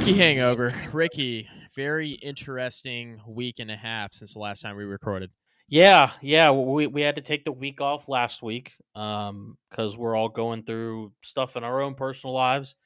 Hokie 0.00 0.16
hangover. 0.16 0.72
Ricky, 0.94 1.46
very 1.76 2.12
interesting 2.12 3.20
week 3.28 3.56
and 3.58 3.70
a 3.70 3.76
half 3.76 4.14
since 4.14 4.32
the 4.32 4.38
last 4.38 4.62
time 4.62 4.74
we 4.78 4.84
recorded. 4.84 5.30
Yeah, 5.68 6.12
yeah. 6.22 6.50
We 6.52 6.86
we 6.86 7.02
had 7.02 7.16
to 7.16 7.20
take 7.20 7.44
the 7.44 7.52
week 7.52 7.82
off 7.82 8.08
last 8.08 8.42
week 8.42 8.72
um 8.94 9.58
because 9.68 9.98
we're 9.98 10.16
all 10.16 10.30
going 10.30 10.62
through 10.62 11.12
stuff 11.22 11.54
in 11.54 11.64
our 11.64 11.82
own 11.82 11.96
personal 11.96 12.32
lives, 12.32 12.76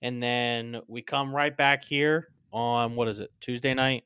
and 0.00 0.22
then 0.22 0.80
we 0.88 1.02
come 1.02 1.36
right 1.36 1.54
back 1.54 1.84
here 1.84 2.28
on 2.54 2.96
what 2.96 3.06
is 3.06 3.20
it 3.20 3.30
Tuesday 3.38 3.74
night, 3.74 4.04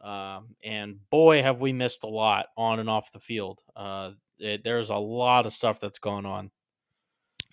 um, 0.00 0.56
and 0.64 0.96
boy 1.10 1.42
have 1.42 1.60
we 1.60 1.72
missed 1.72 2.02
a 2.02 2.08
lot 2.08 2.46
on 2.56 2.80
and 2.80 2.90
off 2.90 3.12
the 3.12 3.20
field. 3.20 3.60
Uh, 3.76 4.10
it, 4.40 4.64
there's 4.64 4.90
a 4.90 4.96
lot 4.96 5.46
of 5.46 5.52
stuff 5.52 5.78
that's 5.78 6.00
going 6.00 6.26
on. 6.26 6.50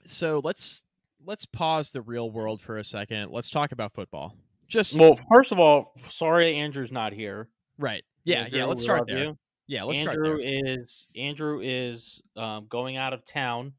So 0.06 0.42
let's 0.44 0.84
let's 1.26 1.46
pause 1.46 1.92
the 1.92 2.02
real 2.02 2.32
world 2.32 2.62
for 2.62 2.78
a 2.78 2.84
second. 2.84 3.32
Let's 3.32 3.50
talk 3.50 3.72
about 3.72 3.94
football. 3.94 4.36
Just 4.68 4.96
Well, 4.96 5.20
first 5.36 5.52
of 5.52 5.60
all, 5.60 5.94
sorry 6.10 6.56
Andrew's 6.56 6.92
not 6.92 7.14
here. 7.14 7.50
right. 7.78 8.04
Yeah, 8.24 8.42
Andrew, 8.44 8.60
yeah. 8.60 8.66
Let's 8.66 8.84
start 8.84 9.08
there. 9.08 9.18
you. 9.18 9.38
Yeah, 9.68 9.84
let's 9.84 10.02
start 10.02 10.16
Andrew 10.16 10.38
there. 10.38 10.76
is 10.76 11.08
Andrew 11.16 11.60
is 11.64 12.22
um, 12.38 12.68
going 12.70 12.98
out 12.98 13.14
of 13.14 13.26
town 13.26 13.74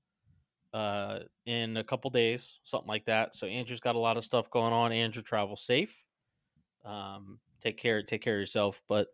uh, 0.75 1.21
in 1.47 1.77
a 1.77 1.85
couple 1.85 2.11
days, 2.11 2.61
something 2.65 2.89
like 2.89 3.05
that. 3.07 3.35
So 3.37 3.47
Andrew's 3.47 3.81
got 3.81 3.95
a 3.95 4.01
lot 4.01 4.17
of 4.17 4.25
stuff 4.25 4.51
going 4.51 4.73
on. 4.73 4.91
Andrew, 4.93 5.23
travel 5.23 5.55
safe. 5.57 6.05
Um, 6.85 7.39
take 7.61 7.77
care, 7.79 8.03
take 8.03 8.23
care 8.23 8.35
of 8.35 8.41
yourself. 8.41 8.83
But 8.89 9.09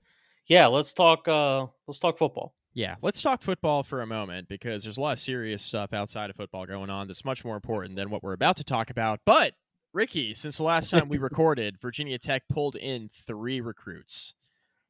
yeah, 0.46 0.66
let's 0.66 0.92
talk. 0.94 1.28
Uh, 1.28 1.66
let's 1.86 1.98
talk 1.98 2.16
football. 2.16 2.54
Yeah, 2.74 2.96
let's 3.02 3.20
talk 3.20 3.42
football 3.42 3.82
for 3.82 4.02
a 4.02 4.06
moment 4.06 4.48
because 4.48 4.84
there's 4.84 4.98
a 4.98 5.00
lot 5.00 5.12
of 5.14 5.18
serious 5.18 5.62
stuff 5.62 5.92
outside 5.92 6.30
of 6.30 6.36
football 6.36 6.64
going 6.66 6.90
on 6.90 7.08
that's 7.08 7.24
much 7.24 7.44
more 7.44 7.56
important 7.56 7.96
than 7.96 8.10
what 8.10 8.22
we're 8.22 8.34
about 8.34 8.56
to 8.58 8.64
talk 8.64 8.90
about. 8.90 9.20
But 9.24 9.54
Ricky, 9.92 10.32
since 10.34 10.58
the 10.58 10.62
last 10.62 10.90
time 10.90 11.08
we 11.08 11.18
recorded, 11.18 11.80
Virginia 11.80 12.18
Tech 12.18 12.42
pulled 12.48 12.76
in 12.76 13.10
three 13.26 13.60
recruits, 13.60 14.34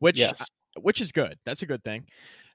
which 0.01 0.19
Yes. 0.19 0.43
which 0.81 1.01
is 1.01 1.12
good. 1.12 1.39
That's 1.47 1.62
a 1.62 1.67
good 1.67 1.83
thing. 1.83 2.06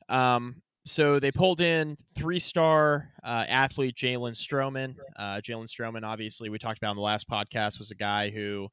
Um, 0.09 0.61
so 0.85 1.19
they 1.19 1.31
pulled 1.31 1.61
in 1.61 1.97
three-star 2.16 3.09
uh, 3.23 3.45
athlete 3.47 3.95
Jalen 3.95 4.33
Stroman. 4.33 4.95
Uh, 5.16 5.38
Jalen 5.38 5.67
Stroman, 5.69 6.03
obviously, 6.03 6.50
we 6.50 6.59
talked 6.59 6.78
about 6.78 6.91
in 6.91 6.97
the 6.97 7.01
last 7.01 7.29
podcast, 7.29 7.79
was 7.79 7.90
a 7.91 7.95
guy 7.95 8.29
who 8.29 8.67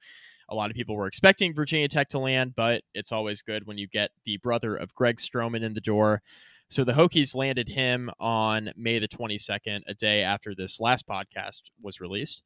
a 0.50 0.54
lot 0.54 0.70
of 0.70 0.76
people 0.76 0.96
were 0.96 1.06
expecting 1.06 1.54
Virginia 1.54 1.88
Tech 1.88 2.08
to 2.10 2.18
land, 2.18 2.54
but 2.56 2.82
it's 2.94 3.12
always 3.12 3.40
good 3.40 3.66
when 3.66 3.78
you 3.78 3.86
get 3.86 4.10
the 4.24 4.36
brother 4.38 4.76
of 4.76 4.94
Greg 4.94 5.16
Stroman 5.16 5.62
in 5.62 5.74
the 5.74 5.80
door. 5.80 6.22
So 6.68 6.84
the 6.84 6.92
Hokies 6.92 7.34
landed 7.34 7.68
him 7.68 8.10
on 8.20 8.72
May 8.76 8.98
the 8.98 9.08
22nd, 9.08 9.80
a 9.86 9.94
day 9.94 10.22
after 10.22 10.54
this 10.54 10.80
last 10.80 11.06
podcast 11.06 11.62
was 11.82 12.00
released. 12.00 12.42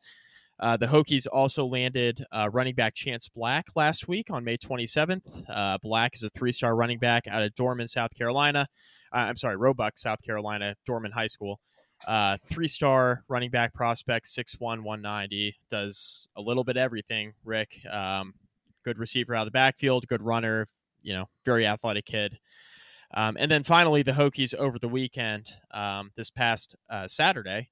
Uh, 0.60 0.76
the 0.76 0.86
Hokies 0.86 1.26
also 1.30 1.66
landed 1.66 2.24
uh, 2.30 2.48
running 2.52 2.74
back 2.74 2.94
Chance 2.94 3.28
Black 3.28 3.66
last 3.74 4.06
week 4.06 4.30
on 4.30 4.44
May 4.44 4.56
27th. 4.56 5.44
Uh, 5.48 5.78
Black 5.82 6.14
is 6.14 6.22
a 6.22 6.30
three 6.30 6.52
star 6.52 6.76
running 6.76 6.98
back 6.98 7.26
out 7.26 7.42
of 7.42 7.54
Dorman, 7.54 7.88
South 7.88 8.14
Carolina. 8.16 8.68
Uh, 9.12 9.26
I'm 9.28 9.36
sorry, 9.36 9.56
Roebuck, 9.56 9.98
South 9.98 10.22
Carolina, 10.22 10.76
Dorman 10.86 11.12
High 11.12 11.26
School. 11.26 11.60
Uh, 12.06 12.36
three 12.50 12.68
star 12.68 13.24
running 13.28 13.50
back 13.50 13.72
prospect, 13.72 14.26
6'1, 14.26 14.58
190. 14.60 15.56
Does 15.70 16.28
a 16.36 16.40
little 16.40 16.64
bit 16.64 16.76
everything, 16.76 17.32
Rick. 17.44 17.80
Um, 17.90 18.34
good 18.84 18.98
receiver 18.98 19.34
out 19.34 19.42
of 19.42 19.46
the 19.46 19.56
backfield, 19.56 20.06
good 20.06 20.22
runner, 20.22 20.66
you 21.02 21.14
know, 21.14 21.28
very 21.44 21.66
athletic 21.66 22.04
kid. 22.04 22.38
Um, 23.14 23.36
and 23.38 23.50
then 23.50 23.62
finally, 23.62 24.02
the 24.02 24.12
Hokies 24.12 24.54
over 24.54 24.78
the 24.78 24.88
weekend, 24.88 25.52
um, 25.70 26.10
this 26.16 26.30
past 26.30 26.74
uh, 26.90 27.06
Saturday, 27.08 27.70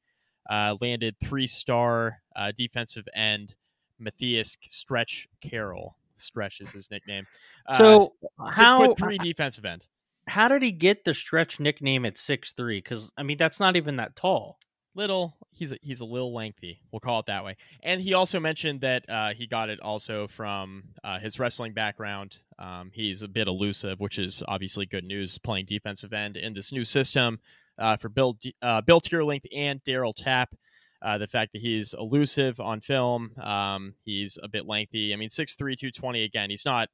uh, 0.49 0.77
landed 0.81 1.17
three 1.23 1.47
star 1.47 2.23
uh, 2.37 2.53
defensive 2.57 3.09
end 3.15 3.55
Matthias 3.99 4.57
Stretch 4.69 5.29
Carroll. 5.41 5.97
Stretch 6.17 6.61
is 6.61 6.71
his 6.71 6.91
nickname. 6.91 7.27
Uh, 7.67 7.77
So 7.77 8.13
how 8.51 8.95
three 8.95 9.19
defensive 9.19 9.65
end. 9.65 9.85
How 10.29 10.49
did 10.49 10.63
he 10.63 10.73
get 10.73 11.05
the 11.05 11.15
stretch 11.15 11.59
nickname 11.59 12.05
at 12.05 12.17
six 12.17 12.53
three? 12.53 12.79
Because 12.79 13.11
I 13.17 13.23
mean 13.23 13.39
that's 13.39 13.61
not 13.61 13.77
even 13.77 13.97
that 13.97 14.17
tall. 14.17 14.59
Little, 14.95 15.35
he's 15.51 15.73
a, 15.73 15.79
he's 15.81 16.01
a 16.01 16.05
little 16.05 16.35
lengthy. 16.35 16.83
We'll 16.91 17.01
call 17.01 17.21
it 17.21 17.27
that 17.27 17.47
way. 17.47 17.57
And 17.83 18.03
he 18.03 18.13
also 18.13 18.39
mentioned 18.39 18.83
that 18.83 19.09
uh, 19.09 19.33
he 19.33 19.47
got 19.47 19.71
it 19.71 19.81
also 19.81 20.29
from 20.29 20.83
uh, 21.03 21.19
his 21.19 21.39
wrestling 21.39 21.73
background. 21.73 22.37
Um, 22.59 22.91
he's 22.93 23.23
a 23.23 23.29
bit 23.29 23.49
elusive, 23.49 24.01
which 24.01 24.19
is 24.19 24.43
obviously 24.47 24.85
good 24.85 25.05
news. 25.05 25.39
Playing 25.39 25.65
defensive 25.65 26.13
end 26.13 26.37
in 26.37 26.53
this 26.53 26.73
new 26.73 26.85
system 26.85 27.41
uh, 27.79 27.97
for 27.97 28.11
Bill 28.11 28.39
uh, 28.61 28.83
Bill 28.83 29.01
Teerlinck 29.01 29.45
and 29.55 29.83
Darryl 29.83 30.15
Tapp. 30.15 30.55
Uh, 31.01 31.19
the 31.19 31.27
fact 31.27 31.53
that 31.53 31.63
he's 31.63 31.95
elusive 31.99 32.61
on 32.61 32.81
film, 32.81 33.33
um, 33.41 33.95
he's 34.05 34.39
a 34.41 34.47
bit 34.47 34.67
lengthy. 34.67 35.13
I 35.13 35.17
mean, 35.17 35.31
6'3", 35.31 35.57
220 35.57 36.23
again. 36.23 36.49
He's 36.49 36.65
not, 36.65 36.91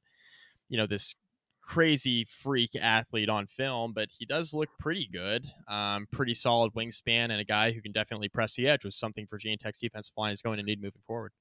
you 0.67 0.77
know, 0.77 0.87
this 0.87 1.13
crazy 1.69 2.25
freak 2.25 2.75
athlete 2.75 3.29
on 3.29 3.45
film, 3.45 3.93
but 3.93 4.09
he 4.17 4.25
does 4.25 4.55
look 4.55 4.69
pretty 4.79 5.07
good. 5.13 5.45
Um, 5.67 6.07
pretty 6.11 6.33
solid 6.33 6.73
wingspan 6.73 7.25
and 7.25 7.39
a 7.39 7.43
guy 7.43 7.71
who 7.71 7.79
can 7.79 7.91
definitely 7.91 8.27
press 8.27 8.55
the 8.55 8.67
edge, 8.67 8.83
was 8.83 8.95
something 8.95 9.27
Virginia 9.29 9.55
Tech's 9.55 9.77
defensive 9.77 10.13
line 10.17 10.33
is 10.33 10.41
going 10.41 10.57
to 10.57 10.63
need 10.63 10.81
moving 10.81 11.01
forward. 11.05 11.31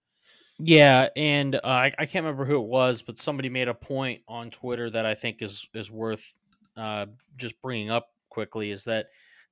Yeah, 0.59 1.09
and 1.17 1.55
uh, 1.55 1.61
I, 1.65 1.95
I 1.99 2.05
can't 2.05 2.27
remember 2.27 2.45
who 2.45 2.57
it 2.57 2.69
was, 2.69 3.01
but 3.01 3.19
somebody 3.19 3.49
made 3.49 3.69
a 3.69 3.75
point 3.75 4.21
on 4.29 4.51
Twitter 4.51 4.91
that 4.91 5.07
I 5.07 5.15
think 5.15 5.41
is 5.41 5.67
is 5.73 5.91
worth 5.91 6.35
uh, 6.77 7.07
just 7.37 7.61
bringing 7.63 7.91
up 7.91 8.09
quickly. 8.29 8.71
Is 8.71 8.85
that 8.85 9.07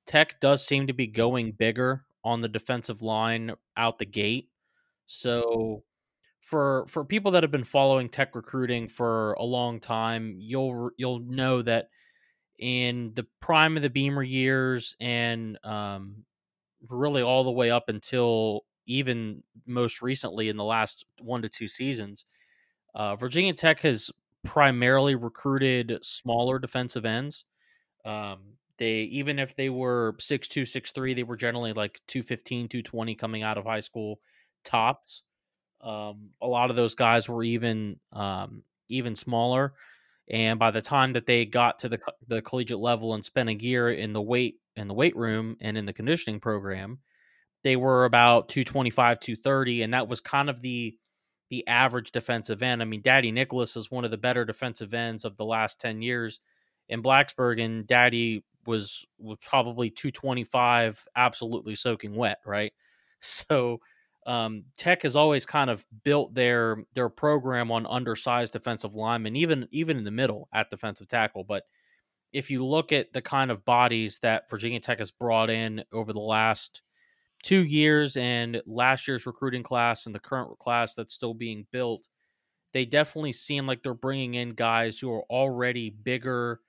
Tech 0.05 0.39
does 0.39 0.63
seem 0.63 0.87
to 0.87 0.93
be 0.93 1.07
going 1.07 1.53
bigger 1.53 2.03
on 2.23 2.41
the 2.41 2.47
defensive 2.47 3.01
line 3.01 3.53
out 3.75 3.97
the 3.97 4.05
gate. 4.05 4.49
So 5.07 5.83
for 6.41 6.85
for 6.87 7.03
people 7.03 7.31
that 7.31 7.43
have 7.43 7.51
been 7.51 7.63
following 7.63 8.09
Tech 8.09 8.35
recruiting 8.35 8.87
for 8.87 9.33
a 9.33 9.43
long 9.43 9.79
time, 9.79 10.35
you'll 10.39 10.91
you'll 10.97 11.19
know 11.19 11.61
that 11.61 11.89
in 12.59 13.11
the 13.15 13.25
prime 13.39 13.75
of 13.75 13.83
the 13.83 13.89
Beamer 13.89 14.23
years 14.23 14.95
and 14.99 15.57
um, 15.63 16.23
really 16.89 17.21
all 17.21 17.43
the 17.43 17.51
way 17.51 17.69
up 17.69 17.89
until 17.89 18.61
even 18.85 19.43
most 19.65 20.01
recently 20.01 20.49
in 20.49 20.57
the 20.57 20.63
last 20.63 21.05
one 21.21 21.41
to 21.41 21.49
two 21.49 21.67
seasons, 21.67 22.25
uh, 22.95 23.15
Virginia 23.15 23.53
Tech 23.53 23.81
has 23.81 24.09
primarily 24.43 25.15
recruited 25.15 25.99
smaller 26.01 26.57
defensive 26.57 27.05
ends. 27.05 27.45
Um, 28.05 28.57
they 28.77 29.01
even 29.01 29.39
if 29.39 29.55
they 29.55 29.69
were 29.69 30.15
6'2, 30.19 30.61
6'3, 30.61 31.15
they 31.15 31.23
were 31.23 31.35
generally 31.35 31.73
like 31.73 31.99
215, 32.07 32.69
220 32.69 33.15
coming 33.15 33.43
out 33.43 33.57
of 33.57 33.65
high 33.65 33.81
school 33.81 34.19
tops. 34.63 35.23
Um, 35.81 36.29
a 36.41 36.47
lot 36.47 36.69
of 36.69 36.75
those 36.75 36.95
guys 36.95 37.29
were 37.29 37.43
even 37.43 37.99
um, 38.13 38.63
even 38.89 39.15
smaller. 39.15 39.73
And 40.29 40.59
by 40.59 40.71
the 40.71 40.81
time 40.81 41.13
that 41.13 41.25
they 41.25 41.45
got 41.45 41.79
to 41.79 41.89
the 41.89 41.99
the 42.27 42.41
collegiate 42.41 42.79
level 42.79 43.13
and 43.13 43.23
spent 43.23 43.49
a 43.49 43.53
year 43.53 43.89
in 43.91 44.13
the 44.13 44.21
weight 44.21 44.55
in 44.75 44.87
the 44.87 44.93
weight 44.93 45.15
room 45.15 45.57
and 45.61 45.77
in 45.77 45.85
the 45.85 45.93
conditioning 45.93 46.39
program, 46.39 46.99
they 47.63 47.75
were 47.75 48.05
about 48.05 48.49
225, 48.49 49.19
230, 49.19 49.83
and 49.83 49.93
that 49.93 50.07
was 50.07 50.19
kind 50.19 50.49
of 50.49 50.61
the 50.61 50.97
the 51.49 51.65
average 51.67 52.11
defensive 52.11 52.61
end. 52.61 52.81
I 52.81 52.85
mean, 52.85 53.01
Dadi 53.01 53.31
Nicolas 53.31 53.77
is 53.77 53.89
one 53.89 54.03
of 54.03 54.11
the 54.11 54.17
better 54.17 54.43
defensive 54.43 54.93
ends 54.93 55.23
of 55.23 55.37
the 55.37 55.45
last 55.45 55.79
10 55.79 56.01
years 56.01 56.41
in 56.89 57.01
Blacksburg, 57.01 57.63
and 57.63 57.87
Dadi 57.87 58.43
was 58.65 59.05
was 59.17 59.37
probably 59.41 59.89
225, 59.89 61.07
absolutely 61.15 61.75
soaking 61.75 62.15
wet, 62.15 62.39
right? 62.45 62.73
So 63.19 63.79
um, 64.27 64.65
Tech 64.77 65.03
has 65.03 65.15
always 65.15 65.45
kind 65.45 65.69
of 65.69 65.85
built 66.03 66.33
their 66.35 66.83
their 66.93 67.07
program 67.07 67.71
on 67.71 67.87
undersized 67.87 68.53
defensive 68.53 68.93
linemen, 68.93 69.37
even 69.37 69.67
even 69.71 69.97
in 69.97 70.03
the 70.03 70.11
middle 70.11 70.49
at 70.53 70.69
defensive 70.69 71.07
tackle. 71.07 71.45
But 71.45 71.63
if 72.33 72.51
you 72.51 72.63
look 72.65 72.91
at 72.91 73.13
the 73.13 73.21
kind 73.21 73.49
of 73.49 73.63
bodies 73.63 74.19
that 74.19 74.49
Virginia 74.49 74.81
Tech 74.81 74.99
has 74.99 75.11
brought 75.11 75.49
in 75.49 75.83
over 75.93 76.11
the 76.11 76.19
last 76.19 76.81
two 77.41 77.63
years 77.63 78.17
and 78.17 78.61
last 78.65 79.07
year's 79.07 79.25
recruiting 79.25 79.63
class 79.63 80.05
and 80.05 80.13
the 80.13 80.19
current 80.19 80.59
class 80.59 80.93
that's 80.93 81.13
still 81.13 81.33
being 81.33 81.65
built, 81.71 82.09
they 82.73 82.83
definitely 82.83 83.31
seem 83.31 83.65
like 83.65 83.81
they're 83.81 83.93
bringing 83.93 84.33
in 84.33 84.49
guys 84.55 84.99
who 84.99 85.09
are 85.13 85.23
already 85.29 85.89
bigger 85.89 86.59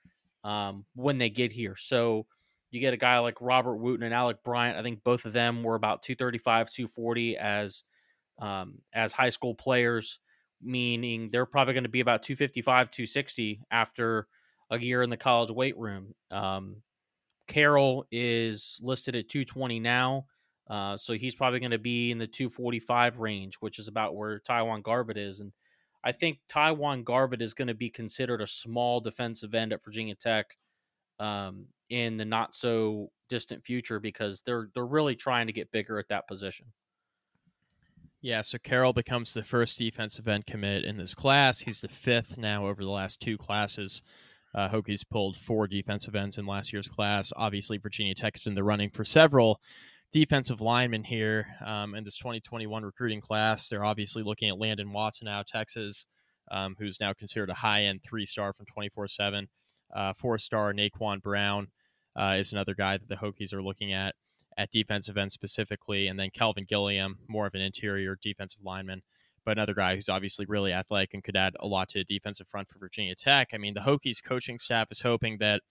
um, 0.45 0.85
when 0.95 1.19
they 1.19 1.29
get 1.29 1.53
here. 1.53 1.75
So 1.77 2.27
you 2.71 2.81
get 2.81 2.95
a 2.95 2.99
guy 2.99 3.19
like 3.19 3.41
Robert 3.41 3.77
Wooten 3.77 4.05
and 4.05 4.15
Alec 4.15 4.43
Bryant. 4.45 4.79
I 4.79 4.83
think 4.83 5.03
both 5.03 5.25
of 5.25 5.33
them 5.33 5.63
were 5.63 5.75
about 5.75 6.03
235, 6.03 6.71
240 6.71 7.37
as 7.37 7.85
um, 8.39 8.79
as 8.93 9.13
high 9.13 9.31
school 9.31 9.55
players, 9.55 10.21
meaning 10.63 11.31
they're 11.31 11.47
probably 11.47 11.75
going 11.75 11.85
to 11.85 11.91
be 11.91 12.01
about 12.01 12.23
255, 12.23 12.91
260 12.91 13.61
after 13.71 14.29
a 14.71 14.79
year 14.79 15.03
in 15.03 15.11
the 15.11 15.17
college 15.17 15.51
weight 15.51 15.77
room. 15.79 16.15
Um, 16.31 16.83
Carroll 17.47 18.07
is 18.13 18.79
listed 18.83 19.17
at 19.17 19.29
220 19.29 19.81
now. 19.81 20.27
Uh, 20.69 20.97
so 20.97 21.15
he's 21.15 21.35
probably 21.35 21.61
going 21.61 21.71
to 21.71 21.79
be 21.79 22.11
in 22.11 22.19
the 22.19 22.27
245 22.27 23.19
range, 23.19 23.57
which 23.61 23.79
is 23.79 23.89
about 23.89 24.15
where 24.15 24.39
TyJuan 24.41 24.83
Garbutt 24.83 25.17
is. 25.17 25.41
And 25.41 25.53
I 26.05 26.13
think 26.13 26.41
TyJuan 26.51 27.05
Garbutt 27.05 27.41
is 27.41 27.55
going 27.55 27.69
to 27.69 27.75
be 27.75 27.89
considered 27.89 28.43
a 28.43 28.47
small 28.47 29.01
defensive 29.01 29.55
end 29.55 29.73
at 29.73 29.83
Virginia 29.83 30.15
Tech 30.15 30.59
um, 31.19 31.67
in 31.91 32.17
the 32.17 32.25
not 32.25 32.55
so 32.55 33.11
distant 33.29 33.65
future 33.65 34.01
because 34.01 34.43
they're 34.45 34.69
they're 34.75 34.87
really 34.87 35.17
trying 35.17 35.47
to 35.47 35.53
get 35.53 35.73
bigger 35.73 35.99
at 35.99 36.09
that 36.09 36.27
position. 36.29 36.67
Yeah, 38.21 38.43
so 38.43 38.59
Carroll 38.59 38.93
becomes 38.93 39.33
the 39.33 39.45
first 39.45 39.79
defensive 39.79 40.27
end 40.27 40.47
commit 40.47 40.85
in 40.85 40.97
this 40.97 41.15
class. 41.15 41.61
He's 41.61 41.81
the 41.81 41.89
fifth 41.89 42.37
now 42.37 42.67
over 42.67 42.83
the 42.83 42.91
last 42.91 43.21
two 43.21 43.39
classes. 43.39 44.03
Uh, 44.53 44.69
Hokies 44.69 45.09
pulled 45.09 45.37
four 45.37 45.69
defensive 45.69 46.17
ends 46.17 46.37
in 46.37 46.45
last 46.45 46.73
year's 46.73 46.89
class. 46.89 47.33
Obviously, 47.37 47.79
Virginia 47.79 48.15
Tech's 48.15 48.47
in 48.47 48.55
the 48.55 48.65
running 48.65 48.91
for 48.91 49.05
several 49.05 49.61
defensive 50.11 50.61
linemen 50.61 51.05
here 51.05 51.47
um, 51.65 51.95
in 51.95 52.03
this 52.03 52.17
2021 52.17 52.83
recruiting 52.83 53.21
class. 53.21 53.69
They're 53.69 53.85
obviously 53.85 54.25
looking 54.25 54.49
at 54.49 54.59
Landon 54.59 54.93
Watson 54.93 55.29
out 55.29 55.47
Texas, 55.47 56.07
um, 56.51 56.75
who's 56.77 56.99
now 56.99 57.13
considered 57.13 57.51
a 57.51 57.55
high 57.55 57.85
end 57.85 58.01
three 58.03 58.27
star 58.27 58.53
from 58.53 58.67
24 58.67 59.05
uh, 59.05 59.09
7. 59.09 59.49
Four 60.17 60.39
star 60.39 60.73
Naquan 60.73 61.23
Brown 61.23 61.69
uh, 62.19 62.37
is 62.39 62.53
another 62.53 62.75
guy 62.75 62.97
that 62.97 63.09
the 63.09 63.17
Hokies 63.17 63.53
are 63.53 63.63
looking 63.63 63.93
at 63.93 64.15
at 64.57 64.73
defensive 64.73 65.17
end 65.17 65.31
specifically. 65.31 66.09
And 66.09 66.19
then 66.19 66.31
Kelvin 66.31 66.67
Gilliam, 66.69 67.19
more 67.29 67.47
of 67.47 67.55
an 67.55 67.61
interior 67.61 68.19
defensive 68.21 68.61
lineman, 68.65 69.03
but 69.45 69.53
another 69.53 69.73
guy 69.73 69.95
who's 69.95 70.09
obviously 70.09 70.45
really 70.45 70.73
athletic 70.73 71.15
and 71.15 71.23
could 71.23 71.37
add 71.37 71.55
a 71.61 71.67
lot 71.67 71.89
to 71.91 71.99
the 71.99 72.05
defensive 72.05 72.49
front 72.49 72.69
for 72.69 72.79
Virginia 72.79 73.15
Tech. 73.15 73.51
I 73.55 73.59
mean, 73.59 73.75
the 73.75 73.81
Hokies 73.81 74.23
coaching 74.23 74.59
staff 74.59 74.91
is 74.91 75.01
hoping 75.01 75.39
that 75.39 75.63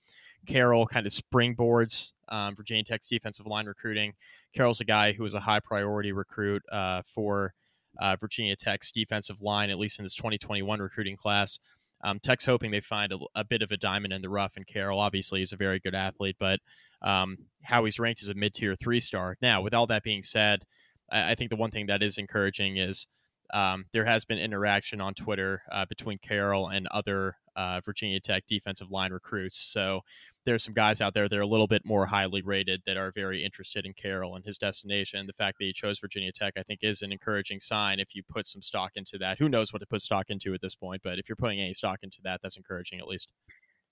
Carroll 0.46 0.88
kind 0.88 1.06
of 1.06 1.12
springboards 1.12 2.14
um, 2.30 2.56
Virginia 2.56 2.84
Tech's 2.84 3.08
defensive 3.08 3.46
line 3.46 3.66
recruiting. 3.66 4.14
Carroll's 4.54 4.82
a 4.82 4.86
guy 4.86 5.12
who 5.12 5.24
was 5.24 5.34
a 5.34 5.42
high 5.42 5.60
priority 5.60 6.12
recruit 6.12 6.64
uh, 6.72 7.02
for 7.06 7.54
uh, 8.00 8.16
Virginia 8.20 8.56
Tech's 8.56 8.92
defensive 8.92 9.42
line, 9.42 9.70
at 9.70 9.80
least 9.80 10.00
in 10.00 10.06
this 10.06 10.16
2021 10.16 10.80
recruiting 10.80 11.18
class. 11.18 11.60
Um, 12.04 12.20
Tech's 12.20 12.46
hoping 12.46 12.72
they 12.72 12.80
find 12.80 13.12
a, 13.12 13.18
a, 13.36 13.44
bit 13.44 13.62
of 13.62 13.72
a 13.72 13.78
diamond 13.78 14.14
in 14.14 14.22
the 14.22 14.30
rough, 14.30 14.56
and 14.56 14.68
Carroll 14.68 15.00
obviously 15.00 15.42
is 15.42 15.52
a 15.52 15.58
very 15.58 15.80
good 15.80 15.96
athlete, 15.96 16.36
but 16.40 16.60
um, 17.02 17.38
how 17.64 17.86
he's 17.86 18.00
ranked 18.00 18.22
as 18.22 18.30
a 18.30 18.34
mid 18.34 18.54
tier 18.54 18.76
three 18.76 19.00
star. 19.00 19.38
Now, 19.42 19.62
with 19.62 19.74
all 19.74 19.88
that 19.88 20.04
being 20.04 20.24
said, 20.24 20.64
I, 21.12 21.32
I, 21.32 21.36
think 21.36 21.50
the 21.50 21.56
one 21.56 21.72
thing 21.72 21.88
that 21.88 22.04
is 22.04 22.18
encouraging 22.18 22.78
is 22.78 23.08
um, 23.54 23.86
there 23.94 24.06
has 24.06 24.26
been 24.26 24.38
interaction 24.38 25.02
on 25.02 25.14
Twitter 25.14 25.64
uh, 25.72 25.86
between 25.86 26.18
Carroll 26.20 26.68
and 26.68 26.88
other 26.88 27.38
uh, 27.56 27.82
Virginia 27.84 28.20
Tech 28.20 28.46
defensive 28.48 28.92
line 28.92 29.12
recruits. 29.12 29.60
So 29.60 30.02
there's 30.48 30.64
some 30.64 30.74
guys 30.74 31.02
out 31.02 31.14
there 31.14 31.28
that 31.28 31.38
are 31.38 31.42
a 31.42 31.48
little 31.48 31.68
bit 31.68 31.86
more 31.86 32.06
highly 32.06 32.42
rated 32.42 32.82
that 32.86 32.96
are 32.96 33.12
very 33.12 33.44
interested 33.44 33.86
in 33.86 33.94
Carroll 33.94 34.34
and 34.34 34.46
his 34.46 34.58
destination. 34.58 35.28
The 35.28 35.34
fact 35.34 35.58
that 35.60 35.66
he 35.66 35.74
chose 35.74 36.00
Virginia 36.00 36.32
Tech, 36.32 36.54
I 36.58 36.64
think, 36.64 36.80
is 36.82 37.02
an 37.02 37.12
encouraging 37.12 37.60
sign 37.60 38.00
if 38.00 38.16
you 38.16 38.24
put 38.24 38.48
some 38.48 38.62
stock 38.62 38.94
into 38.96 39.18
that. 39.18 39.40
Who 39.40 39.50
knows 39.50 39.74
what 39.74 39.80
to 39.80 39.86
put 39.86 40.02
stock 40.02 40.28
into 40.30 40.54
at 40.54 40.62
this 40.62 40.74
point, 40.74 41.02
but 41.04 41.20
if 41.20 41.28
you're 41.28 41.36
putting 41.36 41.60
any 41.60 41.74
stock 41.74 42.00
into 42.02 42.20
that, 42.24 42.40
that's 42.42 42.56
encouraging 42.56 43.00
at 43.00 43.08
least. 43.08 43.28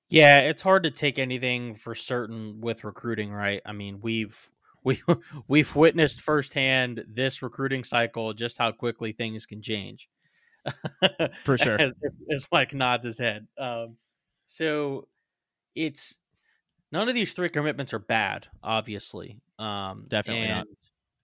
Yeah, 0.10 0.38
it's 0.38 0.62
hard 0.62 0.84
to 0.84 0.92
take 0.92 1.20
anything 1.20 1.76
for 1.76 1.94
certain 1.94 2.62
with 2.62 2.86
recruiting, 2.86 3.34
right? 3.34 3.62
I 3.66 3.74
mean, 3.74 4.00
we've 4.02 4.50
we 4.86 5.02
we've 5.50 5.76
witnessed 5.76 6.22
firsthand 6.22 7.04
this 7.06 7.42
recruiting 7.42 7.84
cycle 7.84 8.34
just 8.34 8.58
how 8.58 8.72
quickly 8.72 9.12
things 9.12 9.46
can 9.46 9.62
change. 9.62 10.08
For 11.44 11.58
sure, 11.58 11.82
as, 11.82 11.92
as 12.32 12.48
Mike 12.50 12.74
nods 12.74 13.04
his 13.04 13.18
head. 13.18 13.46
Um, 13.60 13.98
so 14.48 15.10
it's 15.76 16.18
none 16.92 17.10
of 17.10 17.16
these 17.16 17.34
three 17.34 17.50
commitments 17.50 17.94
are 17.94 18.00
bad, 18.00 18.48
obviously. 18.64 19.40
Um, 19.60 20.06
Definitely 20.08 20.44
and, 20.44 20.52
not. 20.52 20.68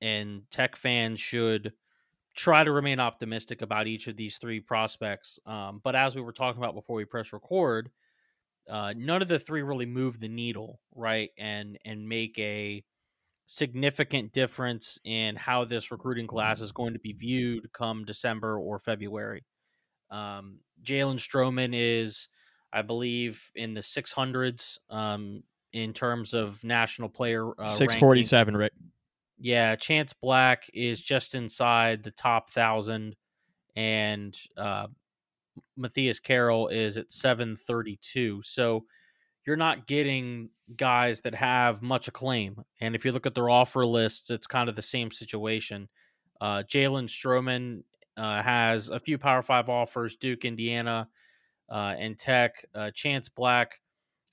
And 0.01 0.41
Tech 0.49 0.75
fans 0.75 1.19
should 1.19 1.73
try 2.35 2.63
to 2.63 2.71
remain 2.71 2.99
optimistic 2.99 3.61
about 3.61 3.87
each 3.87 4.07
of 4.07 4.15
these 4.15 4.37
three 4.37 4.59
prospects. 4.59 5.39
Um, 5.45 5.81
but 5.83 5.95
as 5.95 6.15
we 6.15 6.21
were 6.21 6.31
talking 6.31 6.61
about 6.61 6.75
before 6.75 6.95
we 6.95 7.05
press 7.05 7.33
record, 7.33 7.91
uh, 8.69 8.93
none 8.95 9.21
of 9.21 9.27
the 9.27 9.39
three 9.39 9.61
really 9.61 9.85
move 9.85 10.19
the 10.19 10.27
needle, 10.27 10.79
right? 10.95 11.29
And 11.37 11.77
and 11.83 12.07
make 12.07 12.37
a 12.39 12.83
significant 13.45 14.31
difference 14.31 14.97
in 15.03 15.35
how 15.35 15.65
this 15.65 15.91
recruiting 15.91 16.27
class 16.27 16.61
is 16.61 16.71
going 16.71 16.93
to 16.93 16.99
be 16.99 17.11
viewed 17.11 17.71
come 17.73 18.05
December 18.05 18.57
or 18.57 18.79
February. 18.79 19.43
Um, 20.09 20.59
Jalen 20.83 21.17
Stroman 21.17 21.71
is, 21.73 22.29
I 22.71 22.81
believe, 22.81 23.51
in 23.55 23.73
the 23.73 23.81
600s. 23.81 24.77
Um, 24.89 25.43
in 25.73 25.93
terms 25.93 26.33
of 26.33 26.63
national 26.63 27.09
player. 27.09 27.49
Uh, 27.59 27.67
647, 27.67 28.57
Rick. 28.57 28.73
Yeah, 29.37 29.75
Chance 29.75 30.13
Black 30.13 30.69
is 30.73 31.01
just 31.01 31.33
inside 31.33 32.03
the 32.03 32.11
top 32.11 32.51
thousand, 32.51 33.15
and 33.75 34.37
uh, 34.55 34.87
Matthias 35.75 36.19
Carroll 36.19 36.67
is 36.67 36.97
at 36.97 37.11
732. 37.11 38.41
So 38.43 38.85
you're 39.45 39.55
not 39.55 39.87
getting 39.87 40.49
guys 40.75 41.21
that 41.21 41.33
have 41.33 41.81
much 41.81 42.07
acclaim. 42.07 42.63
And 42.79 42.95
if 42.95 43.03
you 43.03 43.11
look 43.11 43.25
at 43.25 43.33
their 43.33 43.49
offer 43.49 43.85
lists, 43.85 44.29
it's 44.29 44.47
kind 44.47 44.69
of 44.69 44.75
the 44.75 44.81
same 44.81 45.11
situation. 45.11 45.89
Uh, 46.39 46.63
Jalen 46.63 47.07
Stroman 47.07 47.83
uh, 48.17 48.41
has 48.43 48.89
a 48.89 48.99
few 48.99 49.17
Power 49.17 49.41
Five 49.41 49.69
offers 49.69 50.15
Duke, 50.15 50.45
Indiana, 50.45 51.07
uh, 51.69 51.95
and 51.97 52.17
Tech. 52.17 52.65
Uh, 52.75 52.91
Chance 52.91 53.29
Black 53.29 53.79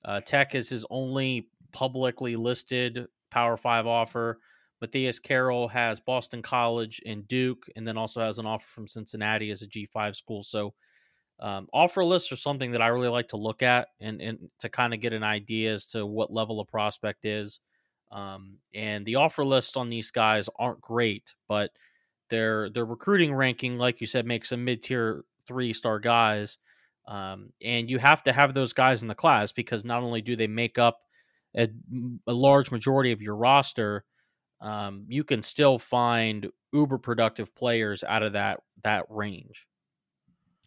uh, 0.05 0.19
Tech 0.21 0.55
is 0.55 0.69
his 0.69 0.85
only 0.89 1.49
publicly 1.71 2.35
listed 2.35 3.07
Power 3.31 3.57
Five 3.57 3.87
offer. 3.87 4.39
Matthias 4.81 5.19
Carroll 5.19 5.67
has 5.67 5.99
Boston 5.99 6.41
College 6.41 7.01
and 7.05 7.27
Duke, 7.27 7.65
and 7.75 7.87
then 7.87 7.97
also 7.97 8.21
has 8.21 8.37
an 8.37 8.45
offer 8.45 8.67
from 8.67 8.87
Cincinnati 8.87 9.51
as 9.51 9.61
a 9.61 9.67
G5 9.67 10.15
school. 10.15 10.41
So, 10.41 10.73
um, 11.39 11.67
offer 11.73 12.03
lists 12.03 12.31
are 12.31 12.37
something 12.37 12.71
that 12.71 12.81
I 12.81 12.87
really 12.87 13.09
like 13.09 13.29
to 13.29 13.37
look 13.37 13.61
at 13.61 13.89
and, 13.99 14.21
and 14.21 14.49
to 14.59 14.69
kind 14.69 14.93
of 14.93 15.01
get 15.01 15.13
an 15.13 15.23
idea 15.23 15.73
as 15.73 15.85
to 15.87 16.05
what 16.05 16.31
level 16.31 16.59
of 16.59 16.67
prospect 16.67 17.25
is. 17.25 17.59
Um, 18.11 18.57
and 18.73 19.05
the 19.05 19.15
offer 19.15 19.45
lists 19.45 19.77
on 19.77 19.89
these 19.89 20.11
guys 20.11 20.49
aren't 20.57 20.81
great, 20.81 21.35
but 21.47 21.71
their 22.29 22.69
their 22.69 22.85
recruiting 22.85 23.33
ranking, 23.33 23.77
like 23.77 24.01
you 24.01 24.07
said, 24.07 24.25
makes 24.25 24.49
them 24.49 24.65
mid 24.65 24.81
tier 24.81 25.23
three 25.47 25.73
star 25.73 25.99
guys. 25.99 26.57
Um, 27.09 27.49
and 27.63 27.89
you 27.89 27.97
have 27.97 28.23
to 28.23 28.31
have 28.31 28.53
those 28.53 28.71
guys 28.71 29.01
in 29.01 29.07
the 29.07 29.15
class 29.15 29.51
because 29.51 29.83
not 29.83 30.03
only 30.03 30.21
do 30.21 30.35
they 30.35 30.45
make 30.45 30.77
up 30.77 30.99
a, 31.57 31.67
a 32.27 32.33
large 32.33 32.69
majority 32.69 33.11
of 33.11 33.21
your 33.21 33.35
roster, 33.35 34.05
um, 34.61 35.05
you 35.07 35.23
can 35.23 35.41
still 35.41 35.79
find 35.79 36.51
uber 36.71 36.99
productive 36.99 37.55
players 37.55 38.03
out 38.03 38.21
of 38.21 38.33
that 38.33 38.59
that 38.83 39.05
range. 39.09 39.65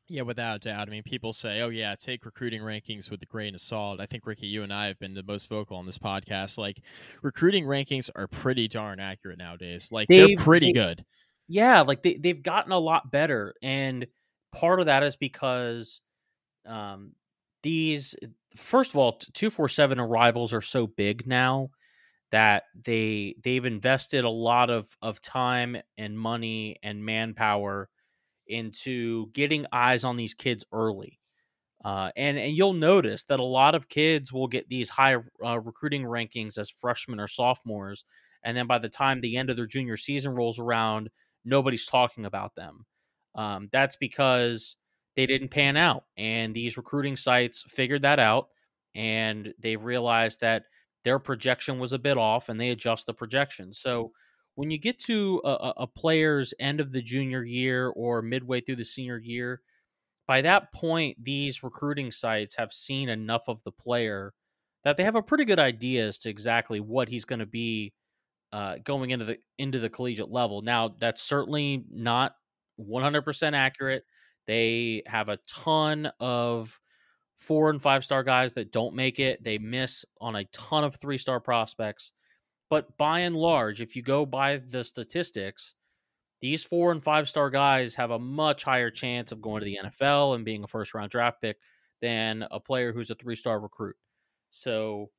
Yeah, 0.09 0.23
without 0.23 0.57
a 0.57 0.59
doubt. 0.59 0.89
I 0.89 0.91
mean, 0.91 1.05
people 1.05 1.33
say, 1.33 1.61
"Oh 1.61 1.69
yeah, 1.69 1.95
take 1.95 2.27
recruiting 2.27 2.61
rankings 2.61 3.09
with 3.09 3.23
a 3.23 3.27
grain 3.27 3.55
of 3.55 3.61
salt." 3.61 4.01
I 4.01 4.07
think 4.07 4.27
Ricky, 4.27 4.49
you 4.49 4.65
and 4.65 4.73
I 4.73 4.87
have 4.87 4.99
been 4.99 5.15
the 5.15 5.23
most 5.23 5.49
vocal 5.49 5.77
on 5.77 5.87
this 5.87 5.99
podcast. 5.99 6.59
Like, 6.59 6.83
recruiting 7.23 7.65
rankings 7.65 8.11
are 8.17 8.27
pretty 8.27 8.67
darn 8.67 8.99
accurate 8.99 9.39
nowadays. 9.39 9.91
Like, 9.93 10.09
they've, 10.09 10.37
they're 10.37 10.45
pretty 10.45 10.67
they, 10.67 10.73
good. 10.73 11.05
Yeah, 11.47 11.83
like 11.83 12.03
they 12.03 12.17
they've 12.17 12.43
gotten 12.43 12.73
a 12.73 12.79
lot 12.79 13.13
better, 13.13 13.55
and 13.63 14.07
part 14.51 14.81
of 14.81 14.87
that 14.87 15.03
is 15.03 15.17
because 15.17 16.01
um, 16.67 17.13
these 17.63 18.15
first 18.57 18.91
of 18.91 18.97
all, 18.97 19.19
two 19.35 19.51
four 19.51 19.69
seven 19.69 19.99
arrivals 20.01 20.53
are 20.53 20.63
so 20.63 20.87
big 20.87 21.27
now 21.27 21.71
that 22.33 22.65
they 22.75 23.37
they've 23.45 23.65
invested 23.67 24.25
a 24.25 24.31
lot 24.31 24.71
of 24.71 24.97
of 25.03 25.21
time 25.23 25.77
and 25.99 26.19
money 26.19 26.77
and 26.83 27.05
manpower 27.05 27.89
into 28.49 29.31
getting 29.33 29.67
eyes 29.73 30.05
on 30.05 30.17
these 30.17 30.35
kids 30.35 30.65
early. 30.73 31.21
Uh, 31.85 32.11
and 32.17 32.39
and 32.39 32.57
you'll 32.57 32.73
notice 32.75 33.25
that 33.25 33.41
a 33.41 33.45
lot 33.45 33.75
of 33.75 33.89
kids 33.89 34.33
will 34.33 34.47
get 34.47 34.69
these 34.69 34.89
high 34.89 35.17
uh, 35.45 35.59
recruiting 35.59 36.03
rankings 36.05 36.57
as 36.57 36.71
freshmen 36.71 37.19
or 37.19 37.27
sophomores, 37.27 38.05
and 38.45 38.57
then 38.57 38.69
by 38.69 38.79
the 38.79 38.89
time 38.89 39.21
the 39.21 39.37
end 39.37 39.51
of 39.51 39.57
their 39.57 39.67
junior 39.67 39.97
season 39.97 40.33
rolls 40.33 40.61
around, 40.61 41.11
nobody's 41.45 41.87
talking 41.87 42.25
about 42.25 42.55
them. 42.55 42.87
Um, 43.35 43.69
that's 43.73 43.97
because 43.97 44.77
they 45.17 45.27
didn't 45.27 45.49
pan 45.49 45.77
out, 45.77 46.05
and 46.17 46.55
these 46.55 46.77
recruiting 46.77 47.17
sites 47.17 47.65
figured 47.69 48.03
that 48.03 48.19
out, 48.19 48.49
and 48.95 49.53
they've 49.59 49.85
realized 49.85 50.41
that 50.41 50.65
their 51.05 51.19
projection 51.19 51.79
was 51.79 51.93
a 51.93 51.99
bit 51.99 52.17
off, 52.17 52.49
and 52.49 52.61
they 52.61 52.71
adjust 52.71 53.07
the 53.07 53.15
projection. 53.15 53.73
So 53.73 54.13
when 54.55 54.71
you 54.71 54.79
get 54.79 54.99
to 55.01 55.41
a, 55.45 55.73
a 55.79 55.87
player's 55.87 56.55
end 56.61 56.81
of 56.81 56.93
the 56.93 57.03
junior 57.03 57.43
year 57.43 57.89
or 57.89 58.23
midway 58.23 58.61
through 58.61 58.77
the 58.77 58.85
senior 58.85 59.19
year, 59.19 59.63
by 60.27 60.43
that 60.43 60.73
point, 60.73 61.23
these 61.23 61.63
recruiting 61.63 62.13
sites 62.13 62.57
have 62.57 62.73
seen 62.73 63.09
enough 63.09 63.45
of 63.49 63.63
the 63.65 63.73
player 63.73 64.35
that 64.85 64.97
they 64.97 65.05
have 65.05 65.17
a 65.17 65.23
pretty 65.23 65.45
good 65.45 65.59
idea 65.59 66.07
as 66.07 66.19
to 66.19 66.31
exactly 66.31 66.81
what 66.81 67.09
he's 67.09 67.25
going 67.25 67.39
to 67.39 67.47
be 67.47 67.93
uh, 68.53 68.77
going 68.85 69.11
into 69.11 69.25
the 69.25 69.39
into 69.59 69.79
the 69.79 69.89
collegiate 69.89 70.31
level. 70.31 70.63
Now, 70.63 70.95
that's 70.99 71.23
certainly 71.23 71.85
not 71.91 72.35
100% 72.79 73.55
accurate. 73.55 74.05
They 74.47 75.03
have 75.07 75.29
a 75.29 75.39
ton 75.47 76.11
of 76.21 76.81
four 77.37 77.71
and 77.71 77.83
five 77.83 78.05
star 78.05 78.23
guys 78.23 78.53
that 78.55 78.73
don't 78.73 78.95
make 78.95 79.19
it. 79.19 79.43
They 79.43 79.59
miss 79.59 80.05
on 80.21 80.37
a 80.37 80.45
ton 80.47 80.85
of 80.85 80.97
three 80.97 81.19
star 81.19 81.41
prospects. 81.41 82.13
But 82.71 82.97
by 82.97 83.21
and 83.21 83.37
large, 83.37 83.81
if 83.81 83.97
you 83.97 84.03
go 84.03 84.25
by 84.25 84.57
the 84.57 84.83
statistics, 84.85 85.75
these 86.41 86.65
four 86.65 86.91
and 86.91 87.03
five 87.03 87.29
star 87.29 87.51
guys 87.51 87.95
have 87.97 88.11
a 88.11 88.19
much 88.19 88.65
higher 88.65 88.91
chance 88.91 89.31
of 89.31 89.43
going 89.43 89.61
to 89.61 89.65
the 89.65 89.79
NFL 89.85 90.35
and 90.35 90.45
being 90.45 90.65
a 90.65 90.69
first 90.69 90.95
round 90.95 91.11
draft 91.11 91.41
pick 91.41 91.59
than 92.01 92.45
a 92.51 92.59
player 92.59 92.93
who's 92.93 93.11
a 93.11 93.15
three 93.15 93.37
star 93.37 93.61
recruit. 93.61 93.97
So 94.51 95.11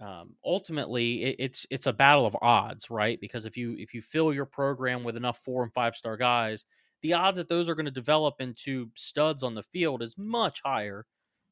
um, 0.00 0.36
ultimately, 0.44 1.24
it, 1.24 1.36
it's 1.38 1.66
it's 1.70 1.86
a 1.86 1.92
battle 1.92 2.24
of 2.24 2.36
odds, 2.40 2.90
right? 2.90 3.20
Because 3.20 3.44
if 3.44 3.56
you 3.56 3.76
if 3.78 3.92
you 3.92 4.00
fill 4.00 4.32
your 4.32 4.46
program 4.46 5.04
with 5.04 5.16
enough 5.16 5.38
four 5.38 5.62
and 5.62 5.72
five 5.74 5.94
star 5.94 6.16
guys, 6.16 6.64
the 7.02 7.14
odds 7.14 7.38
that 7.38 7.48
those 7.48 7.68
are 7.68 7.74
going 7.74 7.86
to 7.86 7.90
develop 7.90 8.40
into 8.40 8.90
studs 8.94 9.42
on 9.42 9.54
the 9.54 9.62
field 9.62 10.02
is 10.02 10.16
much 10.18 10.60
higher 10.64 11.06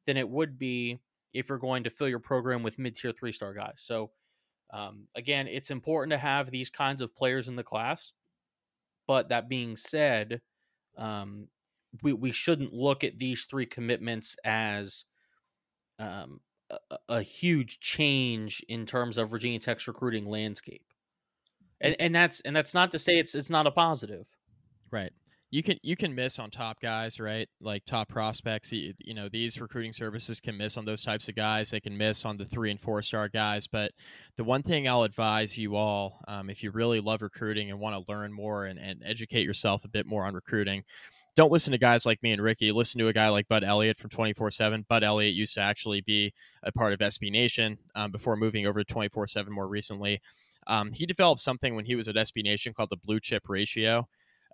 than 0.06 0.16
it 0.16 0.28
would 0.28 0.58
be 0.58 1.00
if 1.32 1.48
you're 1.48 1.58
going 1.58 1.84
to 1.84 1.90
fill 1.90 2.08
your 2.08 2.18
program 2.18 2.62
with 2.62 2.78
mid 2.78 2.96
tier 2.96 3.12
three 3.12 3.32
star 3.32 3.54
guys. 3.54 3.74
So 3.76 4.10
um, 4.72 5.04
again, 5.14 5.48
it's 5.48 5.70
important 5.70 6.12
to 6.12 6.18
have 6.18 6.50
these 6.50 6.70
kinds 6.70 7.00
of 7.00 7.14
players 7.16 7.48
in 7.48 7.56
the 7.56 7.62
class 7.62 8.12
but 9.08 9.30
that 9.30 9.48
being 9.48 9.74
said, 9.74 10.42
um, 10.96 11.48
we 12.02 12.12
we 12.12 12.30
shouldn't 12.30 12.74
look 12.74 13.02
at 13.02 13.18
these 13.18 13.46
three 13.46 13.66
commitments 13.66 14.36
as 14.44 15.06
um, 15.98 16.40
a, 16.70 16.98
a, 17.08 17.22
huge 17.22 17.80
change 17.80 18.64
in 18.68 18.84
terms 18.84 19.16
of 19.18 19.30
Virginia 19.30 19.58
Tech's 19.58 19.88
recruiting 19.88 20.26
landscape. 20.26 20.84
And 21.80 21.96
and 21.98 22.14
that's 22.14 22.40
and 22.42 22.54
that's 22.54 22.74
not 22.74 22.92
to 22.92 22.98
say 22.98 23.18
it's 23.18 23.34
it's 23.34 23.50
not 23.50 23.66
a 23.66 23.70
positive. 23.70 24.26
Right 24.90 25.12
you 25.50 25.62
can 25.62 25.78
you 25.82 25.96
can 25.96 26.14
miss 26.14 26.38
on 26.38 26.50
top 26.50 26.78
guys, 26.80 27.18
right? 27.18 27.48
Like 27.60 27.84
top 27.86 28.08
prospects. 28.08 28.70
You, 28.70 28.92
you, 28.98 29.14
know, 29.14 29.28
these 29.30 29.58
recruiting 29.60 29.92
services 29.92 30.40
can 30.40 30.58
miss 30.58 30.76
on 30.76 30.84
those 30.84 31.02
types 31.02 31.28
of 31.28 31.36
guys. 31.36 31.70
They 31.70 31.80
can 31.80 31.96
miss 31.96 32.26
on 32.26 32.36
the 32.36 32.44
three 32.44 32.70
and 32.70 32.78
four 32.78 33.00
star 33.00 33.28
guys. 33.28 33.66
But 33.66 33.92
the 34.36 34.44
one 34.44 34.62
thing 34.62 34.86
I'll 34.86 35.04
advise 35.04 35.56
you 35.56 35.76
all, 35.76 36.20
um, 36.28 36.50
if 36.50 36.62
you 36.62 36.70
really 36.70 37.00
love 37.00 37.22
recruiting 37.22 37.70
and 37.70 37.80
want 37.80 37.96
to 37.96 38.12
learn 38.12 38.32
more 38.32 38.66
and, 38.66 38.78
and 38.78 39.02
educate 39.04 39.44
yourself 39.44 39.84
a 39.84 39.88
bit 39.88 40.06
more 40.06 40.26
on 40.26 40.34
recruiting, 40.34 40.84
don't 41.34 41.52
listen 41.52 41.72
to 41.72 41.78
guys 41.78 42.04
like 42.04 42.22
me 42.22 42.32
and 42.32 42.42
Ricky. 42.42 42.70
Listen 42.70 42.98
to 42.98 43.08
a 43.08 43.12
guy 43.14 43.30
like 43.30 43.48
Bud 43.48 43.64
Elliott 43.64 43.96
from 43.96 44.10
24 44.10 44.50
7. 44.50 44.84
Bud 44.86 45.02
Elliott 45.02 45.34
used 45.34 45.54
to 45.54 45.60
actually 45.60 46.02
be 46.02 46.34
a 46.62 46.72
part 46.72 46.92
of 46.92 46.98
SB 46.98 47.30
Nation 47.32 47.78
um, 47.94 48.10
before 48.10 48.36
moving 48.36 48.66
over 48.66 48.84
to 48.84 48.92
24 48.92 49.28
7 49.28 49.50
more 49.50 49.66
recently. 49.66 50.20
Um, 50.66 50.92
he 50.92 51.06
developed 51.06 51.40
something 51.40 51.74
when 51.74 51.86
he 51.86 51.94
was 51.94 52.06
at 52.06 52.16
SB 52.16 52.44
Nation 52.44 52.74
called 52.74 52.90
the 52.90 52.96
blue 52.96 53.18
chip 53.18 53.48
ratio. 53.48 54.08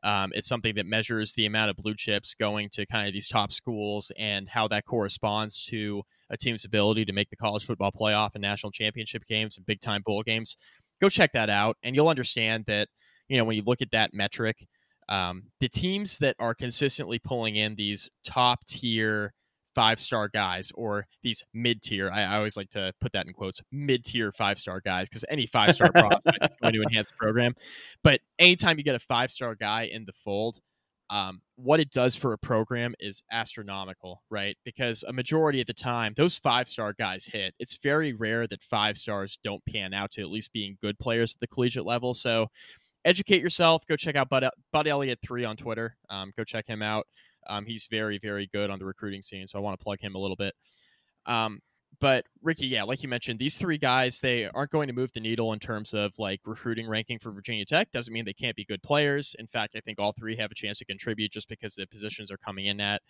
Um, 0.05 0.33
it's 0.35 0.49
something 0.49 0.75
that 0.75 0.85
measures 0.85 1.33
the 1.33 1.47
amount 1.47 1.71
of 1.71 1.77
blue 1.77 1.95
chips 1.97 2.35
going 2.35 2.69
to 2.75 2.85
kind 2.85 3.09
of 3.09 3.15
these 3.15 3.27
top 3.27 3.53
schools 3.53 4.13
and 4.19 4.51
how 4.51 4.69
that 4.69 4.85
corresponds 4.85 5.65
to 5.71 6.03
a 6.29 6.37
team's 6.37 6.67
ability 6.67 7.07
to 7.07 7.13
make 7.13 7.31
the 7.31 7.37
college 7.37 7.65
football 7.65 7.91
playoff 7.91 8.31
and 8.35 8.43
national 8.43 8.71
championship 8.71 9.25
games 9.25 9.57
and 9.57 9.65
big 9.65 9.81
time 9.81 10.03
bowl 10.05 10.23
games. 10.23 10.57
Go 11.01 11.09
check 11.09 11.33
that 11.33 11.49
out, 11.49 11.79
and 11.83 11.97
you'll 11.97 12.09
understand 12.09 12.65
that 12.67 12.89
you 13.29 13.39
know 13.39 13.45
when 13.45 13.57
you 13.57 13.63
look 13.65 13.81
at 13.81 13.91
that 13.93 14.13
metric, 14.13 14.67
um, 15.09 15.45
the 15.61 15.69
teams 15.69 16.19
that 16.19 16.37
are 16.39 16.55
consistently 16.55 17.19
pulling 17.19 17.57
in 17.57 17.75
these 17.75 18.11
top 18.25 18.67
tier 18.67 19.33
five 19.75 19.99
star 20.01 20.29
guys 20.29 20.73
or 20.75 21.07
these 21.23 21.43
mid 21.53 21.83
tier. 21.83 22.11
I, 22.11 22.23
I, 22.23 22.37
always 22.37 22.57
like 22.57 22.71
to 22.71 22.93
put 23.01 23.13
that 23.13 23.27
in 23.27 23.33
quotes 23.33 23.61
mid 23.73 24.05
tier 24.05 24.33
five 24.33 24.59
star 24.59 24.81
guys 24.81 25.09
because 25.09 25.25
any 25.29 25.47
five 25.47 25.75
star 25.75 25.91
prospect 25.93 26.39
is 26.43 26.57
going 26.61 26.75
to 26.75 26.83
enhance 26.83 27.09
the 27.09 27.17
program. 27.19 27.55
But 28.03 28.21
anytime 28.39 28.79
you 28.79 28.85
get 28.85 28.95
a 28.95 29.01
five 29.01 29.31
star 29.31 29.55
guy 29.55 29.85
in 29.85 30.05
the 30.05 30.13
fold, 30.13 30.61
um, 31.11 31.43
what 31.57 31.81
it 31.81 31.91
does 31.91 32.17
for 32.17 32.33
a 32.33 32.39
program 32.39 32.95
is 32.99 33.23
astronomical, 33.31 34.23
right? 34.31 34.57
Because 34.65 35.03
a 35.07 35.13
majority 35.13 35.61
of 35.61 35.67
the 35.67 35.75
time, 35.75 36.15
those 36.17 36.39
five 36.39 36.69
star 36.69 36.95
guys 36.99 37.27
hit. 37.27 37.55
It's 37.59 37.79
very 37.83 38.13
rare 38.13 38.47
that 38.47 38.63
five 38.63 38.97
stars 38.97 39.39
don't 39.45 39.65
pan 39.67 39.93
out 39.93 40.13
to 40.13 40.23
at 40.23 40.31
least 40.31 40.53
being 40.53 40.79
good 40.83 40.99
players 40.99 41.35
at 41.35 41.41
the 41.41 41.47
collegiate 41.47 41.85
level. 41.85 42.15
So, 42.15 42.49
educate 43.05 43.43
yourself. 43.43 43.87
Go 43.87 43.97
check 43.97 44.17
out 44.17 44.29
Bud, 44.29 44.49
Bud 44.73 44.87
Elliott 44.87 45.19
three 45.23 45.45
on 45.45 45.57
Twitter. 45.57 45.97
Um, 46.09 46.33
go 46.37 46.45
check 46.45 46.67
him 46.67 46.83
out. 46.83 47.07
Um, 47.49 47.67
he's 47.67 47.87
very, 47.91 48.19
very 48.19 48.49
good 48.53 48.71
on 48.71 48.79
the 48.79 48.85
recruiting 48.85 49.23
scene, 49.23 49.47
so 49.47 49.59
I 49.59 49.63
want 49.63 49.79
to 49.79 49.83
plug 49.83 50.01
him 50.01 50.15
a 50.15 50.19
little 50.19 50.37
bit. 50.37 50.55
Um, 51.27 51.61
but 52.01 52.27
Ricky, 52.43 52.67
yeah, 52.67 52.83
like 52.83 53.03
you 53.03 53.09
mentioned, 53.09 53.39
these 53.39 53.57
three 53.57 53.79
guys 53.79 54.21
they 54.21 54.49
aren't 54.49 54.71
going 54.71 54.89
to 54.89 54.93
move 54.93 55.13
the 55.13 55.21
needle 55.21 55.53
in 55.53 55.59
terms 55.59 55.95
of 55.95 56.13
like 56.19 56.41
recruiting 56.45 56.89
ranking 56.89 57.19
for 57.19 57.31
Virginia 57.31 57.65
Tech. 57.65 57.91
Doesn't 57.93 58.13
mean 58.13 58.25
they 58.25 58.33
can't 58.33 58.57
be 58.57 58.65
good 58.65 58.83
players. 58.83 59.35
In 59.39 59.47
fact, 59.47 59.75
I 59.77 59.81
think 59.81 60.01
all 60.01 60.13
three 60.13 60.37
have 60.37 60.51
a 60.51 60.55
chance 60.55 60.79
to 60.79 60.85
contribute 60.85 61.33
just 61.33 61.49
because 61.49 61.75
the 61.75 61.87
positions 61.87 62.31
are 62.31 62.37
coming 62.37 62.67
in 62.67 62.81
at. 62.81 63.03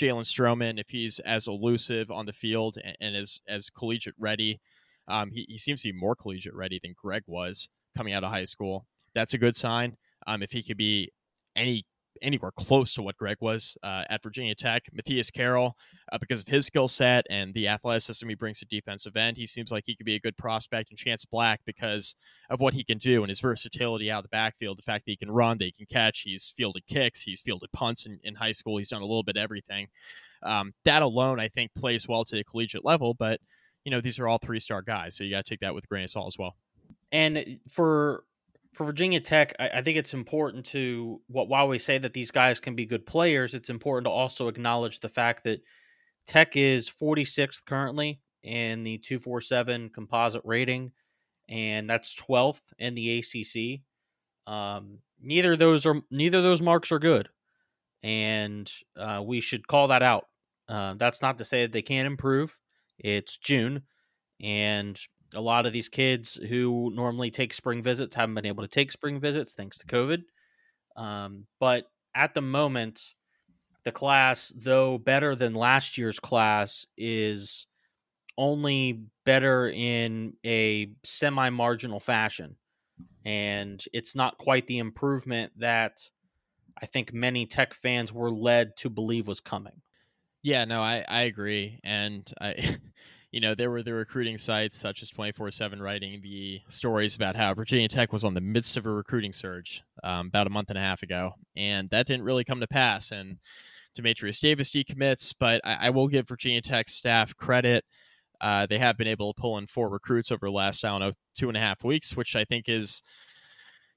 Jalen 0.00 0.24
Stroman, 0.24 0.78
if 0.78 0.88
he's 0.88 1.18
as 1.20 1.48
elusive 1.48 2.10
on 2.10 2.26
the 2.26 2.32
field 2.32 2.78
and, 2.82 2.96
and 3.00 3.16
as 3.16 3.40
as 3.48 3.68
collegiate 3.70 4.14
ready, 4.18 4.60
um, 5.08 5.30
he, 5.32 5.44
he 5.48 5.58
seems 5.58 5.82
to 5.82 5.92
be 5.92 5.98
more 5.98 6.14
collegiate 6.14 6.54
ready 6.54 6.78
than 6.82 6.94
Greg 6.96 7.24
was 7.26 7.68
coming 7.96 8.14
out 8.14 8.24
of 8.24 8.30
high 8.30 8.44
school. 8.44 8.86
That's 9.14 9.34
a 9.34 9.38
good 9.38 9.56
sign. 9.56 9.96
Um, 10.26 10.42
if 10.42 10.52
he 10.52 10.62
could 10.62 10.76
be 10.76 11.10
any 11.56 11.84
anywhere 12.22 12.50
close 12.52 12.94
to 12.94 13.02
what 13.02 13.16
Greg 13.16 13.36
was 13.40 13.76
uh, 13.82 14.04
at 14.10 14.22
Virginia 14.22 14.54
Tech. 14.54 14.84
Matthias 14.92 15.30
Carroll, 15.30 15.76
uh, 16.12 16.18
because 16.18 16.40
of 16.40 16.48
his 16.48 16.66
skill 16.66 16.88
set 16.88 17.26
and 17.30 17.54
the 17.54 17.68
athleticism 17.68 18.28
he 18.28 18.34
brings 18.34 18.58
to 18.58 18.66
defensive 18.66 19.16
end, 19.16 19.36
he 19.36 19.46
seems 19.46 19.70
like 19.70 19.84
he 19.86 19.94
could 19.94 20.06
be 20.06 20.14
a 20.14 20.20
good 20.20 20.36
prospect. 20.36 20.90
And 20.90 20.98
Chance 20.98 21.24
Black, 21.24 21.60
because 21.64 22.14
of 22.48 22.60
what 22.60 22.74
he 22.74 22.84
can 22.84 22.98
do 22.98 23.22
and 23.22 23.28
his 23.28 23.40
versatility 23.40 24.10
out 24.10 24.18
of 24.18 24.24
the 24.24 24.28
backfield, 24.28 24.78
the 24.78 24.82
fact 24.82 25.04
that 25.06 25.12
he 25.12 25.16
can 25.16 25.30
run, 25.30 25.58
that 25.58 25.64
he 25.64 25.72
can 25.72 25.86
catch, 25.86 26.20
he's 26.20 26.52
fielded 26.56 26.86
kicks, 26.86 27.22
he's 27.22 27.40
fielded 27.40 27.72
punts 27.72 28.06
in, 28.06 28.18
in 28.22 28.34
high 28.34 28.52
school, 28.52 28.78
he's 28.78 28.90
done 28.90 29.02
a 29.02 29.06
little 29.06 29.22
bit 29.22 29.36
everything. 29.36 29.88
Um, 30.42 30.72
that 30.84 31.02
alone, 31.02 31.38
I 31.38 31.48
think, 31.48 31.74
plays 31.74 32.08
well 32.08 32.24
to 32.24 32.36
the 32.36 32.44
collegiate 32.44 32.84
level. 32.84 33.14
But 33.14 33.40
you 33.84 33.90
know, 33.90 34.00
these 34.00 34.18
are 34.18 34.28
all 34.28 34.38
three 34.38 34.60
star 34.60 34.82
guys, 34.82 35.16
so 35.16 35.24
you 35.24 35.30
got 35.30 35.44
to 35.44 35.50
take 35.50 35.60
that 35.60 35.74
with 35.74 35.84
a 35.84 35.86
grain 35.86 36.04
of 36.04 36.10
salt 36.10 36.28
as 36.28 36.38
well. 36.38 36.56
And 37.12 37.58
for 37.68 38.24
for 38.74 38.86
Virginia 38.86 39.20
Tech, 39.20 39.54
I, 39.58 39.68
I, 39.68 39.82
think 39.82 39.98
it's 39.98 40.14
important 40.14 40.66
to 40.66 41.20
what 41.26 41.48
while 41.48 41.68
we 41.68 41.78
say 41.78 41.98
that 41.98 42.12
these 42.12 42.30
guys 42.30 42.60
can 42.60 42.74
be 42.76 42.86
good 42.86 43.04
players, 43.04 43.54
it's 43.54 43.70
important 43.70 44.06
to 44.06 44.10
also 44.10 44.48
acknowledge 44.48 45.00
the 45.00 45.08
fact 45.08 45.44
that 45.44 45.60
Tech 46.26 46.56
is 46.56 46.88
46th 46.88 47.64
currently 47.66 48.20
in 48.42 48.84
the 48.84 48.98
247 48.98 49.90
composite 49.90 50.42
rating, 50.44 50.92
and 51.48 51.90
that's 51.90 52.14
12th 52.14 52.62
in 52.78 52.94
the 52.94 53.18
ACC. 53.18 53.80
Um, 54.52 54.98
neither 55.20 55.54
of 55.54 55.58
those 55.58 55.86
are 55.86 56.00
neither 56.10 56.38
of 56.38 56.44
those 56.44 56.62
marks 56.62 56.92
are 56.92 56.98
good, 56.98 57.28
and 58.02 58.70
uh, 58.96 59.22
we 59.24 59.40
should 59.40 59.66
call 59.66 59.88
that 59.88 60.02
out. 60.02 60.26
Uh, 60.68 60.94
that's 60.96 61.20
not 61.20 61.38
to 61.38 61.44
say 61.44 61.62
that 61.62 61.72
they 61.72 61.82
can't 61.82 62.06
improve. 62.06 62.58
It's 62.98 63.36
June, 63.36 63.82
and 64.40 64.98
a 65.34 65.40
lot 65.40 65.66
of 65.66 65.72
these 65.72 65.88
kids 65.88 66.34
who 66.34 66.90
normally 66.94 67.30
take 67.30 67.52
spring 67.52 67.82
visits 67.82 68.16
haven't 68.16 68.34
been 68.34 68.46
able 68.46 68.62
to 68.62 68.68
take 68.68 68.92
spring 68.92 69.20
visits 69.20 69.54
thanks 69.54 69.78
to 69.78 69.86
COVID. 69.86 70.22
Um, 70.96 71.46
but 71.58 71.86
at 72.14 72.34
the 72.34 72.42
moment, 72.42 73.02
the 73.84 73.92
class, 73.92 74.52
though 74.56 74.98
better 74.98 75.34
than 75.34 75.54
last 75.54 75.96
year's 75.96 76.20
class, 76.20 76.86
is 76.96 77.66
only 78.36 79.04
better 79.24 79.68
in 79.68 80.34
a 80.44 80.92
semi 81.04 81.50
marginal 81.50 82.00
fashion. 82.00 82.56
And 83.24 83.82
it's 83.92 84.14
not 84.14 84.38
quite 84.38 84.66
the 84.66 84.78
improvement 84.78 85.52
that 85.58 86.00
I 86.80 86.86
think 86.86 87.12
many 87.12 87.46
tech 87.46 87.74
fans 87.74 88.12
were 88.12 88.30
led 88.30 88.76
to 88.78 88.90
believe 88.90 89.28
was 89.28 89.40
coming. 89.40 89.82
Yeah, 90.42 90.64
no, 90.64 90.82
I, 90.82 91.04
I 91.06 91.22
agree. 91.22 91.80
And 91.84 92.30
I 92.40 92.78
you 93.30 93.40
know, 93.40 93.54
there 93.54 93.70
were 93.70 93.82
the 93.82 93.94
recruiting 93.94 94.38
sites 94.38 94.76
such 94.76 95.02
as 95.02 95.10
24 95.10 95.50
7 95.50 95.80
writing 95.80 96.20
the 96.22 96.60
stories 96.68 97.14
about 97.14 97.36
how 97.36 97.54
Virginia 97.54 97.88
Tech 97.88 98.12
was 98.12 98.24
on 98.24 98.34
the 98.34 98.40
midst 98.40 98.76
of 98.76 98.86
a 98.86 98.90
recruiting 98.90 99.32
surge 99.32 99.82
um, 100.02 100.26
about 100.28 100.46
a 100.46 100.50
month 100.50 100.68
and 100.68 100.78
a 100.78 100.82
half 100.82 101.02
ago. 101.02 101.34
And 101.56 101.88
that 101.90 102.06
didn't 102.06 102.24
really 102.24 102.44
come 102.44 102.60
to 102.60 102.66
pass. 102.66 103.10
And 103.12 103.38
Demetrius 103.94 104.40
Davis 104.40 104.70
decommits, 104.70 105.34
but 105.38 105.60
I, 105.64 105.76
I 105.82 105.90
will 105.90 106.08
give 106.08 106.28
Virginia 106.28 106.60
Tech 106.60 106.88
staff 106.88 107.36
credit. 107.36 107.84
Uh, 108.40 108.66
they 108.66 108.78
have 108.78 108.96
been 108.96 109.06
able 109.06 109.32
to 109.32 109.40
pull 109.40 109.58
in 109.58 109.66
four 109.66 109.88
recruits 109.88 110.32
over 110.32 110.46
the 110.46 110.52
last, 110.52 110.84
I 110.84 110.88
don't 110.88 111.00
know, 111.00 111.12
two 111.36 111.48
and 111.48 111.56
a 111.56 111.60
half 111.60 111.84
weeks, 111.84 112.16
which 112.16 112.34
I 112.34 112.44
think 112.44 112.68
is 112.68 113.02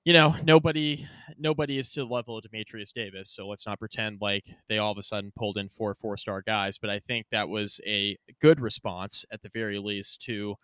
you 0.05 0.11
know, 0.11 0.35
nobody 0.43 1.07
nobody 1.37 1.77
is 1.77 1.91
to 1.91 2.01
the 2.01 2.13
level 2.13 2.37
of 2.37 2.43
Demetrius 2.43 2.91
Davis, 2.91 3.29
so 3.29 3.47
let's 3.47 3.65
not 3.65 3.79
pretend 3.79 4.19
like 4.21 4.45
they 4.67 4.77
all 4.77 4.91
of 4.91 4.97
a 4.97 5.03
sudden 5.03 5.31
pulled 5.35 5.57
in 5.57 5.69
four 5.69 5.95
four 5.95 6.17
star 6.17 6.41
guys. 6.41 6.77
But 6.77 6.89
I 6.89 6.99
think 6.99 7.27
that 7.31 7.47
was 7.47 7.79
a 7.85 8.17
good 8.41 8.59
response 8.59 9.23
at 9.31 9.41
the 9.41 9.49
very 9.49 9.79
least 9.79 10.21
to 10.23 10.55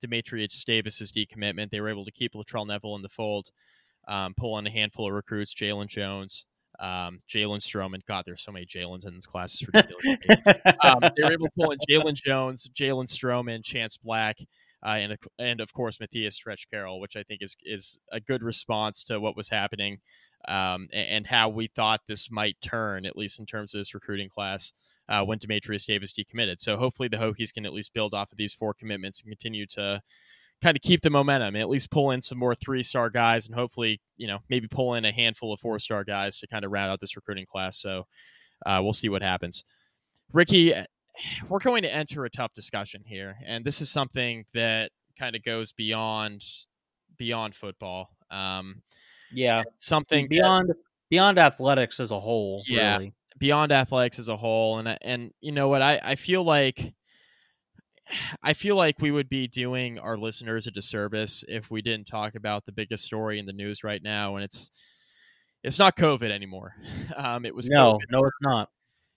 Demetrius 0.00 0.64
Davis's 0.64 1.12
decommitment. 1.12 1.70
They 1.70 1.80
were 1.80 1.90
able 1.90 2.06
to 2.06 2.12
keep 2.12 2.32
Latrell 2.32 2.66
Neville 2.66 2.96
in 2.96 3.02
the 3.02 3.10
fold, 3.10 3.50
um, 4.08 4.34
pull 4.34 4.58
in 4.58 4.66
a 4.66 4.70
handful 4.70 5.06
of 5.06 5.12
recruits, 5.12 5.54
Jalen 5.54 5.88
Jones, 5.88 6.46
um, 6.80 7.20
Jalen 7.28 7.60
Stroman. 7.60 8.00
God, 8.08 8.24
there's 8.26 8.42
so 8.42 8.52
many 8.52 8.64
Jalen's 8.64 9.04
in 9.04 9.14
this 9.14 9.26
class. 9.26 9.54
It's 9.54 9.66
ridiculous. 9.66 10.04
um, 10.84 11.00
they 11.00 11.22
were 11.22 11.32
able 11.32 11.46
to 11.46 11.52
pull 11.58 11.70
in 11.70 11.78
Jalen 11.90 12.14
Jones, 12.14 12.66
Jalen 12.74 13.08
Stroman, 13.08 13.62
Chance 13.62 13.98
Black 13.98 14.38
uh, 14.86 14.90
and 14.90 15.16
and 15.38 15.60
of 15.60 15.72
course 15.72 15.98
Matthias 15.98 16.36
Stretch 16.36 16.70
Carroll, 16.70 17.00
which 17.00 17.16
I 17.16 17.24
think 17.24 17.42
is 17.42 17.56
is 17.64 17.98
a 18.12 18.20
good 18.20 18.42
response 18.42 19.02
to 19.04 19.18
what 19.18 19.36
was 19.36 19.48
happening 19.48 19.98
um, 20.46 20.88
and, 20.92 21.08
and, 21.08 21.26
how 21.26 21.48
we 21.48 21.66
thought 21.66 22.02
this 22.06 22.30
might 22.30 22.56
turn, 22.60 23.04
at 23.04 23.16
least 23.16 23.40
in 23.40 23.46
terms 23.46 23.74
of 23.74 23.80
this 23.80 23.94
recruiting 23.94 24.28
class. 24.28 24.72
Uh, 25.08 25.22
when 25.22 25.38
Demetrius 25.38 25.86
Davis 25.86 26.12
decommitted. 26.12 26.56
So 26.58 26.76
hopefully 26.76 27.06
the 27.06 27.16
Hokies 27.16 27.54
can 27.54 27.64
at 27.64 27.72
least 27.72 27.94
build 27.94 28.12
off 28.12 28.32
of 28.32 28.38
these 28.38 28.52
four 28.52 28.74
commitments 28.74 29.22
and 29.22 29.30
continue 29.30 29.64
to 29.66 30.02
kind 30.60 30.76
of 30.76 30.82
keep 30.82 31.02
the 31.02 31.10
momentum 31.10 31.54
and 31.54 31.62
at 31.62 31.68
least 31.68 31.92
pull 31.92 32.10
in 32.10 32.20
some 32.20 32.38
more 32.38 32.56
three 32.56 32.82
star 32.82 33.08
guys 33.08 33.46
and 33.46 33.54
hopefully, 33.54 34.00
you 34.16 34.26
know, 34.26 34.40
maybe 34.48 34.66
pull 34.66 34.94
in 34.94 35.04
a 35.04 35.12
handful 35.12 35.52
of 35.52 35.60
four 35.60 35.78
star 35.78 36.02
guys 36.02 36.40
to 36.40 36.48
kind 36.48 36.64
of 36.64 36.72
round 36.72 36.90
out 36.90 37.00
this 37.00 37.14
recruiting 37.14 37.46
class. 37.46 37.78
So 37.78 38.08
uh, 38.66 38.80
we'll 38.82 38.94
see 38.94 39.08
what 39.08 39.22
happens. 39.22 39.62
Ricky, 40.32 40.74
we're 41.48 41.58
going 41.58 41.82
to 41.82 41.92
enter 41.92 42.24
a 42.24 42.30
tough 42.30 42.54
discussion 42.54 43.02
here, 43.06 43.36
and 43.44 43.64
this 43.64 43.80
is 43.80 43.90
something 43.90 44.44
that 44.54 44.90
kind 45.18 45.36
of 45.36 45.42
goes 45.42 45.72
beyond 45.72 46.44
beyond 47.16 47.54
football. 47.54 48.10
Um, 48.30 48.82
yeah, 49.32 49.64
something 49.78 50.28
beyond 50.28 50.70
that, 50.70 50.76
beyond 51.10 51.38
athletics 51.38 52.00
as 52.00 52.10
a 52.10 52.20
whole. 52.20 52.62
Yeah, 52.66 52.98
really. 52.98 53.14
beyond 53.38 53.72
athletics 53.72 54.18
as 54.18 54.28
a 54.28 54.36
whole, 54.36 54.78
and 54.78 54.96
and 55.02 55.32
you 55.40 55.52
know 55.52 55.68
what 55.68 55.82
I 55.82 56.00
I 56.02 56.14
feel 56.14 56.44
like. 56.44 56.94
I 58.40 58.52
feel 58.52 58.76
like 58.76 59.00
we 59.00 59.10
would 59.10 59.28
be 59.28 59.48
doing 59.48 59.98
our 59.98 60.16
listeners 60.16 60.68
a 60.68 60.70
disservice 60.70 61.44
if 61.48 61.72
we 61.72 61.82
didn't 61.82 62.06
talk 62.06 62.36
about 62.36 62.64
the 62.64 62.70
biggest 62.70 63.02
story 63.02 63.40
in 63.40 63.46
the 63.46 63.52
news 63.52 63.82
right 63.82 64.00
now, 64.00 64.36
and 64.36 64.44
it's 64.44 64.70
it's 65.64 65.78
not 65.78 65.96
COVID 65.96 66.30
anymore. 66.30 66.74
Um, 67.16 67.46
it 67.46 67.54
was 67.54 67.68
no, 67.68 67.94
COVID 67.94 68.10
no, 68.10 68.24
it's 68.24 68.36
not 68.42 68.68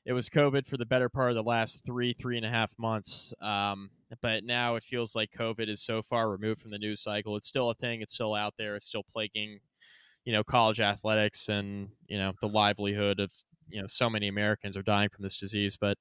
it 0.10 0.14
was 0.14 0.28
COVID 0.28 0.66
for 0.66 0.76
the 0.76 0.88
better 0.88 1.08
part 1.08 1.30
of 1.30 1.36
the 1.36 1.44
last 1.44 1.86
three, 1.86 2.16
three 2.20 2.36
and 2.36 2.46
a 2.46 2.50
half 2.50 2.72
months. 2.80 3.32
Um, 3.44 3.92
but 4.24 4.44
now 4.44 4.74
it 4.74 4.84
feels 4.84 5.16
like 5.16 5.30
COVID 5.38 5.70
is 5.70 5.84
so 5.84 6.02
far 6.02 6.32
removed 6.32 6.60
from 6.60 6.72
the 6.72 6.80
news 6.80 7.00
cycle. 7.00 7.38
It's 7.38 7.48
still 7.48 7.70
a 7.70 7.76
thing. 7.76 8.02
It's 8.02 8.16
still 8.16 8.34
out 8.34 8.56
there. 8.58 8.76
It's 8.76 8.88
still 8.88 9.04
plaguing, 9.04 9.60
you 10.26 10.34
know, 10.34 10.44
college 10.44 10.80
athletics 10.80 11.48
and 11.48 11.90
you 12.08 12.18
know 12.18 12.34
the 12.42 12.48
livelihood 12.48 13.20
of 13.20 13.32
you 13.68 13.80
know 13.80 13.88
so 13.88 14.10
many 14.10 14.28
Americans 14.28 14.76
are 14.76 14.82
dying 14.82 15.10
from 15.10 15.22
this 15.22 15.38
disease. 15.38 15.78
But 15.80 16.00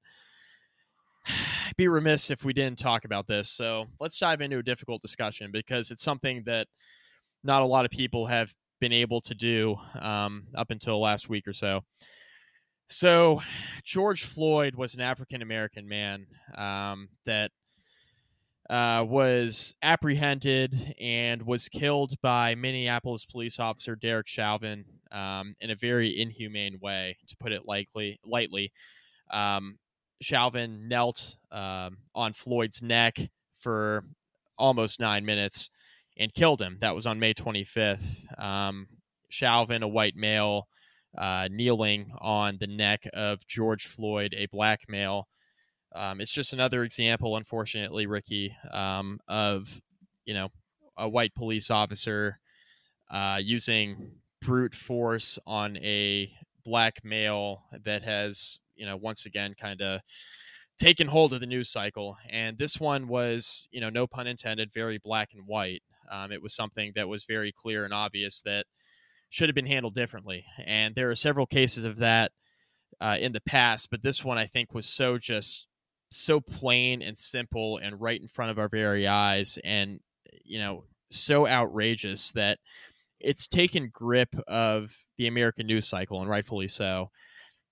I'd 1.26 1.76
be 1.76 1.86
remiss 1.86 2.30
if 2.30 2.46
we 2.46 2.54
didn't 2.54 2.78
talk 2.78 3.04
about 3.04 3.26
this. 3.26 3.50
So 3.50 3.88
let's 4.00 4.18
dive 4.18 4.40
into 4.40 4.56
a 4.56 4.62
difficult 4.62 5.02
discussion 5.02 5.50
because 5.52 5.90
it's 5.90 6.02
something 6.02 6.44
that 6.46 6.66
not 7.44 7.60
a 7.60 7.66
lot 7.66 7.84
of 7.84 7.90
people 7.90 8.24
have 8.24 8.54
been 8.80 8.94
able 8.94 9.20
to 9.20 9.34
do 9.34 9.76
um, 10.00 10.46
up 10.54 10.70
until 10.70 10.98
last 10.98 11.28
week 11.28 11.46
or 11.46 11.52
so. 11.52 11.82
So, 12.88 13.42
George 13.84 14.24
Floyd 14.24 14.74
was 14.74 14.94
an 14.94 15.02
African 15.02 15.42
American 15.42 15.86
man 15.88 16.26
um, 16.56 17.10
that 17.26 17.50
uh, 18.70 19.04
was 19.06 19.74
apprehended 19.82 20.94
and 21.00 21.42
was 21.42 21.68
killed 21.68 22.14
by 22.22 22.54
Minneapolis 22.54 23.24
police 23.24 23.58
officer 23.58 23.94
Derek 23.94 24.28
Chauvin 24.28 24.84
um, 25.12 25.54
in 25.60 25.70
a 25.70 25.74
very 25.74 26.18
inhumane 26.18 26.78
way, 26.80 27.18
to 27.28 27.36
put 27.36 27.52
it 27.52 27.66
lightly. 27.66 28.20
lightly. 28.24 28.72
Um, 29.30 29.78
Chauvin 30.20 30.88
knelt 30.88 31.36
um, 31.52 31.98
on 32.14 32.32
Floyd's 32.32 32.82
neck 32.82 33.18
for 33.58 34.04
almost 34.56 34.98
nine 34.98 35.24
minutes 35.24 35.70
and 36.16 36.34
killed 36.34 36.60
him. 36.60 36.78
That 36.80 36.94
was 36.94 37.06
on 37.06 37.20
May 37.20 37.34
25th. 37.34 38.40
Um, 38.42 38.88
Chauvin, 39.28 39.82
a 39.82 39.88
white 39.88 40.16
male, 40.16 40.68
uh, 41.16 41.48
kneeling 41.50 42.12
on 42.20 42.58
the 42.60 42.66
neck 42.66 43.08
of 43.14 43.46
George 43.46 43.86
Floyd, 43.86 44.34
a 44.36 44.46
black 44.46 44.82
male. 44.88 45.28
Um, 45.94 46.20
it's 46.20 46.32
just 46.32 46.52
another 46.52 46.84
example, 46.84 47.36
unfortunately, 47.36 48.06
Ricky, 48.06 48.54
um, 48.70 49.18
of 49.26 49.80
you 50.24 50.34
know 50.34 50.48
a 50.96 51.08
white 51.08 51.34
police 51.34 51.70
officer 51.70 52.38
uh, 53.10 53.40
using 53.42 54.12
brute 54.42 54.74
force 54.74 55.38
on 55.46 55.76
a 55.78 56.30
black 56.64 57.02
male 57.02 57.62
that 57.84 58.02
has 58.02 58.58
you 58.76 58.84
know 58.84 58.96
once 58.96 59.24
again 59.24 59.54
kind 59.58 59.80
of 59.80 60.00
taken 60.78 61.08
hold 61.08 61.32
of 61.32 61.40
the 61.40 61.46
news 61.46 61.68
cycle. 61.68 62.16
And 62.30 62.56
this 62.56 62.78
one 62.78 63.08
was, 63.08 63.68
you 63.70 63.80
know, 63.80 63.90
no 63.90 64.06
pun 64.06 64.26
intended, 64.26 64.72
very 64.72 64.98
black 64.98 65.30
and 65.34 65.46
white. 65.46 65.82
Um, 66.10 66.32
it 66.32 66.40
was 66.40 66.54
something 66.54 66.92
that 66.94 67.08
was 67.08 67.24
very 67.24 67.52
clear 67.52 67.84
and 67.84 67.92
obvious 67.92 68.40
that 68.42 68.64
should 69.30 69.48
have 69.48 69.54
been 69.54 69.66
handled 69.66 69.94
differently. 69.94 70.44
And 70.64 70.94
there 70.94 71.10
are 71.10 71.14
several 71.14 71.46
cases 71.46 71.84
of 71.84 71.98
that 71.98 72.32
uh, 73.00 73.16
in 73.20 73.32
the 73.32 73.40
past, 73.40 73.88
but 73.90 74.02
this 74.02 74.24
one 74.24 74.38
I 74.38 74.46
think 74.46 74.74
was 74.74 74.86
so 74.86 75.18
just 75.18 75.66
so 76.10 76.40
plain 76.40 77.02
and 77.02 77.18
simple 77.18 77.78
and 77.78 78.00
right 78.00 78.20
in 78.20 78.28
front 78.28 78.50
of 78.50 78.58
our 78.58 78.68
very 78.68 79.06
eyes, 79.06 79.58
and 79.62 80.00
you 80.44 80.58
know 80.58 80.84
so 81.10 81.46
outrageous 81.46 82.32
that 82.32 82.58
it's 83.20 83.46
taken 83.46 83.90
grip 83.92 84.34
of 84.46 84.92
the 85.16 85.26
American 85.26 85.66
news 85.66 85.88
cycle, 85.88 86.20
and 86.20 86.30
rightfully 86.30 86.68
so. 86.68 87.10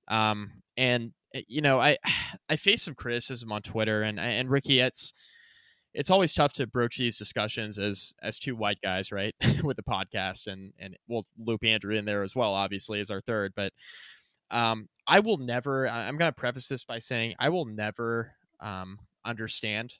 Um, 0.08 0.62
and 0.76 1.12
eh, 1.34 1.42
you 1.48 1.60
know, 1.60 1.80
I 1.80 1.96
I 2.48 2.56
face 2.56 2.82
some 2.82 2.94
criticism 2.94 3.52
on 3.52 3.62
Twitter, 3.62 4.02
and 4.02 4.20
and 4.20 4.50
Ricky, 4.50 4.80
it's 4.80 5.12
it's 5.96 6.10
always 6.10 6.34
tough 6.34 6.52
to 6.52 6.66
broach 6.66 6.98
these 6.98 7.16
discussions 7.16 7.78
as 7.78 8.14
as 8.22 8.38
two 8.38 8.54
white 8.54 8.78
guys, 8.82 9.10
right, 9.10 9.34
with 9.64 9.76
the 9.76 9.82
podcast, 9.82 10.46
and 10.46 10.72
and 10.78 10.96
we'll 11.08 11.26
loop 11.38 11.64
Andrew 11.64 11.94
in 11.94 12.04
there 12.04 12.22
as 12.22 12.36
well, 12.36 12.52
obviously 12.52 13.00
as 13.00 13.10
our 13.10 13.22
third. 13.22 13.54
But 13.56 13.72
um, 14.50 14.88
I 15.06 15.20
will 15.20 15.38
never. 15.38 15.88
I'm 15.88 16.18
going 16.18 16.30
to 16.30 16.36
preface 16.38 16.68
this 16.68 16.84
by 16.84 16.98
saying 16.98 17.34
I 17.38 17.48
will 17.48 17.64
never 17.64 18.32
um, 18.60 18.98
understand 19.24 19.94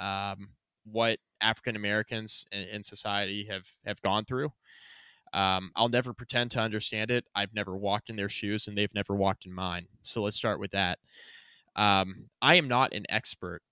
um, 0.00 0.48
what 0.84 1.18
African 1.42 1.76
Americans 1.76 2.46
in, 2.50 2.62
in, 2.62 2.82
society 2.82 3.46
have 3.50 3.66
have 3.84 4.00
gone 4.00 4.24
through. 4.24 4.50
Um, 5.34 5.72
I'll 5.76 5.90
never 5.90 6.14
pretend 6.14 6.52
to 6.52 6.60
understand 6.60 7.10
it. 7.10 7.26
I've 7.34 7.54
never 7.54 7.76
walked 7.76 8.08
in 8.08 8.16
their 8.16 8.30
shoes, 8.30 8.66
and 8.66 8.78
they've 8.78 8.94
never 8.94 9.14
walked 9.14 9.44
in 9.44 9.52
mine. 9.52 9.88
So 10.02 10.22
let's 10.22 10.36
start 10.36 10.58
with 10.58 10.70
that. 10.70 10.98
Um, 11.76 12.30
I 12.40 12.54
am 12.54 12.66
not 12.66 12.94
an 12.94 13.04
expert 13.10 13.62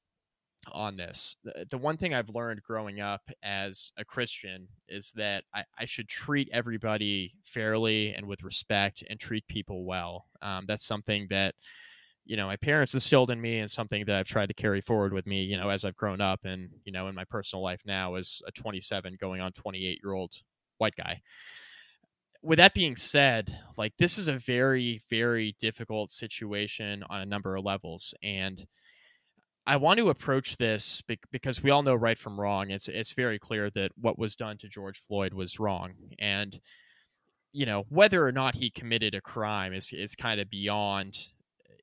on 0.73 0.97
this. 0.97 1.37
The, 1.71 1.79
one 1.79 1.97
thing 1.97 2.15
I've 2.15 2.29
learned 2.29 2.63
growing 2.63 3.01
up 3.01 3.23
as 3.43 3.93
a 3.97 4.05
Christian 4.05 4.69
is 4.89 5.13
that 5.17 5.45
I, 5.55 5.65
I 5.79 5.85
should 5.87 6.09
treat 6.09 6.49
everybody 6.53 7.35
fairly 7.45 8.15
and 8.15 8.27
with 8.27 8.43
respect 8.43 9.03
and 9.09 9.19
treat 9.19 9.47
people 9.47 9.85
well. 9.85 10.27
Um, 10.43 10.65
that's 10.67 10.85
something 10.85 11.27
that, 11.31 11.55
you 12.25 12.37
know, 12.37 12.47
my 12.47 12.57
parents 12.57 12.95
instilled 12.95 13.31
in 13.31 13.41
me 13.41 13.59
and 13.59 13.71
something 13.71 14.05
that 14.05 14.17
I've 14.17 14.27
tried 14.27 14.49
to 14.49 14.55
carry 14.55 14.81
forward 14.81 15.13
with 15.13 15.27
me, 15.27 15.43
you 15.43 15.57
know, 15.57 15.71
as 15.71 15.85
I've 15.85 15.97
grown 15.97 16.21
up 16.21 16.41
and, 16.45 16.71
you 16.85 16.93
know, 16.93 17.09
in 17.09 17.15
my 17.15 17.25
personal 17.25 17.63
life 17.63 17.83
now 17.87 18.15
as 18.15 18.43
a 18.47 18.53
27 18.53 19.17
going 19.21 19.41
on 19.41 19.53
28 19.53 20.01
year 20.03 20.13
old 20.13 20.35
white 20.79 20.97
guy. 20.97 21.23
With 22.43 22.59
that 22.59 22.73
being 22.73 22.97
said, 22.97 23.59
like 23.77 23.93
this 23.99 24.17
is 24.17 24.29
a 24.29 24.39
very, 24.39 25.03
very 25.11 25.57
difficult 25.61 26.11
situation 26.11 27.05
on 27.11 27.21
a 27.21 27.27
number 27.27 27.57
of 27.57 27.65
levels. 27.65 28.15
And, 28.23 28.67
I 29.71 29.77
want 29.77 30.01
to 30.01 30.11
approach 30.11 30.57
this 30.57 31.01
because 31.31 31.63
we 31.63 31.71
all 31.71 31.85
know 31.85 31.95
right 31.95 32.19
from 32.19 32.41
wrong. 32.41 32.73
It's 32.73 32.89
it's 32.89 33.13
very 33.13 33.39
clear 33.39 33.71
that 33.71 33.93
what 33.97 34.19
was 34.19 34.35
done 34.35 34.59
to 34.59 34.69
George 34.69 35.01
Floyd 35.07 35.33
was 35.33 35.61
wrong, 35.61 35.93
and 36.19 36.61
you 37.53 37.67
know 37.67 37.85
whether 37.89 38.27
or 38.27 38.33
not 38.33 38.57
he 38.57 38.69
committed 38.69 39.15
a 39.15 39.21
crime 39.21 39.73
is 39.73 39.93
is 39.93 40.17
kind 40.17 40.41
of 40.41 40.51
beyond 40.51 41.29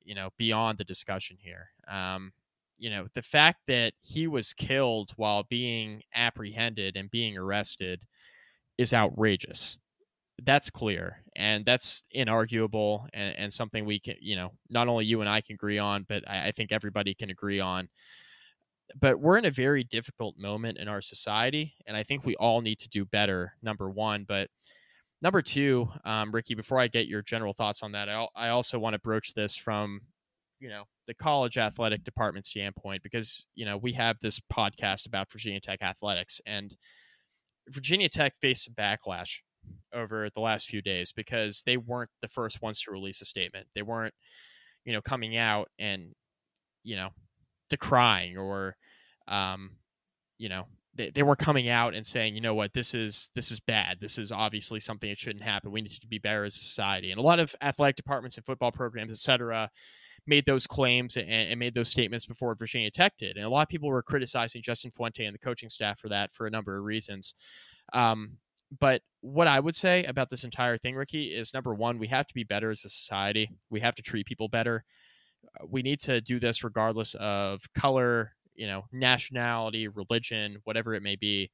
you 0.04 0.14
know 0.14 0.28
beyond 0.36 0.76
the 0.76 0.84
discussion 0.84 1.38
here. 1.40 1.70
Um, 1.88 2.32
you 2.76 2.90
know 2.90 3.06
the 3.14 3.22
fact 3.22 3.60
that 3.68 3.94
he 4.02 4.26
was 4.26 4.52
killed 4.52 5.12
while 5.16 5.44
being 5.44 6.02
apprehended 6.14 6.94
and 6.94 7.10
being 7.10 7.38
arrested 7.38 8.02
is 8.76 8.92
outrageous 8.92 9.78
that's 10.44 10.70
clear 10.70 11.22
and 11.36 11.64
that's 11.64 12.04
inarguable 12.14 13.06
and, 13.12 13.36
and, 13.36 13.52
something 13.52 13.84
we 13.84 13.98
can 13.98 14.14
you 14.20 14.36
know 14.36 14.52
not 14.70 14.88
only 14.88 15.04
you 15.04 15.20
and 15.20 15.28
i 15.28 15.40
can 15.40 15.54
agree 15.54 15.78
on 15.78 16.04
but 16.08 16.22
I, 16.28 16.48
I, 16.48 16.52
think 16.52 16.72
everybody 16.72 17.14
can 17.14 17.30
agree 17.30 17.60
on. 17.60 17.88
But 18.98 19.20
we're 19.20 19.36
in 19.36 19.44
a 19.44 19.50
very 19.50 19.84
difficult 19.84 20.38
moment 20.38 20.78
in 20.78 20.88
our 20.88 21.00
society 21.00 21.74
and 21.86 21.96
i 21.96 22.02
think 22.02 22.24
we 22.24 22.36
all 22.36 22.60
need 22.60 22.78
to 22.80 22.88
do 22.88 23.04
better 23.04 23.54
number 23.62 23.90
one 23.90 24.24
but 24.26 24.48
number 25.20 25.42
two 25.42 25.88
um, 26.04 26.32
ricky 26.32 26.54
before 26.54 26.78
i 26.78 26.86
get 26.86 27.06
your 27.06 27.22
general 27.22 27.52
thoughts 27.52 27.82
on 27.82 27.92
that 27.92 28.08
I, 28.08 28.26
I 28.34 28.48
also 28.48 28.78
want 28.78 28.94
to 28.94 29.00
broach 29.00 29.34
this 29.34 29.56
from 29.56 30.02
you 30.60 30.68
know 30.68 30.84
the 31.06 31.14
college 31.14 31.58
athletic 31.58 32.04
department 32.04 32.46
standpoint 32.46 33.02
because 33.02 33.44
you 33.54 33.64
know 33.64 33.76
we 33.76 33.92
have 33.92 34.16
this 34.22 34.40
podcast 34.52 35.06
about 35.06 35.30
virginia 35.30 35.60
tech 35.60 35.82
athletics 35.82 36.40
and 36.46 36.76
virginia 37.68 38.08
tech 38.08 38.34
faced 38.40 38.64
some 38.64 38.74
backlash 38.74 39.40
over 39.92 40.28
the 40.34 40.40
last 40.40 40.66
few 40.66 40.82
days 40.82 41.12
because 41.12 41.62
they 41.64 41.76
weren't 41.76 42.10
the 42.22 42.28
first 42.28 42.62
ones 42.62 42.80
to 42.82 42.90
release 42.90 43.20
a 43.20 43.24
statement. 43.24 43.66
They 43.74 43.82
weren't, 43.82 44.14
you 44.84 44.92
know, 44.92 45.00
coming 45.00 45.36
out 45.36 45.68
and, 45.78 46.14
you 46.84 46.96
know, 46.96 47.10
decrying 47.70 48.36
or, 48.36 48.76
um, 49.26 49.72
you 50.38 50.48
know, 50.48 50.66
they, 50.94 51.10
they 51.10 51.22
were 51.22 51.36
coming 51.36 51.68
out 51.68 51.94
and 51.94 52.06
saying, 52.06 52.34
you 52.34 52.40
know 52.40 52.54
what, 52.54 52.74
this 52.74 52.92
is 52.92 53.30
this 53.34 53.50
is 53.50 53.60
bad. 53.60 53.98
This 54.00 54.18
is 54.18 54.32
obviously 54.32 54.80
something 54.80 55.08
that 55.08 55.18
shouldn't 55.18 55.44
happen. 55.44 55.70
We 55.70 55.82
need 55.82 55.92
to 55.92 56.06
be 56.06 56.18
better 56.18 56.44
as 56.44 56.56
a 56.56 56.58
society. 56.58 57.10
And 57.10 57.18
a 57.18 57.22
lot 57.22 57.38
of 57.38 57.54
athletic 57.62 57.96
departments 57.96 58.36
and 58.36 58.44
football 58.44 58.72
programs, 58.72 59.12
et 59.12 59.18
cetera, 59.18 59.70
made 60.26 60.44
those 60.44 60.66
claims 60.66 61.16
and, 61.16 61.28
and, 61.28 61.58
made 61.58 61.74
those 61.74 61.88
statements 61.88 62.26
before 62.26 62.54
Virginia 62.54 62.90
Tech 62.90 63.16
did. 63.16 63.36
And 63.36 63.46
a 63.46 63.48
lot 63.48 63.62
of 63.62 63.68
people 63.68 63.88
were 63.88 64.02
criticizing 64.02 64.60
Justin 64.60 64.90
Fuente 64.90 65.24
and 65.24 65.34
the 65.34 65.38
coaching 65.38 65.70
staff 65.70 65.98
for 65.98 66.08
that 66.08 66.32
for 66.32 66.46
a 66.46 66.50
number 66.50 66.76
of 66.76 66.84
reasons. 66.84 67.34
Um, 67.92 68.38
but 68.80 69.02
what 69.20 69.48
I 69.48 69.60
would 69.60 69.76
say 69.76 70.04
about 70.04 70.30
this 70.30 70.44
entire 70.44 70.78
thing, 70.78 70.94
Ricky, 70.94 71.34
is 71.34 71.54
number 71.54 71.74
one, 71.74 71.98
we 71.98 72.08
have 72.08 72.26
to 72.26 72.34
be 72.34 72.44
better 72.44 72.70
as 72.70 72.84
a 72.84 72.88
society. 72.88 73.50
We 73.70 73.80
have 73.80 73.94
to 73.96 74.02
treat 74.02 74.26
people 74.26 74.48
better. 74.48 74.84
Uh, 75.60 75.66
we 75.68 75.82
need 75.82 76.00
to 76.00 76.20
do 76.20 76.38
this 76.38 76.64
regardless 76.64 77.14
of 77.14 77.62
color, 77.74 78.32
you 78.54 78.66
know, 78.66 78.84
nationality, 78.92 79.88
religion, 79.88 80.58
whatever 80.64 80.94
it 80.94 81.02
may 81.02 81.16
be. 81.16 81.50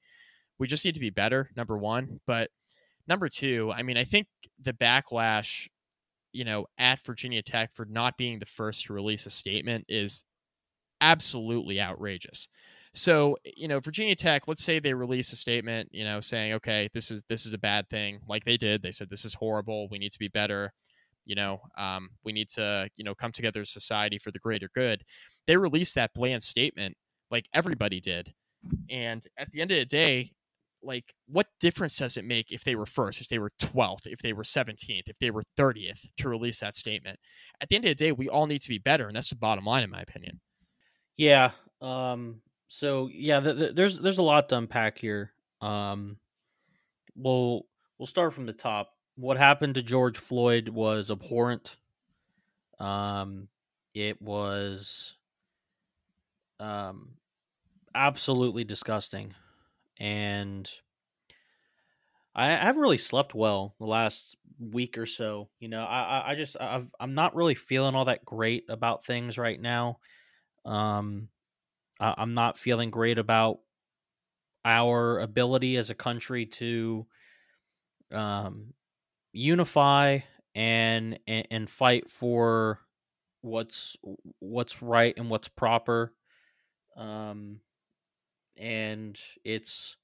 We 0.59 0.67
just 0.67 0.85
need 0.85 0.95
to 0.95 1.01
be 1.01 1.11
better, 1.11 1.51
number 1.57 1.77
one. 1.77 2.21
But 2.27 2.51
number 3.07 3.29
two, 3.29 3.73
I 3.75 3.83
mean, 3.83 3.97
I 3.97 4.05
think 4.05 4.27
the 4.61 4.73
backlash 4.73 5.69
you 6.35 6.45
know, 6.45 6.67
at 6.77 7.03
Virginia 7.07 7.43
Tech 7.43 7.73
for 7.73 7.87
not 7.87 8.19
being 8.19 8.41
the 8.41 8.47
first 8.47 8.85
to 8.85 8.93
release 8.93 9.25
a 9.25 9.31
statement 9.31 9.87
is 9.89 10.25
absolutely 11.01 11.81
outrageous. 11.81 12.49
So, 12.95 13.37
you 13.45 13.67
know, 13.67 13.81
Virginia 13.81 14.15
Tech, 14.15 14.47
let's 14.47 14.63
say 14.63 14.79
they 14.79 14.95
release 14.95 15.33
a 15.33 15.37
statement, 15.37 15.89
you 15.93 16.05
know, 16.05 16.21
saying, 16.21 16.53
okay, 16.55 16.89
this 16.95 17.11
is 17.11 17.25
this 17.29 17.45
is 17.45 17.53
a 17.53 17.59
bad 17.59 17.91
thing, 17.91 18.21
like 18.29 18.45
they 18.45 18.57
did. 18.57 18.83
They 18.83 18.93
said 18.93 19.11
this 19.11 19.25
is 19.25 19.35
horrible. 19.35 19.89
We 19.91 19.99
need 19.99 20.13
to 20.13 20.19
be 20.19 20.29
better. 20.29 20.73
You 21.25 21.35
know, 21.35 21.61
um, 21.77 22.11
we 22.23 22.33
need 22.33 22.51
to, 22.51 22.89
you 22.97 23.05
know, 23.05 23.15
come 23.15 23.33
together 23.33 23.63
as 23.63 23.71
society 23.71 24.19
for 24.19 24.31
the 24.31 24.39
greater 24.39 24.69
good. 24.75 25.03
They 25.47 25.57
released 25.57 25.97
that 25.97 26.15
bland 26.15 26.43
statement, 26.43 26.97
like 27.31 27.47
everybody 27.53 28.01
did. 28.01 28.33
And 28.89 29.27
at 29.37 29.51
the 29.51 29.61
end 29.61 29.73
of 29.73 29.79
the 29.79 29.87
day, 29.87 30.33
like 30.85 31.15
what 31.27 31.47
difference 31.61 31.97
does 31.97 32.17
it 32.17 32.25
make 32.25 32.53
if 32.53 32.63
they 32.63 32.75
were 32.75 32.87
first 32.87 33.21
if 33.21 33.29
they 33.29 33.39
were 33.39 33.51
12th 33.59 34.07
if 34.07 34.21
they 34.21 34.33
were 34.33 34.43
17th 34.43 35.05
if 35.07 35.19
they 35.19 35.31
were 35.31 35.43
30th 35.59 36.07
to 36.19 36.29
release 36.29 36.61
that 36.61 36.77
statement 36.77 37.19
at 37.61 37.69
the 37.69 37.77
end 37.77 37.87
of 37.87 37.89
the 37.89 37.95
day 37.95 38.13
we 38.13 38.29
all 38.29 38.47
need 38.47 38.61
to 38.61 38.69
be 38.69 38.79
better 38.79 39.07
and 39.07 39.17
that's 39.17 39.31
the 39.31 39.37
bottom 39.37 39.65
line 39.65 39.83
in 39.83 39.91
my 39.91 40.03
opinion 40.03 40.41
yeah 41.17 41.53
um 41.81 42.43
so 42.69 43.09
yeah 43.13 43.41
the, 43.41 43.55
the, 43.55 43.73
there's 43.73 43.99
there's 43.99 44.19
a 44.19 44.23
lot 44.23 44.49
to 44.49 44.57
unpack 44.57 44.99
here 44.99 45.33
um 45.61 46.17
we'll 47.17 47.67
we'll 47.99 48.07
start 48.07 48.33
from 48.33 48.47
the 48.47 48.53
top 48.53 48.91
what 49.17 49.37
happened 49.37 49.75
to 49.75 49.83
george 49.83 50.19
floyd 50.19 50.69
was 50.69 51.11
abhorrent 51.11 51.77
um 52.81 53.49
it 53.95 54.21
was 54.21 55.15
um 56.61 57.11
absolutely 57.95 58.65
disgusting 58.65 59.35
and 59.99 60.71
I 62.35 62.51
haven't 62.51 62.83
really 62.83 62.99
slept 62.99 63.35
well 63.35 63.75
the 63.79 63.87
last 63.87 64.37
week 64.59 64.99
or 64.99 65.07
so. 65.07 65.49
You 65.61 65.69
know, 65.69 65.85
I 65.85 66.33
I 66.33 66.35
just 66.35 66.57
I've, 66.61 66.89
I'm 66.99 67.15
not 67.15 67.37
really 67.37 67.55
feeling 67.55 67.95
all 67.95 68.07
that 68.07 68.25
great 68.25 68.65
about 68.69 69.05
things 69.05 69.39
right 69.39 69.61
now. 69.61 69.99
Um, 70.65 71.29
I, 72.05 72.15
I'm 72.19 72.35
not 72.35 72.59
feeling 72.59 72.91
great 72.91 73.19
about 73.19 73.61
our 74.65 75.19
ability 75.21 75.77
as 75.77 75.91
a 75.91 75.95
country 75.95 76.47
to 76.47 77.07
um 78.13 78.73
unify 79.33 80.21
and 80.55 81.19
and, 81.27 81.47
and 81.51 81.71
fight 81.71 82.11
for 82.11 82.81
what's 83.41 83.97
what's 84.39 84.83
right 84.83 85.15
and 85.17 85.29
what's 85.31 85.49
proper 85.49 86.15
um 86.97 87.61
and 88.57 89.19
it's 89.45 89.97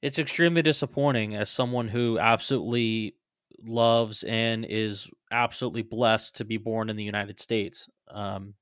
it's 0.00 0.18
extremely 0.18 0.62
disappointing 0.62 1.36
as 1.36 1.48
someone 1.48 1.88
who 1.88 2.18
absolutely 2.18 3.16
loves 3.62 4.24
and 4.24 4.64
is 4.64 5.08
absolutely 5.30 5.82
blessed 5.82 6.36
to 6.36 6.44
be 6.44 6.56
born 6.56 6.90
in 6.90 6.96
the 6.96 7.04
United 7.04 7.38
States. 7.38 7.88
Um, 8.08 8.54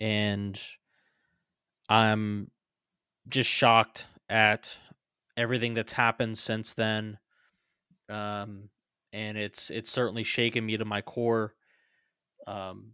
and 0.00 0.60
I'm 1.92 2.50
just 3.28 3.50
shocked 3.50 4.06
at 4.30 4.78
everything 5.36 5.74
that's 5.74 5.92
happened 5.92 6.38
since 6.38 6.72
then. 6.72 7.18
Um, 8.08 8.70
and 9.12 9.36
it's 9.36 9.68
it's 9.68 9.90
certainly 9.90 10.24
shaken 10.24 10.64
me 10.64 10.78
to 10.78 10.86
my 10.86 11.02
core, 11.02 11.52
um, 12.46 12.92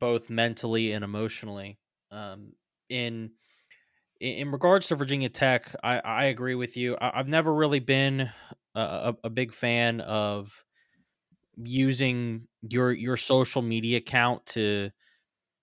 both 0.00 0.28
mentally 0.28 0.90
and 0.90 1.04
emotionally. 1.04 1.78
Um, 2.10 2.54
in 2.88 3.30
in 4.20 4.50
regards 4.50 4.88
to 4.88 4.96
Virginia 4.96 5.28
Tech, 5.28 5.76
I, 5.84 5.98
I 5.98 6.24
agree 6.24 6.56
with 6.56 6.76
you. 6.76 6.96
I, 7.00 7.12
have 7.14 7.28
never 7.28 7.54
really 7.54 7.80
been 7.80 8.28
a, 8.74 9.14
a, 9.22 9.30
big 9.30 9.52
fan 9.52 10.00
of 10.00 10.64
using 11.56 12.48
your 12.60 12.90
your 12.90 13.16
social 13.16 13.62
media 13.62 13.98
account 13.98 14.46
to 14.46 14.90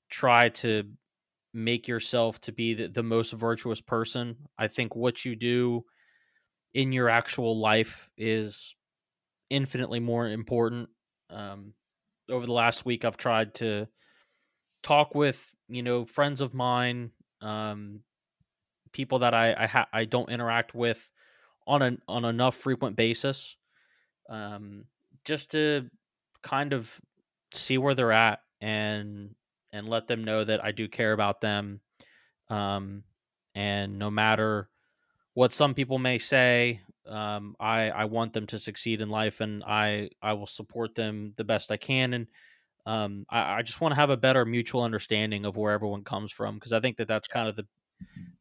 try 0.10 0.50
to 0.50 0.86
make 1.54 1.88
yourself 1.88 2.40
to 2.42 2.52
be 2.52 2.74
the, 2.74 2.88
the 2.88 3.04
most 3.04 3.34
virtuous 3.34 3.82
person. 3.82 4.36
I 4.58 4.68
think 4.68 4.96
what 4.96 5.26
you 5.26 5.36
do 5.36 5.86
in 6.74 6.92
your 6.92 7.10
actual 7.10 7.60
life 7.60 8.10
is 8.18 8.76
infinitely 9.50 10.00
more 10.00 10.28
important. 10.28 10.90
Um, 11.30 11.74
over 12.30 12.46
the 12.46 12.54
last 12.54 12.86
week, 12.86 13.06
I've 13.06 13.18
tried 13.18 13.56
to 13.56 13.88
talk 14.84 15.16
with 15.16 15.54
you 15.68 15.84
know 15.84 16.06
friends 16.06 16.42
of 16.42 16.54
mine 16.54 17.12
um, 17.42 18.02
people 18.92 19.20
that 19.20 19.34
I 19.34 19.54
I, 19.54 19.68
ha- 19.68 19.88
I 19.92 20.06
don't 20.06 20.30
interact 20.30 20.74
with 20.74 21.10
on 21.68 21.82
an 21.82 22.02
on 22.08 22.26
enough 22.26 22.56
frequent 22.56 22.96
basis, 22.96 23.58
um, 24.30 24.86
just 25.26 25.52
to 25.52 25.90
kind 26.42 26.74
of 26.74 27.00
see 27.54 27.78
where 27.78 27.96
they're 27.96 28.12
at 28.12 28.40
and 28.62 29.36
and 29.74 29.88
let 29.88 30.08
them 30.08 30.24
know 30.24 30.44
that 30.44 30.64
I 30.64 30.72
do 30.72 30.88
care 30.88 31.14
about 31.14 31.42
them. 31.42 31.82
Um, 32.50 33.04
and 33.56 34.00
no 34.00 34.10
matter 34.12 34.70
what 35.34 35.52
some 35.52 35.74
people 35.74 36.00
may 36.00 36.20
say, 36.20 36.82
um, 37.08 37.56
I 37.60 37.90
I 37.90 38.06
want 38.06 38.34
them 38.34 38.48
to 38.48 38.60
succeed 38.60 39.02
in 39.02 39.10
life, 39.10 39.42
and 39.42 39.64
I 39.64 40.10
I 40.22 40.34
will 40.34 40.48
support 40.48 40.96
them 40.96 41.34
the 41.38 41.44
best 41.44 41.72
I 41.72 41.78
can. 41.78 42.14
And 42.14 42.28
um, 42.86 43.26
I, 43.30 43.60
I 43.60 43.62
just 43.64 43.82
want 43.82 43.94
to 43.94 43.98
have 43.98 44.10
a 44.12 44.18
better 44.18 44.46
mutual 44.46 44.84
understanding 44.84 45.46
of 45.46 45.58
where 45.58 45.74
everyone 45.74 46.04
comes 46.04 46.32
from 46.32 46.56
because 46.56 46.74
I 46.74 46.80
think 46.82 46.98
that 46.98 47.08
that's 47.08 47.28
kind 47.28 47.48
of 47.50 47.56
the 47.56 47.66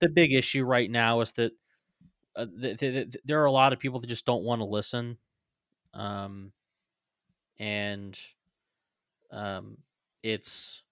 the 0.01 0.09
big 0.09 0.33
issue 0.33 0.65
right 0.65 0.91
now 0.91 1.21
is 1.21 1.33
that 1.33 1.53
uh, 2.37 2.47
th- 2.61 2.79
th- 2.79 3.13
th- 3.13 3.25
there 3.25 3.43
are 3.43 3.47
a 3.47 3.53
lot 3.53 3.73
of 3.73 3.79
people 3.79 4.01
that 4.01 4.07
just 4.07 4.27
don't 4.27 4.45
want 4.45 4.61
to 4.61 4.65
listen, 4.65 5.19
um, 5.95 6.53
and 7.59 8.19
um, 9.31 9.79
it's 10.23 10.83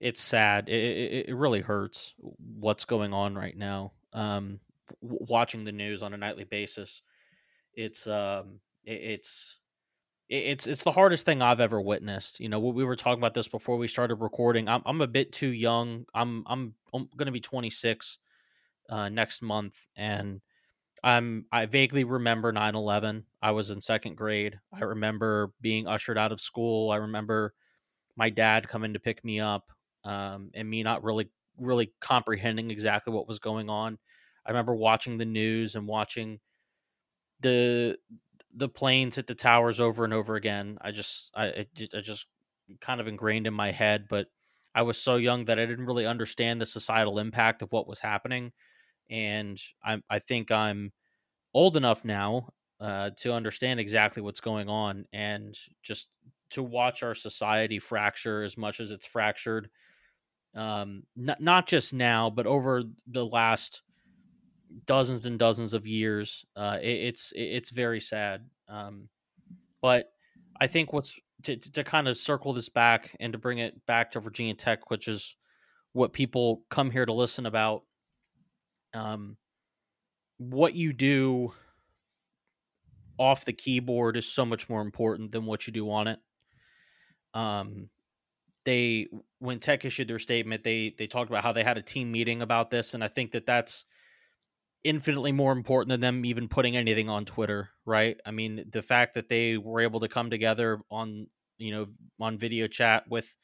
it's 0.00 0.22
sad. 0.22 0.68
It, 0.68 0.72
it, 0.74 1.28
it 1.28 1.34
really 1.34 1.60
hurts 1.60 2.14
what's 2.18 2.84
going 2.84 3.12
on 3.12 3.34
right 3.34 3.56
now. 3.56 3.92
Um, 4.12 4.60
w- 5.02 5.26
watching 5.28 5.64
the 5.64 5.72
news 5.72 6.02
on 6.02 6.14
a 6.14 6.16
nightly 6.16 6.44
basis, 6.44 7.02
it's 7.74 8.06
um, 8.06 8.60
it, 8.84 8.92
it's 9.02 9.58
it's 10.28 10.66
it's 10.66 10.84
the 10.84 10.92
hardest 10.92 11.26
thing 11.26 11.42
I've 11.42 11.60
ever 11.60 11.80
witnessed. 11.80 12.40
You 12.40 12.48
know, 12.48 12.60
we 12.60 12.84
were 12.84 12.96
talking 12.96 13.20
about 13.20 13.34
this 13.34 13.48
before 13.48 13.76
we 13.76 13.88
started 13.88 14.16
recording. 14.16 14.68
I'm 14.68 14.82
I'm 14.86 15.00
a 15.00 15.06
bit 15.06 15.32
too 15.32 15.48
young. 15.48 16.06
I'm 16.14 16.44
I'm, 16.46 16.74
I'm 16.94 17.08
going 17.16 17.26
to 17.26 17.32
be 17.32 17.40
26 17.40 18.18
uh, 18.88 19.08
next 19.08 19.42
month, 19.42 19.76
and 19.96 20.40
I'm 21.02 21.46
I 21.52 21.66
vaguely 21.66 22.04
remember 22.04 22.52
9/11. 22.52 23.24
I 23.42 23.50
was 23.50 23.70
in 23.70 23.80
second 23.80 24.16
grade. 24.16 24.58
I 24.72 24.84
remember 24.84 25.52
being 25.60 25.86
ushered 25.86 26.18
out 26.18 26.32
of 26.32 26.40
school. 26.40 26.90
I 26.90 26.96
remember 26.96 27.54
my 28.16 28.30
dad 28.30 28.68
coming 28.68 28.92
to 28.94 29.00
pick 29.00 29.24
me 29.24 29.40
up, 29.40 29.72
um, 30.04 30.50
and 30.54 30.68
me 30.68 30.82
not 30.82 31.02
really 31.04 31.30
really 31.58 31.92
comprehending 32.00 32.70
exactly 32.70 33.12
what 33.12 33.28
was 33.28 33.38
going 33.38 33.68
on. 33.68 33.98
I 34.46 34.50
remember 34.50 34.74
watching 34.74 35.18
the 35.18 35.26
news 35.26 35.74
and 35.76 35.86
watching 35.86 36.40
the 37.40 37.96
the 38.54 38.68
planes 38.68 39.16
hit 39.16 39.26
the 39.26 39.34
towers 39.34 39.80
over 39.80 40.04
and 40.04 40.12
over 40.12 40.34
again. 40.36 40.78
I 40.80 40.90
just 40.90 41.30
I 41.34 41.46
it, 41.46 41.90
I 41.94 42.00
just 42.00 42.26
kind 42.80 43.00
of 43.00 43.08
ingrained 43.08 43.46
in 43.46 43.54
my 43.54 43.70
head, 43.72 44.06
but 44.08 44.28
I 44.74 44.82
was 44.82 45.00
so 45.00 45.16
young 45.16 45.46
that 45.46 45.58
I 45.58 45.66
didn't 45.66 45.86
really 45.86 46.06
understand 46.06 46.60
the 46.60 46.66
societal 46.66 47.18
impact 47.18 47.62
of 47.62 47.72
what 47.72 47.86
was 47.88 48.00
happening, 48.00 48.52
and 49.10 49.60
I 49.84 50.02
I 50.10 50.18
think 50.20 50.50
I'm 50.50 50.92
old 51.54 51.76
enough 51.76 52.04
now 52.04 52.50
uh, 52.80 53.10
to 53.18 53.32
understand 53.32 53.80
exactly 53.80 54.22
what's 54.22 54.40
going 54.40 54.68
on, 54.68 55.06
and 55.12 55.56
just 55.82 56.10
to 56.50 56.62
watch 56.62 57.02
our 57.02 57.14
society 57.14 57.78
fracture 57.78 58.42
as 58.42 58.56
much 58.58 58.80
as 58.80 58.92
it's 58.92 59.06
fractured, 59.06 59.70
um, 60.54 61.04
not 61.16 61.40
not 61.40 61.66
just 61.66 61.92
now, 61.92 62.30
but 62.30 62.46
over 62.46 62.82
the 63.06 63.24
last 63.24 63.82
dozens 64.86 65.26
and 65.26 65.38
dozens 65.38 65.74
of 65.74 65.86
years. 65.86 66.44
Uh, 66.56 66.78
it, 66.80 66.88
it's 66.88 67.32
it's 67.34 67.70
very 67.70 68.00
sad. 68.00 68.48
Um, 68.68 69.08
but 69.82 70.12
I 70.60 70.66
think 70.66 70.92
what's 70.92 71.18
to, 71.44 71.56
to 71.56 71.84
kind 71.84 72.08
of 72.08 72.16
circle 72.16 72.52
this 72.52 72.68
back 72.68 73.16
and 73.20 73.32
to 73.32 73.38
bring 73.38 73.58
it 73.58 73.84
back 73.86 74.12
to 74.12 74.20
Virginia 74.20 74.54
Tech, 74.54 74.90
which 74.90 75.08
is 75.08 75.36
what 75.92 76.12
people 76.12 76.62
come 76.70 76.90
here 76.90 77.06
to 77.06 77.12
listen 77.12 77.46
about. 77.46 77.82
Um, 78.92 79.36
what 80.38 80.74
you 80.74 80.92
do 80.92 81.52
off 83.18 83.44
the 83.44 83.52
keyboard 83.52 84.16
is 84.16 84.30
so 84.30 84.44
much 84.44 84.68
more 84.68 84.80
important 84.80 85.32
than 85.32 85.46
what 85.46 85.66
you 85.66 85.72
do 85.72 85.90
on 85.90 86.08
it. 86.08 86.18
Um, 87.34 87.88
they 88.70 89.08
when 89.40 89.58
Tech 89.58 89.84
issued 89.84 90.08
their 90.08 90.20
statement, 90.20 90.62
they 90.62 90.94
they 90.96 91.08
talked 91.08 91.28
about 91.28 91.42
how 91.42 91.52
they 91.52 91.64
had 91.64 91.76
a 91.76 91.82
team 91.82 92.12
meeting 92.12 92.40
about 92.40 92.70
this, 92.70 92.94
and 92.94 93.02
I 93.02 93.08
think 93.08 93.32
that 93.32 93.46
that's 93.46 93.84
infinitely 94.84 95.32
more 95.32 95.52
important 95.52 95.90
than 95.90 96.00
them 96.00 96.24
even 96.24 96.48
putting 96.48 96.76
anything 96.76 97.08
on 97.08 97.24
Twitter, 97.24 97.70
right? 97.84 98.16
I 98.24 98.30
mean, 98.30 98.64
the 98.70 98.80
fact 98.80 99.14
that 99.14 99.28
they 99.28 99.56
were 99.56 99.80
able 99.80 100.00
to 100.00 100.08
come 100.08 100.30
together 100.30 100.80
on, 100.90 101.26
you 101.58 101.72
know, 101.72 101.86
on 102.20 102.38
video 102.38 102.66
chat 102.66 103.04
with 103.08 103.36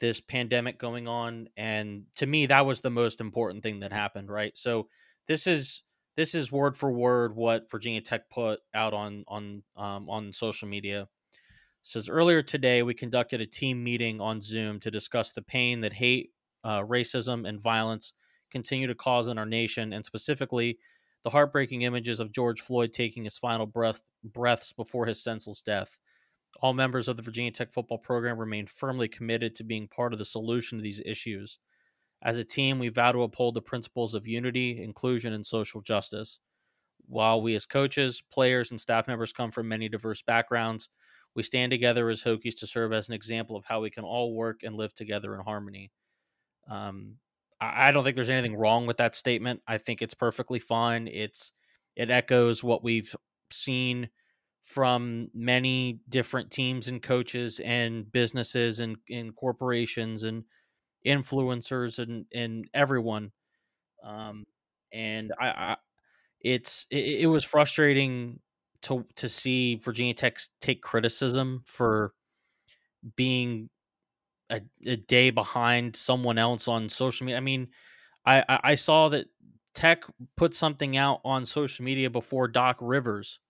this 0.00 0.20
pandemic 0.20 0.78
going 0.78 1.08
on 1.08 1.48
and 1.56 2.04
to 2.16 2.26
me 2.26 2.44
that 2.46 2.66
was 2.66 2.80
the 2.80 2.90
most 2.90 3.20
important 3.20 3.62
thing 3.62 3.80
that 3.80 3.92
happened, 3.92 4.30
right? 4.30 4.56
So 4.56 4.88
this 5.28 5.46
is 5.46 5.82
this 6.16 6.34
is 6.34 6.50
word 6.50 6.76
for 6.76 6.90
word 6.90 7.36
what 7.36 7.70
Virginia 7.70 8.00
Tech 8.00 8.28
put 8.30 8.60
out 8.74 8.94
on 8.94 9.24
on 9.28 9.62
um, 9.76 10.08
on 10.08 10.32
social 10.32 10.68
media. 10.68 11.08
Says 11.88 12.08
earlier 12.08 12.42
today 12.42 12.82
we 12.82 12.94
conducted 12.94 13.40
a 13.40 13.46
team 13.46 13.84
meeting 13.84 14.20
on 14.20 14.42
Zoom 14.42 14.80
to 14.80 14.90
discuss 14.90 15.30
the 15.30 15.40
pain 15.40 15.82
that 15.82 15.92
hate, 15.92 16.32
uh, 16.64 16.80
racism, 16.80 17.48
and 17.48 17.60
violence 17.60 18.12
continue 18.50 18.88
to 18.88 18.94
cause 18.96 19.28
in 19.28 19.38
our 19.38 19.46
nation, 19.46 19.92
and 19.92 20.04
specifically 20.04 20.80
the 21.22 21.30
heartbreaking 21.30 21.82
images 21.82 22.18
of 22.18 22.32
George 22.32 22.60
Floyd 22.60 22.92
taking 22.92 23.22
his 23.22 23.38
final 23.38 23.66
breath 23.66 24.02
breaths 24.24 24.72
before 24.72 25.06
his 25.06 25.22
senseless 25.22 25.62
death. 25.62 26.00
All 26.60 26.74
members 26.74 27.06
of 27.06 27.16
the 27.16 27.22
Virginia 27.22 27.52
Tech 27.52 27.72
football 27.72 27.98
program 27.98 28.36
remain 28.36 28.66
firmly 28.66 29.06
committed 29.06 29.54
to 29.54 29.62
being 29.62 29.86
part 29.86 30.12
of 30.12 30.18
the 30.18 30.24
solution 30.24 30.78
to 30.78 30.82
these 30.82 31.00
issues. 31.06 31.60
As 32.20 32.36
a 32.36 32.42
team, 32.42 32.80
we 32.80 32.88
vow 32.88 33.12
to 33.12 33.22
uphold 33.22 33.54
the 33.54 33.62
principles 33.62 34.12
of 34.12 34.26
unity, 34.26 34.82
inclusion, 34.82 35.32
and 35.32 35.46
social 35.46 35.82
justice. 35.82 36.40
While 37.06 37.42
we 37.42 37.54
as 37.54 37.64
coaches, 37.64 38.24
players, 38.32 38.72
and 38.72 38.80
staff 38.80 39.06
members 39.06 39.32
come 39.32 39.52
from 39.52 39.68
many 39.68 39.88
diverse 39.88 40.20
backgrounds, 40.20 40.88
we 41.36 41.42
stand 41.42 41.70
together 41.70 42.08
as 42.08 42.22
Hokies 42.22 42.58
to 42.60 42.66
serve 42.66 42.92
as 42.92 43.08
an 43.08 43.14
example 43.14 43.56
of 43.56 43.64
how 43.64 43.80
we 43.80 43.90
can 43.90 44.04
all 44.04 44.34
work 44.34 44.62
and 44.62 44.76
live 44.76 44.94
together 44.94 45.34
in 45.34 45.40
harmony. 45.40 45.92
Um, 46.70 47.16
I 47.60 47.92
don't 47.92 48.04
think 48.04 48.16
there's 48.16 48.28
anything 48.28 48.56
wrong 48.56 48.86
with 48.86 48.98
that 48.98 49.16
statement. 49.16 49.62
I 49.66 49.78
think 49.78 50.02
it's 50.02 50.14
perfectly 50.14 50.58
fine. 50.58 51.08
It's 51.08 51.52
it 51.94 52.10
echoes 52.10 52.62
what 52.62 52.84
we've 52.84 53.14
seen 53.50 54.10
from 54.62 55.30
many 55.32 56.00
different 56.08 56.50
teams 56.50 56.88
and 56.88 57.02
coaches 57.02 57.60
and 57.64 58.10
businesses 58.10 58.80
and, 58.80 58.96
and 59.08 59.34
corporations 59.34 60.24
and 60.24 60.44
influencers 61.06 61.98
and 61.98 62.26
and 62.34 62.68
everyone. 62.74 63.32
Um, 64.04 64.44
and 64.92 65.32
I, 65.40 65.46
I 65.48 65.76
it's 66.40 66.86
it, 66.90 67.22
it 67.22 67.26
was 67.26 67.44
frustrating 67.44 68.40
to 68.86 69.04
to 69.16 69.28
see 69.28 69.76
Virginia 69.76 70.14
Tech 70.14 70.38
take 70.60 70.80
criticism 70.80 71.62
for 71.66 72.12
being 73.16 73.68
a, 74.50 74.60
a 74.84 74.96
day 74.96 75.30
behind 75.30 75.96
someone 75.96 76.38
else 76.38 76.68
on 76.68 76.88
social 76.88 77.26
media. 77.26 77.36
I 77.36 77.40
mean, 77.40 77.68
I, 78.24 78.44
I, 78.48 78.60
I 78.62 78.74
saw 78.76 79.08
that 79.08 79.26
Tech 79.74 80.04
put 80.36 80.54
something 80.54 80.96
out 80.96 81.20
on 81.24 81.46
social 81.46 81.84
media 81.84 82.10
before 82.10 82.48
Doc 82.48 82.78
Rivers. 82.80 83.40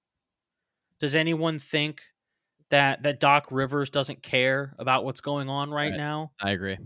Does 1.01 1.15
anyone 1.15 1.59
think 1.59 2.01
that 2.71 3.03
that 3.03 3.21
Doc 3.21 3.49
Rivers 3.51 3.91
doesn't 3.91 4.23
care 4.23 4.75
about 4.79 5.05
what's 5.05 5.21
going 5.21 5.51
on 5.51 5.71
right, 5.71 5.91
right. 5.91 5.97
now? 5.97 6.33
I 6.41 6.53
agree. 6.53 6.79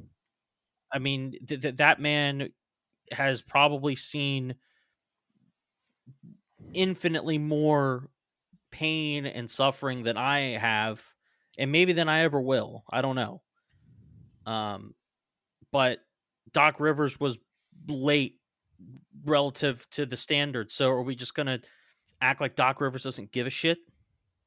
I 0.92 0.98
mean, 0.98 1.36
th- 1.46 1.62
th- 1.62 1.76
that 1.76 2.00
man 2.00 2.48
has 3.12 3.42
probably 3.42 3.94
seen 3.94 4.56
infinitely 6.74 7.38
more 7.38 8.08
pain 8.70 9.26
and 9.26 9.50
suffering 9.50 10.02
than 10.02 10.16
I 10.16 10.58
have, 10.58 11.04
and 11.58 11.72
maybe 11.72 11.92
than 11.92 12.08
I 12.08 12.22
ever 12.22 12.40
will. 12.40 12.84
I 12.90 13.02
don't 13.02 13.16
know. 13.16 13.42
Um, 14.46 14.94
but 15.72 15.98
Doc 16.52 16.80
Rivers 16.80 17.20
was 17.20 17.38
late 17.86 18.36
relative 19.24 19.88
to 19.90 20.06
the 20.06 20.16
standard. 20.16 20.72
So 20.72 20.90
are 20.90 21.02
we 21.02 21.14
just 21.14 21.34
to 21.34 21.60
act 22.20 22.40
like 22.40 22.56
Doc 22.56 22.80
Rivers 22.80 23.02
doesn't 23.02 23.32
give 23.32 23.46
a 23.46 23.50
shit? 23.50 23.78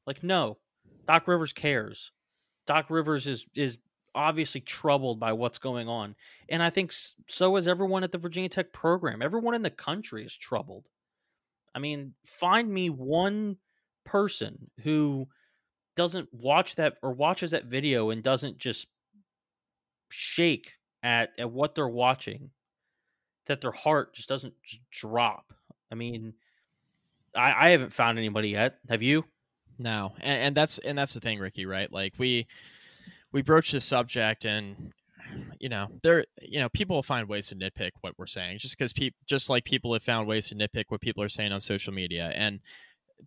Like 0.06 0.22
no. 0.22 0.58
Doc 1.06 1.28
Rivers 1.28 1.52
cares. 1.52 2.12
Doc 2.66 2.86
Rivers 2.88 3.26
is 3.26 3.46
is 3.54 3.78
obviously 4.14 4.60
troubled 4.60 5.18
by 5.18 5.32
what's 5.32 5.58
going 5.58 5.88
on. 5.88 6.14
And 6.48 6.62
I 6.62 6.70
think 6.70 6.92
so 7.28 7.56
is 7.56 7.66
everyone 7.66 8.04
at 8.04 8.12
the 8.12 8.18
Virginia 8.18 8.48
Tech 8.48 8.72
program. 8.72 9.22
Everyone 9.22 9.54
in 9.54 9.62
the 9.62 9.70
country 9.70 10.24
is 10.24 10.36
troubled. 10.36 10.86
I 11.74 11.80
mean, 11.80 12.14
find 12.24 12.72
me 12.72 12.90
one 12.90 13.56
person 14.04 14.70
who 14.82 15.26
doesn't 15.96 16.28
watch 16.32 16.74
that 16.76 16.94
or 17.02 17.12
watches 17.12 17.52
that 17.52 17.66
video 17.66 18.10
and 18.10 18.22
doesn't 18.22 18.58
just 18.58 18.88
shake 20.10 20.72
at 21.02 21.30
at 21.38 21.50
what 21.50 21.74
they're 21.74 21.88
watching 21.88 22.50
that 23.46 23.60
their 23.60 23.72
heart 23.72 24.14
just 24.14 24.28
doesn't 24.28 24.54
drop. 24.90 25.52
I 25.92 25.94
mean, 25.94 26.34
I, 27.34 27.66
I 27.66 27.68
haven't 27.70 27.92
found 27.92 28.18
anybody 28.18 28.50
yet. 28.50 28.78
Have 28.88 29.02
you? 29.02 29.24
No, 29.78 30.14
and, 30.20 30.42
and 30.42 30.56
that's 30.56 30.78
and 30.78 30.96
that's 30.96 31.14
the 31.14 31.20
thing, 31.20 31.38
Ricky. 31.38 31.66
Right? 31.66 31.92
Like 31.92 32.14
we 32.18 32.46
we 33.32 33.42
broach 33.42 33.72
this 33.72 33.84
subject, 33.84 34.44
and 34.44 34.92
you 35.58 35.68
know, 35.68 35.88
there, 36.02 36.24
you 36.40 36.60
know, 36.60 36.68
people 36.68 36.96
will 36.96 37.02
find 37.02 37.28
ways 37.28 37.48
to 37.48 37.56
nitpick 37.56 37.90
what 38.00 38.14
we're 38.18 38.26
saying, 38.26 38.58
just 38.58 38.78
because 38.78 38.92
people, 38.92 39.18
just 39.26 39.50
like 39.50 39.64
people 39.64 39.92
have 39.92 40.02
found 40.02 40.28
ways 40.28 40.48
to 40.48 40.54
nitpick 40.54 40.84
what 40.88 41.00
people 41.00 41.22
are 41.22 41.28
saying 41.28 41.52
on 41.52 41.60
social 41.60 41.92
media. 41.92 42.32
And 42.34 42.60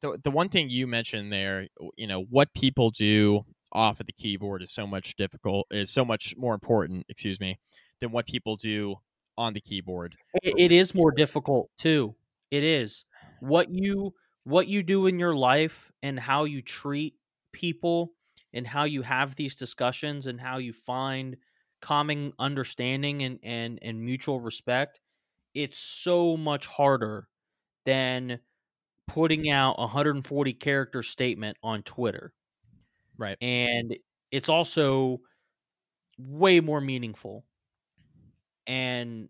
the 0.01 0.19
the 0.23 0.31
one 0.31 0.49
thing 0.49 0.69
you 0.69 0.87
mentioned 0.87 1.31
there, 1.31 1.67
you 1.95 2.07
know, 2.07 2.23
what 2.23 2.53
people 2.53 2.91
do 2.91 3.45
off 3.71 3.99
of 3.99 4.05
the 4.05 4.13
keyboard 4.13 4.61
is 4.61 4.71
so 4.71 4.87
much 4.87 5.15
difficult 5.15 5.67
is 5.71 5.89
so 5.89 6.05
much 6.05 6.33
more 6.37 6.53
important 6.53 7.05
excuse 7.09 7.39
me 7.39 7.59
than 7.99 8.11
what 8.11 8.25
people 8.25 8.55
do 8.55 8.95
on 9.37 9.53
the 9.53 9.61
keyboard. 9.61 10.15
It 10.41 10.71
is 10.71 10.95
more 10.95 11.11
difficult 11.11 11.69
too. 11.77 12.15
It 12.51 12.63
is. 12.63 13.05
What 13.39 13.69
you 13.69 14.13
what 14.43 14.67
you 14.67 14.83
do 14.83 15.07
in 15.07 15.19
your 15.19 15.35
life 15.35 15.91
and 16.01 16.19
how 16.19 16.45
you 16.45 16.61
treat 16.61 17.15
people 17.51 18.13
and 18.53 18.65
how 18.65 18.85
you 18.85 19.01
have 19.01 19.35
these 19.35 19.55
discussions 19.55 20.27
and 20.27 20.39
how 20.39 20.57
you 20.57 20.73
find 20.73 21.37
common 21.81 22.33
understanding 22.39 23.21
and 23.21 23.39
and, 23.43 23.79
and 23.81 24.01
mutual 24.03 24.39
respect 24.39 24.99
it's 25.53 25.79
so 25.79 26.37
much 26.37 26.67
harder 26.67 27.27
than 27.85 28.39
putting 29.07 29.49
out 29.49 29.75
a 29.77 29.81
140 29.81 30.53
character 30.53 31.03
statement 31.03 31.57
on 31.63 31.83
twitter 31.83 32.33
Right. 33.17 33.37
And 33.41 33.95
it's 34.31 34.49
also 34.49 35.21
way 36.17 36.59
more 36.59 36.81
meaningful. 36.81 37.45
And 38.67 39.29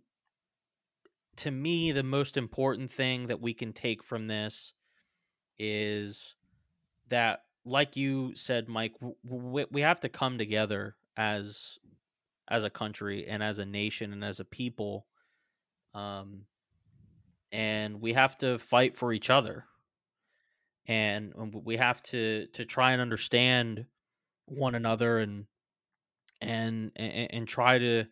to 1.38 1.52
me, 1.52 1.92
the 1.92 2.04
most 2.04 2.38
important 2.38 2.92
thing 2.92 3.28
that 3.28 3.42
we 3.42 3.54
can 3.54 3.74
take 3.74 4.04
from 4.04 4.28
this 4.28 4.74
is 5.60 6.36
that, 7.10 7.42
like 7.66 7.98
you 7.98 8.36
said, 8.36 8.70
Mike, 8.70 8.94
we, 9.24 9.66
we 9.72 9.82
have 9.82 10.02
to 10.02 10.10
come 10.10 10.38
together 10.38 10.96
as 11.18 11.78
as 12.50 12.64
a 12.64 12.70
country 12.70 13.28
and 13.28 13.44
as 13.44 13.60
a 13.60 13.66
nation 13.66 14.14
and 14.14 14.24
as 14.24 14.40
a 14.40 14.46
people 14.46 15.08
um 15.94 16.44
and 17.52 18.02
we 18.02 18.14
have 18.14 18.38
to 18.38 18.58
fight 18.58 18.98
for 18.98 19.14
each 19.14 19.30
other 19.30 19.66
and 20.88 21.34
we 21.64 21.78
have 21.78 22.02
to 22.02 22.48
to 22.54 22.66
try 22.66 22.94
and 22.94 23.02
understand 23.02 23.86
one 24.46 24.76
another 24.76 25.20
and 25.20 25.46
and 26.42 26.92
and, 26.96 27.28
and 27.32 27.48
try 27.48 27.78
to 27.78 28.06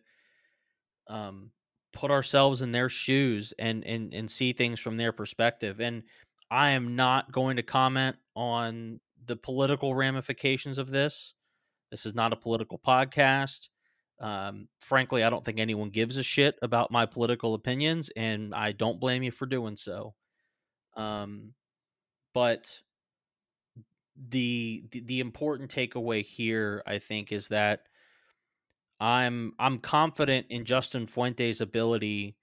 um, 1.08 1.50
put 1.92 2.10
ourselves 2.10 2.62
in 2.62 2.72
their 2.72 2.88
shoes 2.88 3.54
and 3.58 3.84
and 3.86 4.12
and 4.12 4.30
see 4.30 4.52
things 4.52 4.78
from 4.78 4.96
their 4.96 5.12
perspective 5.12 5.80
and 5.80 6.02
I 6.50 6.70
am 6.70 6.94
not 6.94 7.32
going 7.32 7.56
to 7.56 7.62
comment 7.62 8.16
on 8.36 9.00
the 9.26 9.36
political 9.36 9.94
ramifications 9.94 10.78
of 10.78 10.90
this. 10.90 11.34
This 11.90 12.06
is 12.06 12.14
not 12.14 12.32
a 12.32 12.36
political 12.36 12.78
podcast. 12.78 13.68
Um, 14.18 14.68
frankly, 14.80 15.22
I 15.22 15.30
don't 15.30 15.44
think 15.44 15.58
anyone 15.58 15.90
gives 15.90 16.16
a 16.16 16.22
shit 16.22 16.58
about 16.62 16.90
my 16.90 17.06
political 17.06 17.54
opinions, 17.54 18.10
and 18.16 18.54
I 18.54 18.72
don't 18.72 19.00
blame 19.00 19.22
you 19.22 19.30
for 19.30 19.46
doing 19.46 19.76
so. 19.76 20.14
Um, 20.96 21.52
but 22.32 22.80
the, 24.28 24.84
the 24.90 25.00
the 25.00 25.20
important 25.20 25.70
takeaway 25.70 26.24
here, 26.24 26.82
I 26.86 26.98
think, 26.98 27.32
is 27.32 27.48
that 27.48 27.80
I'm 28.98 29.52
I'm 29.58 29.78
confident 29.78 30.46
in 30.48 30.64
Justin 30.64 31.06
Fuente's 31.06 31.60
ability 31.60 32.36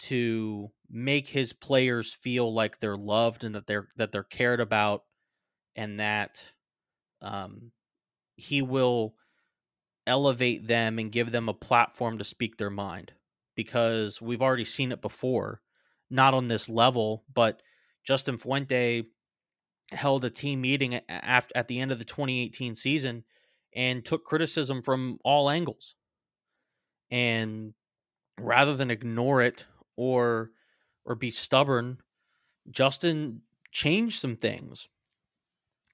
to 0.00 0.70
make 0.90 1.28
his 1.28 1.52
players 1.52 2.12
feel 2.12 2.52
like 2.52 2.78
they're 2.78 2.96
loved 2.96 3.44
and 3.44 3.54
that 3.54 3.66
they're 3.66 3.88
that 3.96 4.12
they're 4.12 4.22
cared 4.22 4.60
about 4.60 5.04
and 5.74 6.00
that 6.00 6.42
um, 7.20 7.72
he 8.36 8.62
will 8.62 9.14
elevate 10.06 10.66
them 10.66 10.98
and 10.98 11.12
give 11.12 11.32
them 11.32 11.48
a 11.48 11.54
platform 11.54 12.18
to 12.18 12.24
speak 12.24 12.56
their 12.56 12.70
mind 12.70 13.12
because 13.54 14.20
we've 14.20 14.42
already 14.42 14.64
seen 14.64 14.92
it 14.92 15.02
before 15.02 15.60
not 16.10 16.34
on 16.34 16.48
this 16.48 16.68
level 16.68 17.24
but 17.32 17.62
Justin 18.04 18.38
Fuente 18.38 19.04
held 19.92 20.24
a 20.24 20.30
team 20.30 20.60
meeting 20.60 21.00
at, 21.08 21.68
the 21.68 21.80
end 21.80 21.92
of 21.92 21.98
the 21.98 22.04
2018 22.04 22.74
season 22.74 23.24
and 23.74 24.04
took 24.04 24.24
criticism 24.24 24.82
from 24.82 25.18
all 25.24 25.50
angles. 25.50 25.94
And 27.10 27.74
rather 28.40 28.76
than 28.76 28.90
ignore 28.90 29.42
it 29.42 29.66
or 29.96 30.50
or 31.04 31.14
be 31.14 31.30
stubborn, 31.30 31.98
Justin 32.70 33.42
changed 33.70 34.20
some 34.20 34.36
things 34.36 34.88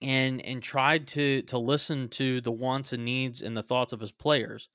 and 0.00 0.44
and 0.44 0.62
tried 0.62 1.08
to 1.08 1.42
to 1.42 1.58
listen 1.58 2.08
to 2.10 2.40
the 2.40 2.52
wants 2.52 2.92
and 2.92 3.04
needs 3.04 3.42
and 3.42 3.56
the 3.56 3.62
thoughts 3.62 3.92
of 3.92 4.00
his 4.00 4.12
players. 4.12 4.68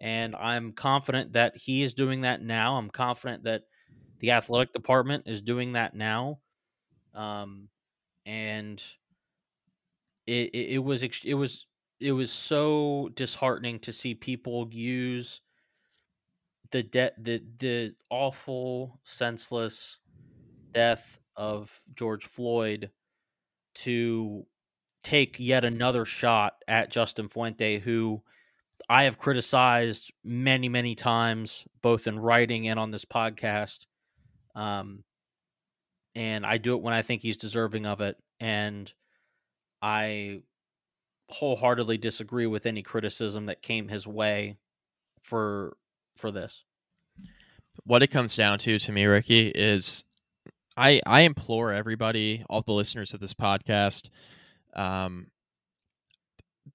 And 0.00 0.34
I'm 0.34 0.72
confident 0.72 1.32
that 1.34 1.56
he 1.56 1.82
is 1.82 1.94
doing 1.94 2.22
that 2.22 2.42
now. 2.42 2.76
I'm 2.76 2.90
confident 2.90 3.44
that 3.44 3.62
the 4.18 4.32
athletic 4.32 4.72
department 4.72 5.24
is 5.26 5.40
doing 5.40 5.72
that 5.72 5.94
now. 5.94 6.40
Um, 7.14 7.68
and 8.26 8.82
it, 10.26 10.50
it, 10.52 10.74
it 10.74 10.78
was 10.78 11.02
it 11.02 11.34
was 11.34 11.66
it 12.00 12.12
was 12.12 12.32
so 12.32 13.10
disheartening 13.14 13.78
to 13.80 13.92
see 13.92 14.14
people 14.14 14.68
use 14.72 15.40
the 16.70 16.82
de- 16.82 17.12
the 17.18 17.42
the 17.58 17.94
awful, 18.10 19.00
senseless 19.04 19.98
death 20.72 21.20
of 21.36 21.80
George 21.94 22.24
Floyd 22.24 22.90
to 23.74 24.46
take 25.04 25.38
yet 25.38 25.64
another 25.64 26.04
shot 26.04 26.54
at 26.66 26.90
Justin 26.90 27.28
Fuente, 27.28 27.78
who 27.78 28.22
I 28.88 29.04
have 29.04 29.18
criticized 29.18 30.12
many, 30.24 30.68
many 30.68 30.94
times, 30.94 31.64
both 31.82 32.06
in 32.06 32.18
writing 32.18 32.68
and 32.68 32.78
on 32.80 32.90
this 32.90 33.04
podcast. 33.04 33.86
Um, 34.56 35.04
and 36.14 36.44
I 36.44 36.58
do 36.58 36.74
it 36.74 36.82
when 36.82 36.94
I 36.94 37.02
think 37.02 37.22
he's 37.22 37.36
deserving 37.36 37.86
of 37.86 38.00
it. 38.00 38.16
And 38.40 38.92
I 39.80 40.40
wholeheartedly 41.28 41.98
disagree 41.98 42.46
with 42.46 42.66
any 42.66 42.82
criticism 42.82 43.46
that 43.46 43.62
came 43.62 43.88
his 43.88 44.06
way 44.06 44.56
for 45.20 45.76
for 46.16 46.30
this. 46.30 46.64
What 47.84 48.02
it 48.02 48.08
comes 48.08 48.36
down 48.36 48.58
to 48.60 48.78
to 48.78 48.92
me, 48.92 49.04
Ricky, 49.04 49.48
is 49.48 50.04
I 50.76 51.00
I 51.06 51.22
implore 51.22 51.72
everybody, 51.72 52.44
all 52.48 52.62
the 52.62 52.72
listeners 52.72 53.14
of 53.14 53.20
this 53.20 53.34
podcast, 53.34 54.08
um, 54.74 55.28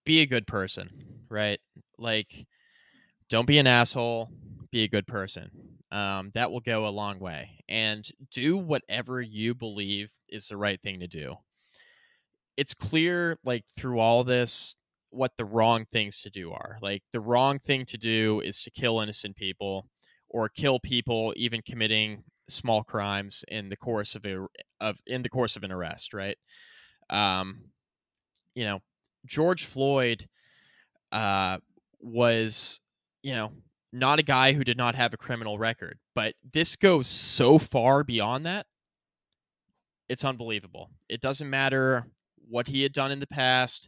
be 0.05 0.21
a 0.21 0.25
good 0.25 0.47
person, 0.47 0.89
right? 1.29 1.59
Like, 1.97 2.45
don't 3.29 3.47
be 3.47 3.57
an 3.57 3.67
asshole. 3.67 4.29
Be 4.71 4.83
a 4.83 4.88
good 4.88 5.07
person. 5.07 5.49
Um, 5.91 6.31
that 6.35 6.51
will 6.51 6.59
go 6.59 6.88
a 6.88 6.89
long 6.89 7.19
way. 7.19 7.63
And 7.67 8.07
do 8.31 8.57
whatever 8.57 9.21
you 9.21 9.55
believe 9.55 10.09
is 10.27 10.47
the 10.47 10.57
right 10.57 10.81
thing 10.81 10.99
to 10.99 11.07
do. 11.07 11.35
It's 12.57 12.73
clear, 12.73 13.38
like 13.43 13.63
through 13.77 13.99
all 13.99 14.23
this, 14.23 14.75
what 15.12 15.31
the 15.38 15.45
wrong 15.45 15.85
things 15.91 16.21
to 16.21 16.29
do 16.29 16.51
are. 16.51 16.77
Like 16.81 17.03
the 17.13 17.19
wrong 17.19 17.59
thing 17.59 17.85
to 17.85 17.97
do 17.97 18.41
is 18.41 18.62
to 18.63 18.71
kill 18.71 18.99
innocent 18.99 19.35
people 19.35 19.88
or 20.29 20.49
kill 20.49 20.79
people 20.79 21.33
even 21.35 21.62
committing 21.62 22.23
small 22.47 22.83
crimes 22.83 23.43
in 23.47 23.69
the 23.69 23.77
course 23.77 24.15
of 24.15 24.25
a 24.25 24.45
of 24.79 24.99
in 25.05 25.23
the 25.23 25.29
course 25.29 25.55
of 25.55 25.63
an 25.63 25.71
arrest, 25.71 26.13
right? 26.13 26.38
Um 27.09 27.71
you 28.59 28.65
know, 28.65 28.81
George 29.25 29.63
Floyd 29.63 30.27
uh 31.13 31.59
was, 32.01 32.81
you 33.23 33.33
know, 33.33 33.53
not 33.93 34.19
a 34.19 34.23
guy 34.23 34.51
who 34.51 34.65
did 34.65 34.75
not 34.77 34.95
have 34.95 35.13
a 35.13 35.17
criminal 35.17 35.57
record, 35.57 35.97
but 36.13 36.33
this 36.53 36.75
goes 36.75 37.07
so 37.07 37.57
far 37.57 38.03
beyond 38.03 38.45
that. 38.45 38.65
It's 40.09 40.25
unbelievable. 40.25 40.89
It 41.07 41.21
doesn't 41.21 41.49
matter 41.49 42.07
what 42.49 42.67
he 42.67 42.83
had 42.83 42.91
done 42.91 43.11
in 43.11 43.21
the 43.21 43.27
past 43.27 43.87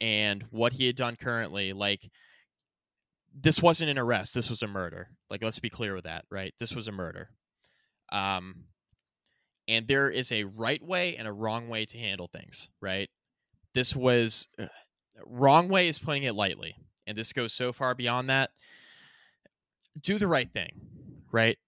and 0.00 0.44
what 0.50 0.74
he 0.74 0.86
had 0.86 0.94
done 0.94 1.16
currently, 1.16 1.72
like 1.72 2.08
this 3.34 3.60
wasn't 3.60 3.90
an 3.90 3.98
arrest. 3.98 4.34
This 4.34 4.48
was 4.48 4.62
a 4.62 4.68
murder. 4.68 5.08
Like 5.30 5.42
let's 5.42 5.58
be 5.58 5.68
clear 5.68 5.96
with 5.96 6.04
that, 6.04 6.24
right? 6.30 6.54
This 6.60 6.72
was 6.72 6.86
a 6.86 6.92
murder. 6.92 7.30
Um 8.12 8.66
and 9.66 9.88
there 9.88 10.08
is 10.08 10.30
a 10.30 10.44
right 10.44 10.80
way 10.80 11.16
and 11.16 11.26
a 11.26 11.32
wrong 11.32 11.68
way 11.68 11.86
to 11.86 11.98
handle 11.98 12.28
things, 12.28 12.70
right? 12.80 13.10
This 13.76 13.94
was 13.94 14.48
uh, 14.58 14.68
wrong 15.26 15.68
way 15.68 15.86
is 15.86 15.98
putting 15.98 16.22
it 16.22 16.34
lightly. 16.34 16.76
And 17.06 17.16
this 17.16 17.34
goes 17.34 17.52
so 17.52 17.74
far 17.74 17.94
beyond 17.94 18.30
that. 18.30 18.48
Do 20.00 20.18
the 20.18 20.26
right 20.26 20.50
thing, 20.50 20.80
right? 21.30 21.58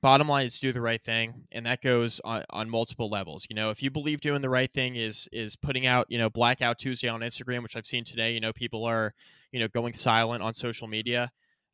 bottom 0.00 0.28
line 0.28 0.46
is 0.46 0.58
do 0.58 0.72
the 0.72 0.80
right 0.80 1.02
thing 1.02 1.46
and 1.50 1.66
that 1.66 1.82
goes 1.82 2.20
on, 2.24 2.44
on 2.50 2.70
multiple 2.70 3.10
levels 3.10 3.44
you 3.50 3.56
know 3.56 3.70
if 3.70 3.82
you 3.82 3.90
believe 3.90 4.20
doing 4.20 4.40
the 4.40 4.48
right 4.48 4.72
thing 4.72 4.94
is 4.94 5.28
is 5.32 5.56
putting 5.56 5.84
out 5.84 6.06
you 6.08 6.16
know 6.16 6.30
blackout 6.30 6.78
tuesday 6.78 7.08
on 7.08 7.20
instagram 7.20 7.60
which 7.60 7.74
i've 7.74 7.84
seen 7.84 8.04
today 8.04 8.32
you 8.32 8.38
know 8.38 8.52
people 8.52 8.84
are 8.84 9.12
you 9.50 9.58
know 9.58 9.66
going 9.66 9.92
silent 9.92 10.42
on 10.44 10.54
social 10.54 10.86
media 10.86 11.28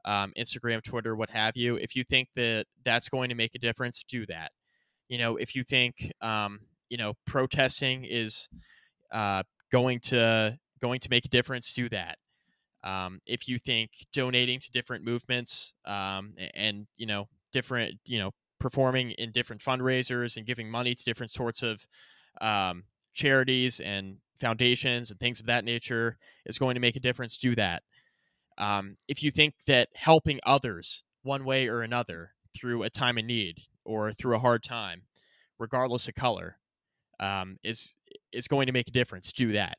um, 0.07 0.33
instagram 0.37 0.83
twitter 0.83 1.15
what 1.15 1.29
have 1.29 1.57
you 1.57 1.77
if 1.77 1.95
you 1.95 2.05
think 2.05 2.29
that 2.35 2.65
that's 2.87 3.11
going 3.11 3.29
to 3.29 3.35
make 3.35 3.55
a 3.55 3.59
difference 3.59 4.03
do 4.09 4.25
that 4.25 4.51
you 5.09 5.19
know 5.19 5.37
if 5.37 5.55
you 5.55 5.63
think 5.63 6.11
um, 6.23 6.61
you 6.89 6.97
know 6.97 7.13
protesting 7.27 8.05
is 8.05 8.49
uh, 9.13 9.43
going 9.71 10.01
to 10.01 10.59
going 10.81 11.01
to 11.01 11.09
make 11.11 11.25
a 11.25 11.29
difference 11.29 11.73
do 11.73 11.89
that 11.89 12.19
um, 12.85 13.21
if 13.27 13.49
you 13.49 13.59
think 13.59 13.91
donating 14.13 14.61
to 14.61 14.71
different 14.71 15.05
movements 15.05 15.75
um, 15.87 16.35
and 16.55 16.87
you 16.97 17.07
know 17.07 17.29
different, 17.57 17.99
you 18.05 18.19
know, 18.19 18.33
performing 18.61 19.13
in 19.13 19.33
different 19.33 19.63
fundraisers 19.63 20.37
and 20.37 20.47
giving 20.47 20.71
money 20.71 20.95
to 20.95 21.05
different 21.05 21.33
sorts 21.33 21.63
of 21.63 21.87
um, 22.43 22.85
charities 23.15 23.81
and 23.81 24.19
foundations 24.39 25.11
and 25.11 25.19
things 25.19 25.41
of 25.41 25.47
that 25.47 25.65
nature 25.65 26.19
is 26.45 26.59
going 26.59 26.75
to 26.75 26.81
make 26.81 26.97
a 26.97 27.01
difference, 27.01 27.39
do 27.39 27.55
that. 27.57 27.83
Um, 28.59 28.97
if 29.09 29.23
you 29.23 29.31
think 29.31 29.55
that 29.67 29.89
helping 29.95 30.39
others 30.45 31.03
one 31.23 31.47
way 31.47 31.67
or 31.67 31.81
another 31.81 32.33
through 32.55 32.83
a 32.83 32.91
time 32.91 33.17
of 33.17 33.25
need 33.25 33.63
or 33.85 34.13
through 34.13 34.37
a 34.37 34.41
hard 34.41 34.63
time, 34.63 35.03
regardless 35.59 36.09
of 36.09 36.15
color, 36.15 36.59
um, 37.21 37.59
is 37.63 37.95
is 38.33 38.49
going 38.49 38.67
to 38.67 38.73
make 38.73 38.89
a 38.89 38.93
difference, 38.93 39.33
do 39.33 39.53
that. 39.53 39.79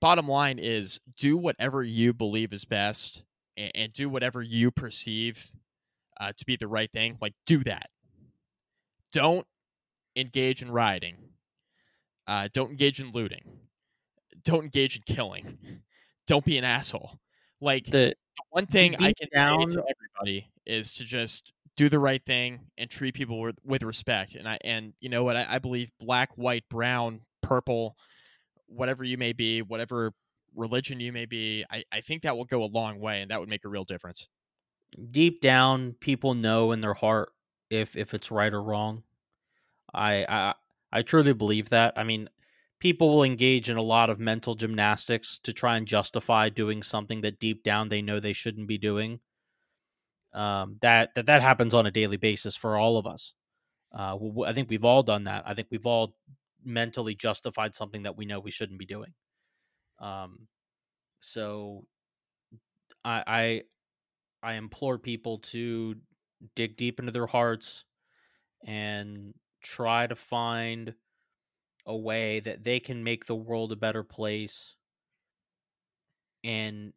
Bottom 0.00 0.28
line 0.28 0.58
is 0.58 1.00
do 1.16 1.36
whatever 1.36 1.82
you 1.82 2.12
believe 2.12 2.52
is 2.52 2.64
best 2.64 3.22
and, 3.56 3.72
and 3.74 3.92
do 3.92 4.08
whatever 4.08 4.42
you 4.42 4.70
perceive 4.70 5.50
uh, 6.20 6.32
to 6.36 6.44
be 6.44 6.56
the 6.56 6.68
right 6.68 6.90
thing, 6.92 7.16
like 7.20 7.34
do 7.46 7.62
that. 7.64 7.88
Don't 9.12 9.46
engage 10.16 10.62
in 10.62 10.70
rioting. 10.70 11.16
Uh, 12.26 12.48
don't 12.52 12.70
engage 12.70 13.00
in 13.00 13.10
looting. 13.12 13.42
Don't 14.44 14.64
engage 14.64 14.96
in 14.96 15.02
killing. 15.02 15.58
Don't 16.26 16.44
be 16.44 16.58
an 16.58 16.64
asshole. 16.64 17.18
Like 17.58 17.86
the, 17.86 18.14
the 18.36 18.42
one 18.50 18.66
thing 18.66 18.96
I 18.96 19.14
can 19.14 19.28
down... 19.34 19.70
say 19.70 19.76
to 19.76 19.84
everybody 19.88 20.50
is 20.66 20.92
to 20.96 21.04
just 21.04 21.54
do 21.78 21.88
the 21.88 21.98
right 21.98 22.22
thing 22.26 22.60
and 22.76 22.90
treat 22.90 23.14
people 23.14 23.40
with, 23.40 23.56
with 23.64 23.82
respect. 23.82 24.34
And 24.34 24.46
I 24.46 24.58
and 24.62 24.92
you 25.00 25.08
know 25.08 25.24
what 25.24 25.36
I, 25.36 25.46
I 25.48 25.58
believe 25.58 25.90
black, 25.98 26.32
white, 26.36 26.64
brown, 26.68 27.20
purple, 27.40 27.96
whatever 28.66 29.02
you 29.04 29.16
may 29.16 29.32
be, 29.32 29.62
whatever 29.62 30.12
religion 30.54 31.00
you 31.00 31.12
may 31.12 31.24
be, 31.24 31.64
I, 31.70 31.84
I 31.90 32.02
think 32.02 32.22
that 32.22 32.36
will 32.36 32.44
go 32.44 32.62
a 32.62 32.66
long 32.66 33.00
way 33.00 33.22
and 33.22 33.30
that 33.30 33.40
would 33.40 33.48
make 33.48 33.64
a 33.64 33.68
real 33.68 33.84
difference 33.84 34.28
deep 35.10 35.40
down 35.40 35.94
people 36.00 36.34
know 36.34 36.72
in 36.72 36.80
their 36.80 36.94
heart 36.94 37.30
if 37.70 37.96
if 37.96 38.14
it's 38.14 38.30
right 38.30 38.52
or 38.52 38.62
wrong. 38.62 39.02
I 39.92 40.24
I 40.28 40.54
I 40.92 41.02
truly 41.02 41.32
believe 41.32 41.70
that. 41.70 41.94
I 41.96 42.04
mean, 42.04 42.28
people 42.80 43.10
will 43.10 43.24
engage 43.24 43.68
in 43.68 43.76
a 43.76 43.82
lot 43.82 44.10
of 44.10 44.18
mental 44.18 44.54
gymnastics 44.54 45.38
to 45.40 45.52
try 45.52 45.76
and 45.76 45.86
justify 45.86 46.48
doing 46.48 46.82
something 46.82 47.20
that 47.22 47.38
deep 47.38 47.62
down 47.62 47.88
they 47.88 48.02
know 48.02 48.20
they 48.20 48.32
shouldn't 48.32 48.68
be 48.68 48.78
doing. 48.78 49.20
Um, 50.34 50.76
that 50.82 51.14
that 51.14 51.26
that 51.26 51.42
happens 51.42 51.74
on 51.74 51.86
a 51.86 51.90
daily 51.90 52.16
basis 52.16 52.54
for 52.54 52.76
all 52.76 52.98
of 52.98 53.06
us. 53.06 53.32
Uh, 53.96 54.16
I 54.46 54.52
think 54.52 54.68
we've 54.68 54.84
all 54.84 55.02
done 55.02 55.24
that. 55.24 55.44
I 55.46 55.54
think 55.54 55.68
we've 55.70 55.86
all 55.86 56.14
mentally 56.64 57.14
justified 57.14 57.74
something 57.74 58.02
that 58.02 58.16
we 58.16 58.26
know 58.26 58.40
we 58.40 58.50
shouldn't 58.50 58.78
be 58.78 58.86
doing. 58.86 59.14
Um, 59.98 60.48
so 61.20 61.84
I 63.04 63.62
I 64.42 64.50
I 64.50 64.52
implore 64.54 64.98
people 64.98 65.38
to 65.38 65.96
dig 66.54 66.76
deep 66.76 67.00
into 67.00 67.12
their 67.12 67.26
hearts 67.26 67.84
and 68.64 69.34
try 69.62 70.06
to 70.06 70.14
find 70.14 70.94
a 71.86 71.96
way 71.96 72.40
that 72.40 72.64
they 72.64 72.80
can 72.80 73.02
make 73.02 73.26
the 73.26 73.34
world 73.34 73.72
a 73.72 73.76
better 73.76 74.02
place 74.02 74.74
and 76.44 76.92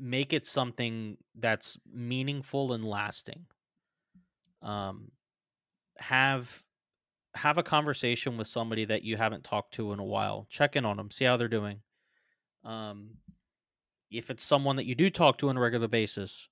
make 0.00 0.32
it 0.34 0.46
something 0.46 1.18
that's 1.36 1.78
meaningful 1.92 2.72
and 2.72 2.84
lasting. 2.84 3.46
um, 4.62 5.12
have 5.98 6.62
have 7.36 7.58
a 7.58 7.62
conversation 7.62 8.36
with 8.38 8.46
somebody 8.48 8.84
that 8.86 9.04
you 9.04 9.16
haven't 9.16 9.44
talked 9.44 9.74
to 9.74 9.92
in 9.92 10.00
a 10.00 10.04
while. 10.04 10.46
Check 10.50 10.76
in 10.76 10.84
on 10.84 10.96
them, 10.98 11.10
see 11.10 11.24
how 11.26 11.36
they're 11.36 11.48
doing. 11.48 11.82
Um, 12.64 13.18
if 14.10 14.30
it's 14.30 14.44
someone 14.44 14.76
that 14.76 14.86
you 14.86 14.94
do 14.94 15.10
talk 15.10 15.38
to 15.38 15.48
on 15.48 15.56
a 15.56 15.60
regular 15.60 15.88
basis, 15.88 16.48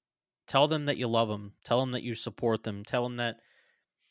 tell 0.46 0.68
them 0.68 0.86
that 0.86 0.96
you 0.98 1.08
love 1.08 1.28
them. 1.28 1.54
Tell 1.64 1.80
them 1.80 1.92
that 1.92 2.02
you 2.02 2.14
support 2.14 2.62
them. 2.64 2.84
Tell 2.84 3.02
them 3.04 3.16
that 3.16 3.38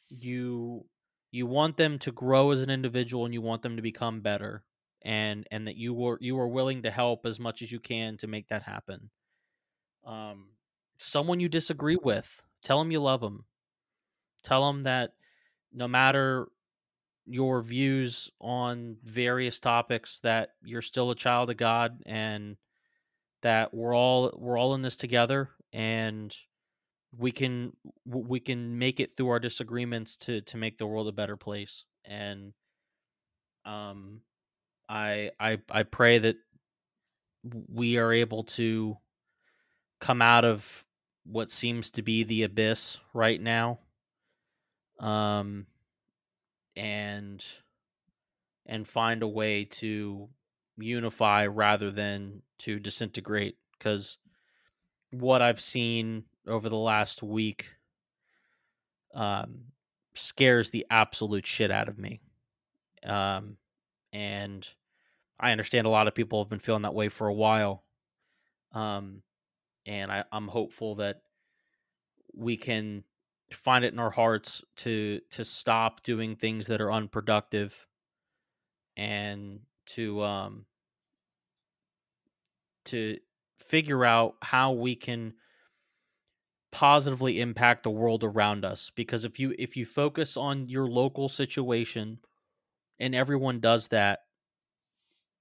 you 0.09 0.85
you 1.31 1.47
want 1.47 1.77
them 1.77 1.99
to 1.99 2.11
grow 2.11 2.51
as 2.51 2.61
an 2.61 2.69
individual 2.69 3.25
and 3.25 3.33
you 3.33 3.41
want 3.41 3.61
them 3.63 3.75
to 3.77 3.81
become 3.81 4.21
better 4.21 4.63
and 5.03 5.47
and 5.51 5.67
that 5.67 5.77
you 5.77 5.93
were 5.93 6.17
you 6.21 6.39
are 6.39 6.47
willing 6.49 6.83
to 6.83 6.91
help 6.91 7.25
as 7.25 7.39
much 7.39 7.61
as 7.61 7.71
you 7.71 7.79
can 7.79 8.17
to 8.17 8.27
make 8.27 8.49
that 8.49 8.63
happen. 8.63 9.09
Um, 10.07 10.45
someone 10.97 11.39
you 11.39 11.49
disagree 11.49 11.97
with, 12.01 12.41
tell 12.63 12.79
them 12.79 12.91
you 12.91 13.01
love 13.01 13.21
them. 13.21 13.45
Tell 14.43 14.65
them 14.65 14.83
that 14.83 15.11
no 15.73 15.87
matter 15.87 16.47
your 17.25 17.61
views 17.61 18.31
on 18.39 18.95
various 19.03 19.59
topics 19.59 20.19
that 20.21 20.51
you're 20.63 20.81
still 20.81 21.11
a 21.11 21.15
child 21.15 21.49
of 21.49 21.57
God 21.57 22.01
and 22.05 22.55
that 23.41 23.73
we're 23.73 23.95
all 23.95 24.33
we're 24.37 24.57
all 24.57 24.73
in 24.75 24.81
this 24.81 24.95
together 24.95 25.49
and 25.73 26.35
we 27.17 27.31
can 27.31 27.73
we 28.05 28.39
can 28.39 28.77
make 28.79 28.99
it 28.99 29.17
through 29.17 29.29
our 29.29 29.39
disagreements 29.39 30.15
to 30.15 30.41
to 30.41 30.57
make 30.57 30.77
the 30.77 30.87
world 30.87 31.07
a 31.07 31.11
better 31.11 31.35
place 31.35 31.83
and 32.05 32.53
um 33.65 34.21
i 34.89 35.29
i 35.39 35.57
i 35.69 35.83
pray 35.83 36.17
that 36.17 36.37
we 37.43 37.97
are 37.97 38.11
able 38.11 38.43
to 38.43 38.97
come 39.99 40.21
out 40.21 40.45
of 40.45 40.85
what 41.25 41.51
seems 41.51 41.89
to 41.89 42.01
be 42.01 42.23
the 42.23 42.43
abyss 42.43 42.97
right 43.13 43.41
now 43.41 43.79
um 44.99 45.65
and 46.75 47.45
and 48.65 48.87
find 48.87 49.23
a 49.23 49.27
way 49.27 49.65
to 49.65 50.29
unify 50.77 51.45
rather 51.45 51.91
than 51.91 52.41
to 52.57 52.79
disintegrate 52.79 53.57
because 53.77 54.17
what 55.11 55.41
i've 55.41 55.61
seen 55.61 56.23
over 56.47 56.69
the 56.69 56.75
last 56.75 57.21
week 57.21 57.67
um, 59.13 59.65
scares 60.13 60.69
the 60.69 60.85
absolute 60.89 61.45
shit 61.45 61.71
out 61.71 61.89
of 61.89 61.97
me. 61.97 62.21
Um, 63.03 63.57
and 64.13 64.67
I 65.39 65.51
understand 65.51 65.87
a 65.87 65.91
lot 65.91 66.07
of 66.07 66.15
people 66.15 66.41
have 66.41 66.49
been 66.49 66.59
feeling 66.59 66.83
that 66.83 66.93
way 66.93 67.09
for 67.09 67.27
a 67.27 67.33
while. 67.33 67.83
Um, 68.73 69.21
and 69.87 70.11
I, 70.11 70.23
I'm 70.31 70.47
hopeful 70.47 70.95
that 70.95 71.21
we 72.35 72.57
can 72.57 73.03
find 73.51 73.85
it 73.85 73.93
in 73.93 73.99
our 73.99 74.11
hearts 74.11 74.61
to 74.75 75.21
to 75.31 75.43
stop 75.43 76.03
doing 76.03 76.35
things 76.35 76.67
that 76.67 76.81
are 76.81 76.91
unproductive 76.91 77.87
and 78.97 79.61
to 79.85 80.21
um 80.23 80.65
to 82.85 83.17
figure 83.57 84.05
out 84.05 84.35
how 84.41 84.73
we 84.73 84.95
can 84.95 85.33
positively 86.71 87.39
impact 87.39 87.83
the 87.83 87.89
world 87.89 88.23
around 88.23 88.65
us 88.65 88.91
because 88.95 89.23
if 89.23 89.39
you 89.39 89.55
if 89.57 89.77
you 89.77 89.85
focus 89.85 90.35
on 90.35 90.67
your 90.67 90.87
local 90.87 91.29
situation 91.29 92.19
and 92.99 93.15
everyone 93.15 93.59
does 93.59 93.87
that 93.87 94.19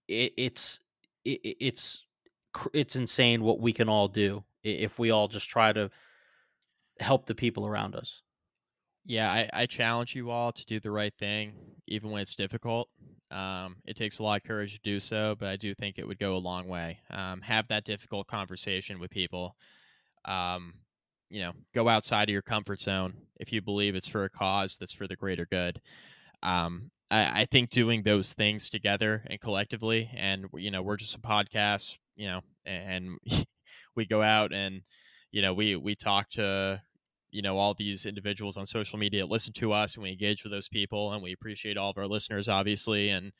it, 0.08 0.32
it's 0.36 0.80
it, 1.24 1.40
it's 1.60 2.05
it's 2.72 2.96
insane 2.96 3.42
what 3.42 3.60
we 3.60 3.72
can 3.72 3.88
all 3.88 4.08
do 4.08 4.44
if 4.62 4.98
we 4.98 5.10
all 5.10 5.28
just 5.28 5.48
try 5.48 5.72
to 5.72 5.90
help 7.00 7.26
the 7.26 7.34
people 7.34 7.66
around 7.66 7.94
us. 7.94 8.22
Yeah 9.04 9.30
I, 9.30 9.62
I 9.62 9.66
challenge 9.66 10.14
you 10.14 10.30
all 10.30 10.52
to 10.52 10.66
do 10.66 10.80
the 10.80 10.90
right 10.90 11.14
thing 11.16 11.52
even 11.86 12.10
when 12.10 12.22
it's 12.22 12.34
difficult. 12.34 12.88
Um, 13.30 13.76
it 13.84 13.96
takes 13.96 14.18
a 14.18 14.22
lot 14.22 14.40
of 14.40 14.46
courage 14.46 14.74
to 14.74 14.80
do 14.84 15.00
so 15.00 15.34
but 15.36 15.48
i 15.48 15.56
do 15.56 15.74
think 15.74 15.98
it 15.98 16.06
would 16.06 16.18
go 16.18 16.36
a 16.36 16.38
long 16.38 16.68
way. 16.68 17.00
Um, 17.10 17.40
have 17.42 17.68
that 17.68 17.84
difficult 17.84 18.26
conversation 18.26 18.98
with 18.98 19.10
people. 19.10 19.56
Um, 20.24 20.74
you 21.28 21.40
know, 21.40 21.52
go 21.74 21.88
outside 21.88 22.28
of 22.28 22.32
your 22.32 22.42
comfort 22.42 22.80
zone 22.80 23.14
if 23.38 23.52
you 23.52 23.60
believe 23.60 23.94
it's 23.94 24.08
for 24.08 24.24
a 24.24 24.30
cause 24.30 24.76
that's 24.76 24.92
for 24.92 25.06
the 25.06 25.16
greater 25.16 25.46
good. 25.46 25.80
Um, 26.42 26.90
I, 27.10 27.42
I 27.42 27.44
think 27.46 27.70
doing 27.70 28.02
those 28.02 28.32
things 28.32 28.68
together 28.70 29.22
and 29.26 29.40
collectively, 29.40 30.10
and 30.16 30.46
you 30.54 30.70
know, 30.70 30.82
we're 30.82 30.96
just 30.96 31.16
a 31.16 31.20
podcast, 31.20 31.96
you 32.14 32.26
know, 32.26 32.40
and 32.64 33.18
we 33.96 34.06
go 34.06 34.22
out 34.22 34.52
and 34.52 34.82
you 35.32 35.42
know, 35.42 35.54
we 35.54 35.76
we 35.76 35.94
talk 35.94 36.30
to 36.30 36.80
you 37.30 37.42
know 37.42 37.58
all 37.58 37.74
these 37.74 38.06
individuals 38.06 38.56
on 38.56 38.64
social 38.64 38.98
media 38.98 39.26
listen 39.26 39.52
to 39.52 39.72
us 39.72 39.94
and 39.94 40.02
we 40.02 40.10
engage 40.10 40.44
with 40.44 40.52
those 40.52 40.68
people 40.68 41.12
and 41.12 41.22
we 41.22 41.32
appreciate 41.32 41.76
all 41.76 41.90
of 41.90 41.98
our 41.98 42.06
listeners 42.06 42.48
obviously 42.48 43.10
and 43.10 43.32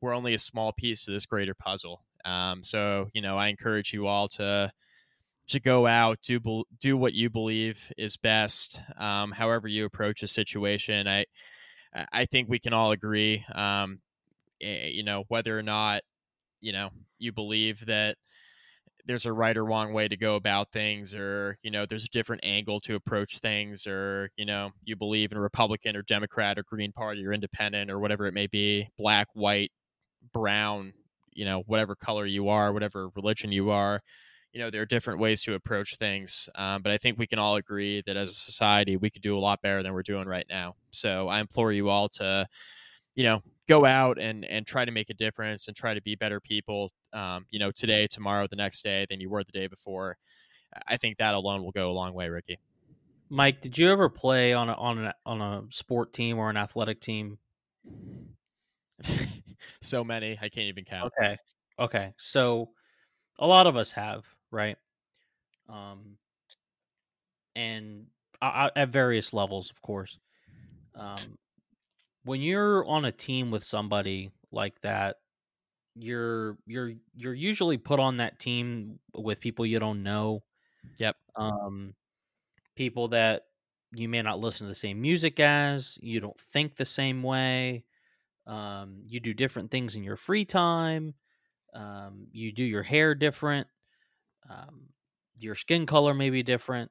we're 0.00 0.14
only 0.14 0.32
a 0.32 0.38
small 0.38 0.72
piece 0.72 1.04
to 1.04 1.10
this 1.10 1.26
greater 1.26 1.54
puzzle. 1.54 2.02
Um, 2.24 2.62
so 2.62 3.10
you 3.12 3.20
know 3.20 3.36
i 3.36 3.48
encourage 3.48 3.92
you 3.92 4.06
all 4.06 4.28
to 4.28 4.72
to 5.48 5.60
go 5.60 5.86
out 5.86 6.18
do 6.22 6.64
do 6.80 6.96
what 6.96 7.14
you 7.14 7.28
believe 7.28 7.92
is 7.98 8.16
best 8.16 8.80
um, 8.96 9.32
however 9.32 9.68
you 9.68 9.84
approach 9.84 10.22
a 10.22 10.28
situation. 10.28 11.08
I 11.08 11.26
i 12.12 12.24
think 12.24 12.48
we 12.48 12.58
can 12.58 12.72
all 12.72 12.92
agree 12.92 13.44
um, 13.54 14.00
you 14.60 15.02
know 15.02 15.24
whether 15.28 15.58
or 15.58 15.62
not 15.62 16.02
you 16.60 16.72
know 16.72 16.90
you 17.18 17.32
believe 17.32 17.86
that 17.86 18.16
there's 19.06 19.26
a 19.26 19.32
right 19.32 19.56
or 19.56 19.64
wrong 19.64 19.92
way 19.92 20.06
to 20.08 20.16
go 20.16 20.36
about 20.36 20.70
things 20.72 21.14
or 21.14 21.58
you 21.62 21.70
know 21.70 21.86
there's 21.86 22.04
a 22.04 22.08
different 22.08 22.44
angle 22.44 22.80
to 22.80 22.94
approach 22.94 23.38
things 23.38 23.86
or 23.86 24.30
you 24.36 24.44
know 24.46 24.70
you 24.84 24.94
believe 24.96 25.32
in 25.32 25.38
a 25.38 25.40
republican 25.40 25.96
or 25.96 26.02
democrat 26.02 26.58
or 26.58 26.62
green 26.64 26.92
party 26.92 27.26
or 27.26 27.32
independent 27.32 27.90
or 27.90 27.98
whatever 27.98 28.26
it 28.26 28.34
may 28.34 28.46
be 28.46 28.88
black 28.98 29.26
white 29.34 29.72
brown 30.32 30.92
you 31.32 31.44
know 31.44 31.62
whatever 31.66 31.94
color 31.96 32.26
you 32.26 32.48
are 32.48 32.72
whatever 32.72 33.08
religion 33.16 33.52
you 33.52 33.70
are 33.70 34.00
you 34.52 34.60
know 34.60 34.70
there 34.70 34.82
are 34.82 34.86
different 34.86 35.18
ways 35.18 35.42
to 35.42 35.54
approach 35.54 35.96
things 35.96 36.48
um, 36.54 36.82
but 36.82 36.92
i 36.92 36.98
think 36.98 37.18
we 37.18 37.26
can 37.26 37.38
all 37.38 37.56
agree 37.56 38.02
that 38.06 38.16
as 38.16 38.30
a 38.30 38.34
society 38.34 38.96
we 38.96 39.10
could 39.10 39.22
do 39.22 39.36
a 39.36 39.40
lot 39.40 39.60
better 39.62 39.82
than 39.82 39.92
we're 39.92 40.02
doing 40.02 40.26
right 40.26 40.46
now. 40.48 40.74
So 40.90 41.28
i 41.28 41.40
implore 41.40 41.72
you 41.72 41.88
all 41.88 42.08
to 42.10 42.46
you 43.14 43.24
know 43.24 43.42
go 43.68 43.84
out 43.84 44.18
and 44.18 44.44
and 44.44 44.66
try 44.66 44.84
to 44.84 44.90
make 44.90 45.10
a 45.10 45.14
difference 45.14 45.68
and 45.68 45.76
try 45.76 45.94
to 45.94 46.02
be 46.02 46.14
better 46.14 46.40
people 46.40 46.92
um, 47.12 47.46
you 47.50 47.58
know 47.58 47.70
today 47.70 48.06
tomorrow 48.06 48.46
the 48.46 48.56
next 48.56 48.82
day 48.82 49.06
than 49.08 49.20
you 49.20 49.30
were 49.30 49.44
the 49.44 49.52
day 49.52 49.66
before. 49.66 50.16
I 50.88 50.96
think 50.96 51.18
that 51.18 51.34
alone 51.34 51.62
will 51.62 51.72
go 51.72 51.90
a 51.90 51.92
long 51.92 52.14
way 52.14 52.28
ricky. 52.30 52.58
Mike 53.28 53.60
did 53.60 53.76
you 53.78 53.90
ever 53.90 54.08
play 54.08 54.52
on 54.52 54.68
a 54.68 54.74
on 54.74 55.04
a 55.04 55.14
on 55.26 55.40
a 55.40 55.62
sport 55.70 56.12
team 56.12 56.38
or 56.38 56.50
an 56.50 56.56
athletic 56.56 57.00
team? 57.00 57.38
So 59.80 60.02
many 60.02 60.36
i 60.40 60.48
can't 60.48 60.66
even 60.66 60.84
count. 60.84 61.12
Okay 61.18 61.36
okay. 61.78 62.14
So 62.18 62.70
a 63.38 63.46
lot 63.46 63.66
of 63.66 63.76
us 63.76 63.92
have 63.92 64.24
right? 64.52 64.76
Um, 65.68 66.18
and 67.56 68.06
at 68.40 68.88
various 68.88 69.32
levels, 69.34 69.70
of 69.70 69.82
course. 69.82 70.18
Um, 70.94 71.38
when 72.24 72.40
you're 72.40 72.84
on 72.86 73.04
a 73.04 73.12
team 73.12 73.50
with 73.50 73.64
somebody 73.64 74.30
like 74.52 74.80
that, 74.82 75.16
you're 75.94 76.56
you're 76.66 76.92
you're 77.14 77.34
usually 77.34 77.76
put 77.76 78.00
on 78.00 78.18
that 78.18 78.38
team 78.38 78.98
with 79.14 79.40
people 79.40 79.66
you 79.66 79.78
don't 79.78 80.02
know. 80.02 80.42
Yep. 80.98 81.16
Um, 81.36 81.94
people 82.76 83.08
that 83.08 83.42
you 83.94 84.08
may 84.08 84.22
not 84.22 84.40
listen 84.40 84.66
to 84.66 84.70
the 84.70 84.74
same 84.74 85.00
music 85.00 85.38
as, 85.38 85.98
you 86.00 86.20
don't 86.20 86.38
think 86.38 86.76
the 86.76 86.84
same 86.84 87.22
way. 87.22 87.84
Um, 88.46 89.02
you 89.04 89.20
do 89.20 89.34
different 89.34 89.70
things 89.70 89.96
in 89.96 90.02
your 90.02 90.16
free 90.16 90.44
time. 90.44 91.14
Um, 91.74 92.26
you 92.32 92.52
do 92.52 92.64
your 92.64 92.82
hair 92.82 93.14
different. 93.14 93.66
Um, 94.48 94.88
your 95.38 95.54
skin 95.54 95.86
color 95.86 96.14
may 96.14 96.30
be 96.30 96.42
different. 96.42 96.90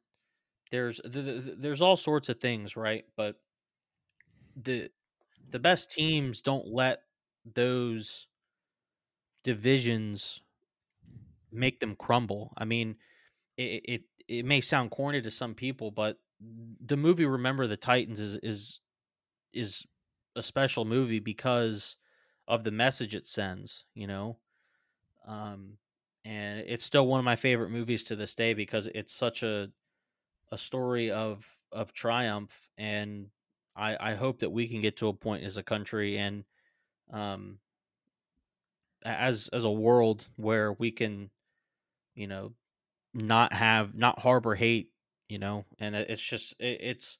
There's 0.71 1.01
there's 1.05 1.81
all 1.81 1.97
sorts 1.97 2.29
of 2.29 2.39
things, 2.39 2.75
right? 2.77 3.05
But 3.17 3.37
the 4.55 4.89
the 5.51 5.59
best 5.59 5.91
teams 5.91 6.41
don't 6.41 6.67
let 6.67 7.03
those 7.45 8.27
divisions 9.43 10.41
make 11.51 11.79
them 11.79 11.95
crumble. 11.95 12.53
I 12.57 12.65
mean, 12.65 12.95
it, 13.57 13.83
it 13.85 14.01
it 14.27 14.45
may 14.45 14.61
sound 14.61 14.91
corny 14.91 15.21
to 15.21 15.31
some 15.31 15.55
people, 15.55 15.91
but 15.91 16.17
the 16.39 16.97
movie 16.97 17.25
Remember 17.25 17.67
the 17.67 17.77
Titans 17.77 18.19
is 18.19 18.35
is 18.37 18.79
is 19.53 19.85
a 20.35 20.43
special 20.43 20.85
movie 20.85 21.19
because 21.19 21.97
of 22.47 22.63
the 22.63 22.71
message 22.71 23.15
it 23.15 23.27
sends, 23.27 23.85
you 23.95 24.07
know. 24.07 24.39
Um 25.27 25.77
and 26.25 26.63
it's 26.67 26.85
still 26.85 27.07
one 27.07 27.19
of 27.19 27.25
my 27.25 27.35
favorite 27.35 27.69
movies 27.69 28.03
to 28.05 28.15
this 28.15 28.35
day 28.35 28.53
because 28.53 28.87
it's 28.93 29.13
such 29.13 29.43
a 29.43 29.69
a 30.51 30.57
story 30.57 31.11
of 31.11 31.45
of 31.71 31.93
triumph 31.93 32.69
and 32.77 33.27
I 33.75 34.11
I 34.11 34.15
hope 34.15 34.39
that 34.39 34.51
we 34.51 34.67
can 34.67 34.81
get 34.81 34.97
to 34.97 35.07
a 35.07 35.13
point 35.13 35.43
as 35.43 35.57
a 35.57 35.63
country 35.63 36.17
and 36.17 36.43
um 37.11 37.59
as 39.03 39.49
as 39.51 39.63
a 39.63 39.71
world 39.71 40.25
where 40.35 40.73
we 40.73 40.91
can 40.91 41.29
you 42.15 42.27
know 42.27 42.53
not 43.13 43.53
have 43.53 43.95
not 43.95 44.19
harbor 44.19 44.55
hate 44.55 44.89
you 45.27 45.39
know 45.39 45.65
and 45.79 45.95
it's 45.95 46.21
just 46.21 46.53
it, 46.59 46.79
it's 46.81 47.17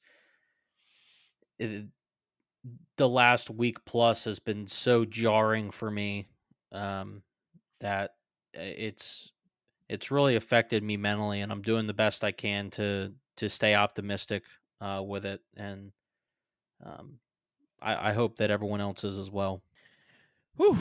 it, 1.58 1.86
the 2.96 3.08
last 3.08 3.50
week 3.50 3.84
plus 3.84 4.24
has 4.24 4.38
been 4.38 4.66
so 4.66 5.04
jarring 5.04 5.70
for 5.70 5.90
me 5.90 6.28
um, 6.70 7.22
that 7.80 8.12
it's 8.54 9.32
it's 9.88 10.10
really 10.10 10.36
affected 10.36 10.82
me 10.82 10.96
mentally, 10.96 11.40
and 11.40 11.52
I'm 11.52 11.62
doing 11.62 11.86
the 11.86 11.94
best 11.94 12.24
I 12.24 12.32
can 12.32 12.70
to 12.72 13.12
to 13.36 13.48
stay 13.48 13.74
optimistic 13.74 14.44
uh, 14.80 15.02
with 15.04 15.24
it, 15.24 15.40
and 15.56 15.92
um, 16.84 17.18
I, 17.80 18.10
I 18.10 18.12
hope 18.12 18.36
that 18.36 18.50
everyone 18.50 18.80
else 18.80 19.04
is 19.04 19.18
as 19.18 19.30
well. 19.30 19.62
Whew. 20.56 20.78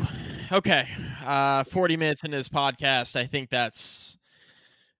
Okay. 0.52 0.86
Uh, 1.26 1.64
40 1.64 1.98
minutes 1.98 2.24
into 2.24 2.36
this 2.36 2.50
podcast. 2.50 3.16
I 3.16 3.26
think 3.26 3.50
that's 3.50 4.18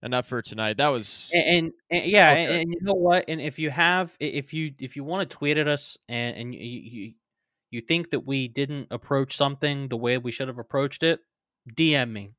enough 0.02 0.26
for 0.26 0.42
tonight. 0.42 0.78
That 0.78 0.88
was 0.88 1.30
and, 1.34 1.46
and, 1.46 1.72
and 1.90 2.10
yeah, 2.10 2.30
okay. 2.30 2.44
and, 2.44 2.52
and, 2.54 2.72
you 2.72 2.78
know 2.80 2.94
what? 2.94 3.26
And 3.28 3.40
if 3.40 3.58
you 3.58 3.70
have, 3.70 4.16
if 4.18 4.52
you 4.52 4.72
if 4.78 4.96
you 4.96 5.04
want 5.04 5.28
to 5.28 5.36
tweet 5.36 5.58
at 5.58 5.68
us 5.68 5.96
and 6.08 6.36
and 6.36 6.54
you, 6.54 6.60
you 6.60 7.12
you 7.70 7.80
think 7.80 8.10
that 8.10 8.20
we 8.20 8.48
didn't 8.48 8.88
approach 8.90 9.36
something 9.36 9.88
the 9.88 9.96
way 9.96 10.18
we 10.18 10.32
should 10.32 10.48
have 10.48 10.58
approached 10.58 11.02
it, 11.02 11.20
DM 11.70 12.10
me. 12.10 12.30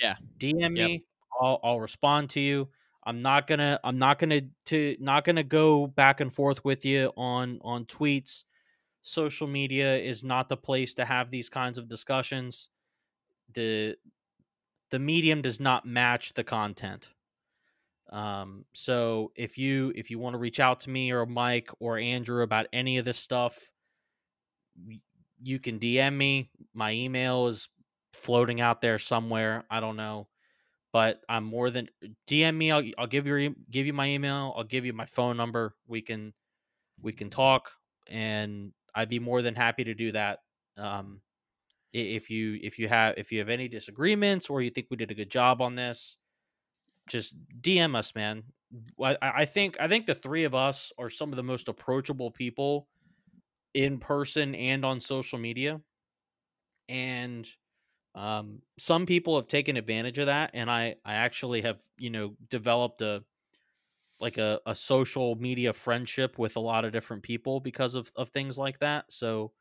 Yeah, 0.00 0.16
DM 0.38 0.60
yep. 0.60 0.70
me. 0.70 1.04
I'll 1.40 1.60
I'll 1.62 1.80
respond 1.80 2.30
to 2.30 2.40
you. 2.40 2.68
I'm 3.04 3.22
not 3.22 3.46
gonna 3.46 3.78
I'm 3.84 3.98
not 3.98 4.18
gonna 4.18 4.42
to 4.66 4.96
not 4.98 5.24
gonna 5.24 5.44
go 5.44 5.86
back 5.86 6.20
and 6.20 6.32
forth 6.32 6.64
with 6.64 6.84
you 6.84 7.12
on 7.16 7.60
on 7.62 7.84
tweets. 7.84 8.44
Social 9.02 9.46
media 9.46 9.96
is 9.96 10.24
not 10.24 10.48
the 10.48 10.56
place 10.56 10.94
to 10.94 11.04
have 11.04 11.30
these 11.30 11.48
kinds 11.48 11.78
of 11.78 11.88
discussions. 11.88 12.68
The 13.54 13.96
the 14.90 14.98
medium 14.98 15.42
does 15.42 15.60
not 15.60 15.86
match 15.86 16.34
the 16.34 16.44
content. 16.44 17.08
Um, 18.10 18.64
so 18.72 19.32
if 19.36 19.58
you 19.58 19.92
if 19.94 20.10
you 20.10 20.18
want 20.18 20.34
to 20.34 20.38
reach 20.38 20.60
out 20.60 20.80
to 20.80 20.90
me 20.90 21.12
or 21.12 21.26
Mike 21.26 21.70
or 21.80 21.98
Andrew 21.98 22.42
about 22.42 22.66
any 22.72 22.98
of 22.98 23.04
this 23.04 23.18
stuff, 23.18 23.70
you 25.40 25.58
can 25.58 25.78
DM 25.78 26.16
me. 26.16 26.50
My 26.74 26.92
email 26.92 27.48
is 27.48 27.68
floating 28.16 28.60
out 28.60 28.80
there 28.80 28.98
somewhere. 28.98 29.64
I 29.70 29.80
don't 29.80 29.96
know, 29.96 30.28
but 30.92 31.20
I'm 31.28 31.44
more 31.44 31.70
than 31.70 31.88
DM 32.28 32.56
me. 32.56 32.70
I'll, 32.70 32.84
I'll 32.98 33.06
give 33.06 33.26
you 33.26 33.54
give 33.70 33.86
you 33.86 33.92
my 33.92 34.08
email. 34.08 34.54
I'll 34.56 34.64
give 34.64 34.84
you 34.84 34.92
my 34.92 35.06
phone 35.06 35.36
number. 35.36 35.74
We 35.86 36.02
can 36.02 36.32
we 37.00 37.12
can 37.12 37.30
talk, 37.30 37.70
and 38.08 38.72
I'd 38.94 39.08
be 39.08 39.18
more 39.18 39.42
than 39.42 39.54
happy 39.54 39.84
to 39.84 39.94
do 39.94 40.12
that. 40.12 40.40
Um, 40.76 41.20
if 41.92 42.30
you 42.30 42.58
if 42.62 42.78
you 42.78 42.88
have 42.88 43.14
if 43.16 43.32
you 43.32 43.38
have 43.38 43.48
any 43.48 43.68
disagreements 43.68 44.50
or 44.50 44.60
you 44.60 44.70
think 44.70 44.88
we 44.90 44.96
did 44.96 45.10
a 45.10 45.14
good 45.14 45.30
job 45.30 45.62
on 45.62 45.74
this 45.74 46.16
just 47.08 47.34
dm 47.60 47.96
us 47.96 48.14
man 48.14 48.42
I, 49.02 49.16
I 49.22 49.44
think 49.46 49.76
i 49.80 49.88
think 49.88 50.06
the 50.06 50.14
three 50.14 50.44
of 50.44 50.54
us 50.54 50.92
are 50.98 51.08
some 51.08 51.32
of 51.32 51.36
the 51.36 51.42
most 51.42 51.68
approachable 51.68 52.30
people 52.30 52.88
in 53.72 53.98
person 53.98 54.54
and 54.54 54.84
on 54.84 55.00
social 55.00 55.38
media 55.38 55.80
and 56.88 57.48
um, 58.16 58.60
some 58.78 59.06
people 59.06 59.36
have 59.36 59.46
taken 59.46 59.76
advantage 59.76 60.18
of 60.18 60.26
that 60.26 60.50
and 60.54 60.70
i 60.70 60.94
i 61.04 61.14
actually 61.14 61.62
have 61.62 61.80
you 61.98 62.10
know 62.10 62.34
developed 62.48 63.02
a 63.02 63.22
like 64.18 64.38
a, 64.38 64.58
a 64.64 64.74
social 64.74 65.34
media 65.36 65.74
friendship 65.74 66.38
with 66.38 66.56
a 66.56 66.60
lot 66.60 66.86
of 66.86 66.92
different 66.92 67.22
people 67.22 67.60
because 67.60 67.94
of, 67.94 68.10
of 68.16 68.30
things 68.30 68.56
like 68.56 68.78
that 68.78 69.04
so 69.10 69.52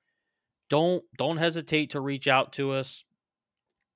don't 0.69 1.03
don't 1.17 1.37
hesitate 1.37 1.91
to 1.91 1.99
reach 2.01 2.27
out 2.27 2.53
to 2.53 2.71
us. 2.71 3.03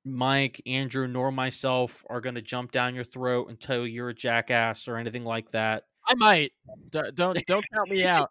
Mike, 0.06 0.62
Andrew, 0.66 1.08
nor 1.08 1.32
myself 1.32 2.06
are 2.10 2.22
going 2.22 2.36
to 2.36 2.42
jump 2.42 2.72
down 2.72 2.96
your 2.96 3.04
throat 3.04 3.50
and 3.50 3.60
tell 3.60 3.80
you 3.80 3.84
you're 3.86 4.10
a 4.10 4.16
jackass 4.16 4.88
or 4.88 4.98
anything 4.98 5.26
like 5.26 5.52
that. 5.52 5.84
I 6.08 6.16
might. 6.16 6.52
Don't 6.90 7.16
don't 7.16 7.46
count 7.46 7.90
me 7.90 8.06
out. 8.06 8.30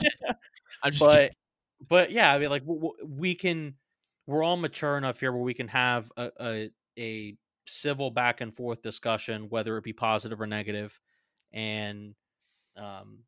I'm 0.82 0.92
just. 0.92 1.00
But 1.00 1.16
kidding. 1.16 1.36
but 1.88 2.10
yeah, 2.10 2.32
I 2.32 2.38
mean, 2.38 2.50
like 2.50 2.62
we 3.06 3.34
can. 3.34 3.74
We're 4.26 4.42
all 4.42 4.56
mature 4.56 4.96
enough 4.96 5.20
here 5.20 5.32
where 5.32 5.42
we 5.42 5.54
can 5.54 5.68
have 5.68 6.10
a, 6.16 6.30
a, 6.40 6.70
a 6.98 7.36
civil 7.66 8.10
back 8.10 8.40
and 8.40 8.54
forth 8.54 8.82
discussion, 8.82 9.48
whether 9.48 9.76
it 9.76 9.84
be 9.84 9.92
positive 9.92 10.40
or 10.40 10.46
negative, 10.46 10.98
and 11.52 12.14
um, 12.76 13.20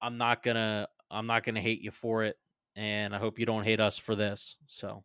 I'm 0.00 0.16
not 0.16 0.42
gonna 0.42 0.88
I'm 1.10 1.26
not 1.26 1.44
gonna 1.44 1.60
hate 1.60 1.82
you 1.82 1.90
for 1.90 2.24
it 2.24 2.36
and 2.76 3.14
I 3.14 3.18
hope 3.18 3.38
you 3.38 3.46
don't 3.46 3.64
hate 3.64 3.80
us 3.80 3.98
for 3.98 4.14
this. 4.14 4.56
So. 4.66 5.04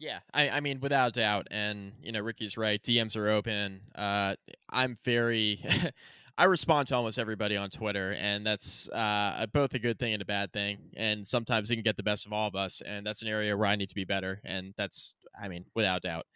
Yeah, 0.00 0.18
I, 0.34 0.50
I 0.50 0.60
mean, 0.60 0.80
without 0.80 1.14
doubt, 1.14 1.46
and 1.50 1.92
you 2.02 2.10
know, 2.12 2.20
Ricky's 2.20 2.56
right. 2.56 2.82
DMs 2.82 3.16
are 3.16 3.28
open. 3.28 3.80
Uh, 3.94 4.34
I'm 4.68 4.98
very, 5.04 5.64
I 6.36 6.44
respond 6.44 6.88
to 6.88 6.96
almost 6.96 7.18
everybody 7.18 7.56
on 7.56 7.70
Twitter, 7.70 8.12
and 8.18 8.44
that's 8.44 8.88
uh, 8.88 9.46
both 9.52 9.74
a 9.74 9.78
good 9.78 9.98
thing 9.98 10.14
and 10.14 10.22
a 10.22 10.26
bad 10.26 10.52
thing. 10.52 10.90
And 10.96 11.26
sometimes 11.26 11.70
it 11.70 11.76
can 11.76 11.84
get 11.84 11.96
the 11.96 12.02
best 12.02 12.26
of 12.26 12.32
all 12.32 12.48
of 12.48 12.56
us, 12.56 12.82
and 12.84 13.06
that's 13.06 13.22
an 13.22 13.28
area 13.28 13.56
where 13.56 13.68
I 13.68 13.76
need 13.76 13.88
to 13.90 13.94
be 13.94 14.04
better. 14.04 14.40
And 14.44 14.74
that's, 14.76 15.14
I 15.40 15.48
mean, 15.48 15.66
without 15.74 16.02
doubt. 16.02 16.26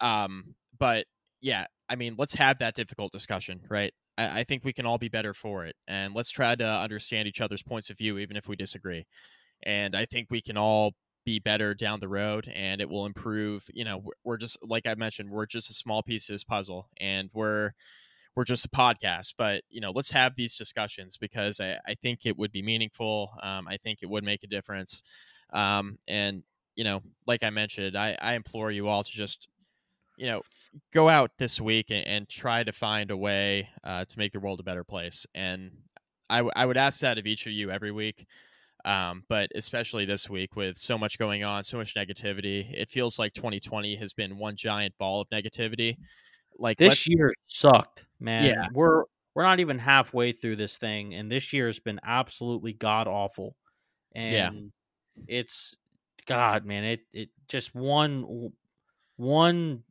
Um, 0.00 0.54
but 0.78 1.06
yeah, 1.40 1.66
I 1.88 1.96
mean, 1.96 2.14
let's 2.18 2.34
have 2.34 2.58
that 2.58 2.74
difficult 2.74 3.10
discussion, 3.10 3.60
right? 3.70 3.92
I, 4.18 4.40
I 4.40 4.44
think 4.44 4.64
we 4.64 4.74
can 4.74 4.84
all 4.84 4.98
be 4.98 5.08
better 5.08 5.32
for 5.32 5.64
it, 5.64 5.76
and 5.86 6.14
let's 6.14 6.30
try 6.30 6.54
to 6.54 6.66
understand 6.66 7.26
each 7.26 7.40
other's 7.40 7.62
points 7.62 7.88
of 7.88 7.96
view, 7.96 8.18
even 8.18 8.36
if 8.36 8.48
we 8.48 8.56
disagree 8.56 9.06
and 9.62 9.96
I 9.96 10.06
think 10.06 10.28
we 10.30 10.40
can 10.40 10.56
all 10.56 10.92
be 11.24 11.38
better 11.38 11.74
down 11.74 12.00
the 12.00 12.08
road 12.08 12.50
and 12.54 12.80
it 12.80 12.88
will 12.88 13.04
improve 13.04 13.64
you 13.74 13.84
know 13.84 14.02
we're 14.24 14.38
just 14.38 14.56
like 14.62 14.88
i 14.88 14.94
mentioned 14.94 15.28
we're 15.28 15.44
just 15.44 15.68
a 15.68 15.74
small 15.74 16.02
piece 16.02 16.26
of 16.26 16.32
this 16.32 16.44
puzzle 16.44 16.88
and 16.98 17.28
we're 17.34 17.72
we're 18.38 18.44
just 18.44 18.64
a 18.64 18.68
podcast 18.68 19.34
but 19.36 19.64
you 19.68 19.80
know 19.80 19.90
let's 19.90 20.12
have 20.12 20.36
these 20.36 20.56
discussions 20.56 21.16
because 21.16 21.58
i, 21.58 21.76
I 21.88 21.94
think 21.94 22.20
it 22.24 22.38
would 22.38 22.52
be 22.52 22.62
meaningful 22.62 23.32
um, 23.42 23.66
i 23.66 23.76
think 23.76 23.98
it 24.00 24.08
would 24.08 24.22
make 24.22 24.44
a 24.44 24.46
difference 24.46 25.02
um, 25.52 25.98
and 26.06 26.44
you 26.76 26.84
know 26.84 27.02
like 27.26 27.42
i 27.42 27.50
mentioned 27.50 27.96
I, 27.96 28.16
I 28.22 28.34
implore 28.34 28.70
you 28.70 28.86
all 28.86 29.02
to 29.02 29.10
just 29.10 29.48
you 30.16 30.26
know 30.26 30.42
go 30.94 31.08
out 31.08 31.32
this 31.38 31.60
week 31.60 31.86
and, 31.90 32.06
and 32.06 32.28
try 32.28 32.62
to 32.62 32.70
find 32.70 33.10
a 33.10 33.16
way 33.16 33.70
uh, 33.82 34.04
to 34.04 34.18
make 34.18 34.30
the 34.32 34.38
world 34.38 34.60
a 34.60 34.62
better 34.62 34.84
place 34.84 35.26
and 35.34 35.72
I, 36.30 36.36
w- 36.36 36.52
I 36.54 36.64
would 36.64 36.76
ask 36.76 37.00
that 37.00 37.18
of 37.18 37.26
each 37.26 37.44
of 37.46 37.52
you 37.52 37.72
every 37.72 37.90
week 37.90 38.24
um, 38.84 39.24
but 39.28 39.50
especially 39.56 40.04
this 40.04 40.30
week 40.30 40.54
with 40.54 40.78
so 40.78 40.96
much 40.96 41.18
going 41.18 41.42
on, 41.42 41.64
so 41.64 41.78
much 41.78 41.96
negativity, 41.96 42.72
it 42.72 42.88
feels 42.88 43.18
like 43.18 43.34
2020 43.34 43.96
has 43.96 44.12
been 44.12 44.38
one 44.38 44.54
giant 44.54 44.96
ball 44.98 45.20
of 45.20 45.28
negativity. 45.30 45.96
Like 46.58 46.78
this 46.78 47.08
year 47.08 47.32
sucked, 47.44 48.04
man. 48.20 48.44
Yeah. 48.44 48.66
We're 48.72 49.04
we're 49.34 49.44
not 49.44 49.60
even 49.60 49.78
halfway 49.78 50.32
through 50.32 50.56
this 50.56 50.78
thing, 50.78 51.14
and 51.14 51.30
this 51.30 51.52
year 51.52 51.66
has 51.66 51.78
been 51.78 52.00
absolutely 52.04 52.72
god 52.72 53.06
awful. 53.06 53.54
And 54.14 54.34
yeah. 54.34 54.50
it's 55.26 55.76
God, 56.26 56.64
man, 56.64 56.84
it 56.84 57.00
it 57.12 57.28
just 57.48 57.74
one 57.74 58.50
one 59.16 59.82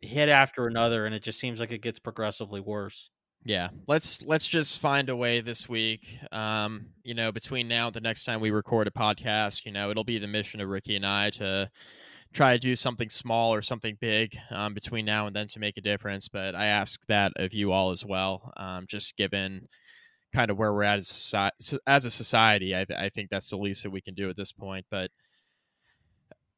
hit 0.00 0.28
after 0.28 0.66
another, 0.66 1.06
and 1.06 1.14
it 1.14 1.22
just 1.22 1.40
seems 1.40 1.60
like 1.60 1.72
it 1.72 1.82
gets 1.82 1.98
progressively 1.98 2.60
worse 2.60 3.10
yeah 3.44 3.68
let's 3.88 4.22
let's 4.22 4.46
just 4.46 4.78
find 4.78 5.08
a 5.08 5.16
way 5.16 5.40
this 5.40 5.68
week 5.68 6.18
um 6.30 6.86
you 7.02 7.14
know 7.14 7.32
between 7.32 7.66
now 7.66 7.86
and 7.86 7.94
the 7.94 8.00
next 8.00 8.24
time 8.24 8.40
we 8.40 8.50
record 8.50 8.86
a 8.86 8.90
podcast 8.90 9.64
you 9.64 9.72
know 9.72 9.90
it'll 9.90 10.04
be 10.04 10.18
the 10.18 10.28
mission 10.28 10.60
of 10.60 10.68
ricky 10.68 10.94
and 10.94 11.04
i 11.04 11.28
to 11.30 11.68
try 12.32 12.54
to 12.54 12.58
do 12.58 12.74
something 12.74 13.08
small 13.08 13.52
or 13.52 13.62
something 13.62 13.96
big 14.00 14.36
um, 14.50 14.74
between 14.74 15.04
now 15.04 15.26
and 15.26 15.36
then 15.36 15.48
to 15.48 15.58
make 15.58 15.76
a 15.76 15.82
difference 15.82 16.28
but 16.28 16.54
i 16.54 16.66
ask 16.66 17.00
that 17.06 17.32
of 17.36 17.52
you 17.52 17.72
all 17.72 17.90
as 17.90 18.04
well 18.04 18.52
um, 18.56 18.86
just 18.88 19.16
given 19.16 19.68
kind 20.34 20.50
of 20.50 20.56
where 20.56 20.72
we're 20.72 20.82
at 20.82 20.98
as 20.98 21.10
a 21.10 21.14
society, 21.14 21.78
as 21.86 22.04
a 22.04 22.10
society 22.10 22.74
I, 22.74 22.86
I 22.96 23.08
think 23.10 23.30
that's 23.30 23.50
the 23.50 23.58
least 23.58 23.82
that 23.82 23.90
we 23.90 24.00
can 24.00 24.14
do 24.14 24.30
at 24.30 24.36
this 24.36 24.52
point 24.52 24.86
but 24.90 25.10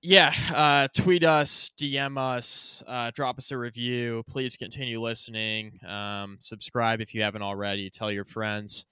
yeah, 0.06 0.34
uh, 0.54 0.88
tweet 0.94 1.24
us, 1.24 1.70
DM 1.80 2.18
us, 2.18 2.82
uh, 2.86 3.10
drop 3.14 3.38
us 3.38 3.50
a 3.50 3.56
review. 3.56 4.22
Please 4.28 4.54
continue 4.54 5.00
listening. 5.00 5.80
Um, 5.82 6.36
subscribe 6.42 7.00
if 7.00 7.14
you 7.14 7.22
haven't 7.22 7.40
already. 7.40 7.88
Tell 7.88 8.12
your 8.12 8.26
friends. 8.26 8.84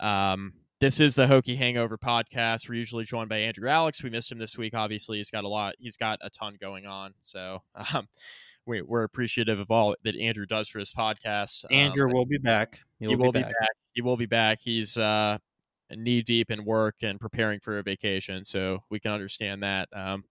Um, 0.00 0.52
this 0.84 1.00
is 1.00 1.14
the 1.14 1.26
Hokie 1.26 1.56
Hangover 1.56 1.96
podcast. 1.96 2.68
We're 2.68 2.74
usually 2.74 3.04
joined 3.04 3.30
by 3.30 3.38
Andrew 3.38 3.70
Alex. 3.70 4.02
We 4.02 4.10
missed 4.10 4.30
him 4.30 4.36
this 4.36 4.58
week. 4.58 4.74
Obviously, 4.74 5.16
he's 5.16 5.30
got 5.30 5.44
a 5.44 5.48
lot. 5.48 5.76
He's 5.78 5.96
got 5.96 6.18
a 6.20 6.28
ton 6.28 6.58
going 6.60 6.84
on. 6.84 7.14
So 7.22 7.62
um, 7.94 8.06
we, 8.66 8.82
are 8.82 9.02
appreciative 9.02 9.58
of 9.58 9.70
all 9.70 9.96
that 10.04 10.14
Andrew 10.14 10.44
does 10.44 10.68
for 10.68 10.80
his 10.80 10.92
podcast. 10.92 11.64
Andrew 11.70 12.08
um, 12.08 12.12
will 12.12 12.26
be 12.26 12.36
back. 12.36 12.80
He 13.00 13.06
will, 13.06 13.12
he 13.12 13.16
will 13.16 13.32
be, 13.32 13.40
back. 13.40 13.48
be, 13.48 13.54
back. 13.60 13.70
He 13.94 14.02
will 14.02 14.16
be 14.18 14.26
back. 14.26 14.58
He's 14.60 14.98
uh, 14.98 15.38
knee 15.90 16.20
deep 16.20 16.50
in 16.50 16.66
work 16.66 16.96
and 17.00 17.18
preparing 17.18 17.60
for 17.60 17.78
a 17.78 17.82
vacation, 17.82 18.44
so 18.44 18.80
we 18.90 19.00
can 19.00 19.10
understand 19.10 19.62
that. 19.62 19.88
Um, 19.90 20.24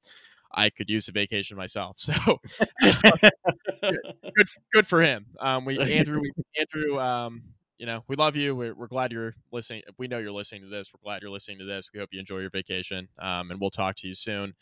I 0.51 0.69
could 0.69 0.87
use 0.87 1.07
a 1.07 1.13
vacation 1.13 1.57
myself, 1.57 1.95
so 1.97 2.13
good, 2.79 4.47
good 4.71 4.85
for 4.85 5.01
him. 5.01 5.25
Um, 5.39 5.65
we 5.65 5.79
Andrew, 5.79 6.21
we, 6.21 6.31
Andrew, 6.59 6.99
um, 6.99 7.41
you 7.83 7.87
know, 7.87 8.01
we 8.07 8.15
love 8.15 8.37
you. 8.37 8.55
We're, 8.55 8.73
we're, 8.73 8.87
glad 8.87 9.11
you're 9.11 9.35
listening. 9.51 9.81
We 9.97 10.07
know 10.07 10.17
you're 10.17 10.31
listening 10.31 10.61
to 10.61 10.69
this. 10.69 10.93
We're 10.93 11.03
glad 11.03 11.21
you're 11.21 11.29
listening 11.29 11.59
to 11.59 11.65
this. 11.65 11.89
We 11.93 11.99
hope 11.99 12.13
you 12.13 12.19
enjoy 12.21 12.37
your 12.37 12.49
vacation, 12.49 13.09
um, 13.19 13.51
and 13.51 13.59
we'll 13.59 13.71
talk 13.71 13.97
to 13.97 14.07
you 14.07 14.15
soon. 14.15 14.53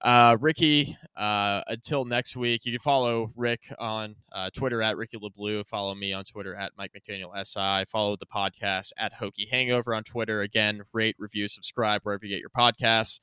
Uh, 0.00 0.38
Ricky, 0.40 0.96
uh, 1.14 1.60
until 1.66 2.06
next 2.06 2.36
week, 2.36 2.64
you 2.64 2.72
can 2.72 2.80
follow 2.80 3.32
Rick 3.36 3.70
on 3.78 4.16
uh, 4.32 4.48
Twitter 4.48 4.80
at 4.80 4.96
Ricky 4.96 5.18
LeBlue. 5.18 5.66
Follow 5.66 5.94
me 5.94 6.14
on 6.14 6.24
Twitter 6.24 6.54
at 6.54 6.72
Mike 6.78 6.92
McDaniel 6.96 7.36
SI. 7.36 7.84
Follow 7.90 8.16
the 8.16 8.24
podcast 8.24 8.92
at 8.96 9.12
Hokie 9.20 9.50
Hangover 9.50 9.94
on 9.94 10.02
Twitter. 10.02 10.40
Again, 10.40 10.84
rate, 10.94 11.16
review, 11.18 11.48
subscribe 11.48 12.00
wherever 12.02 12.24
you 12.24 12.34
get 12.34 12.40
your 12.40 12.48
podcasts. 12.48 13.20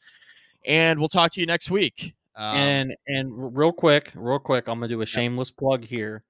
And 0.67 0.99
we'll 0.99 1.09
talk 1.09 1.31
to 1.31 1.39
you 1.39 1.47
next 1.47 1.71
week. 1.71 2.13
Um, 2.35 2.57
and 2.57 2.93
and 3.07 3.57
real 3.57 3.71
quick, 3.71 4.11
real 4.13 4.37
quick, 4.37 4.67
I'm 4.67 4.75
gonna 4.75 4.87
do 4.87 5.01
a 5.01 5.07
shameless 5.07 5.49
plug 5.49 5.83
here. 5.83 6.23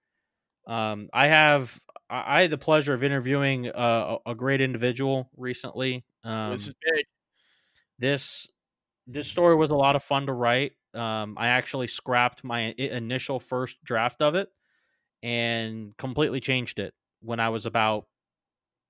Um, 0.66 1.10
I 1.14 1.28
have 1.28 1.78
I 2.12 2.42
had 2.42 2.52
the 2.52 2.58
pleasure 2.58 2.94
of 2.94 3.04
interviewing 3.04 3.68
a, 3.68 4.18
a 4.26 4.36
great 4.36 4.60
individual 4.60 5.30
recently. 5.38 6.04
Um, 6.26 6.52
this 6.52 6.68
is 6.68 6.74
big. 6.94 7.06
This 8.00 8.48
this 9.08 9.28
story 9.28 9.56
was 9.56 9.72
a 9.72 9.76
lot 9.76 9.96
of 9.96 10.04
fun 10.04 10.26
to 10.26 10.34
write. 10.34 10.74
Um, 10.94 11.38
I 11.40 11.48
actually 11.48 11.88
scrapped 11.88 12.44
my 12.44 12.74
initial 12.78 13.40
first 13.40 13.78
draft 13.84 14.22
of 14.22 14.36
it 14.36 14.50
and 15.24 15.96
completely 15.98 16.42
changed 16.42 16.80
it 16.80 16.94
when 17.22 17.40
I 17.40 17.50
was 17.50 17.66
about 17.66 18.08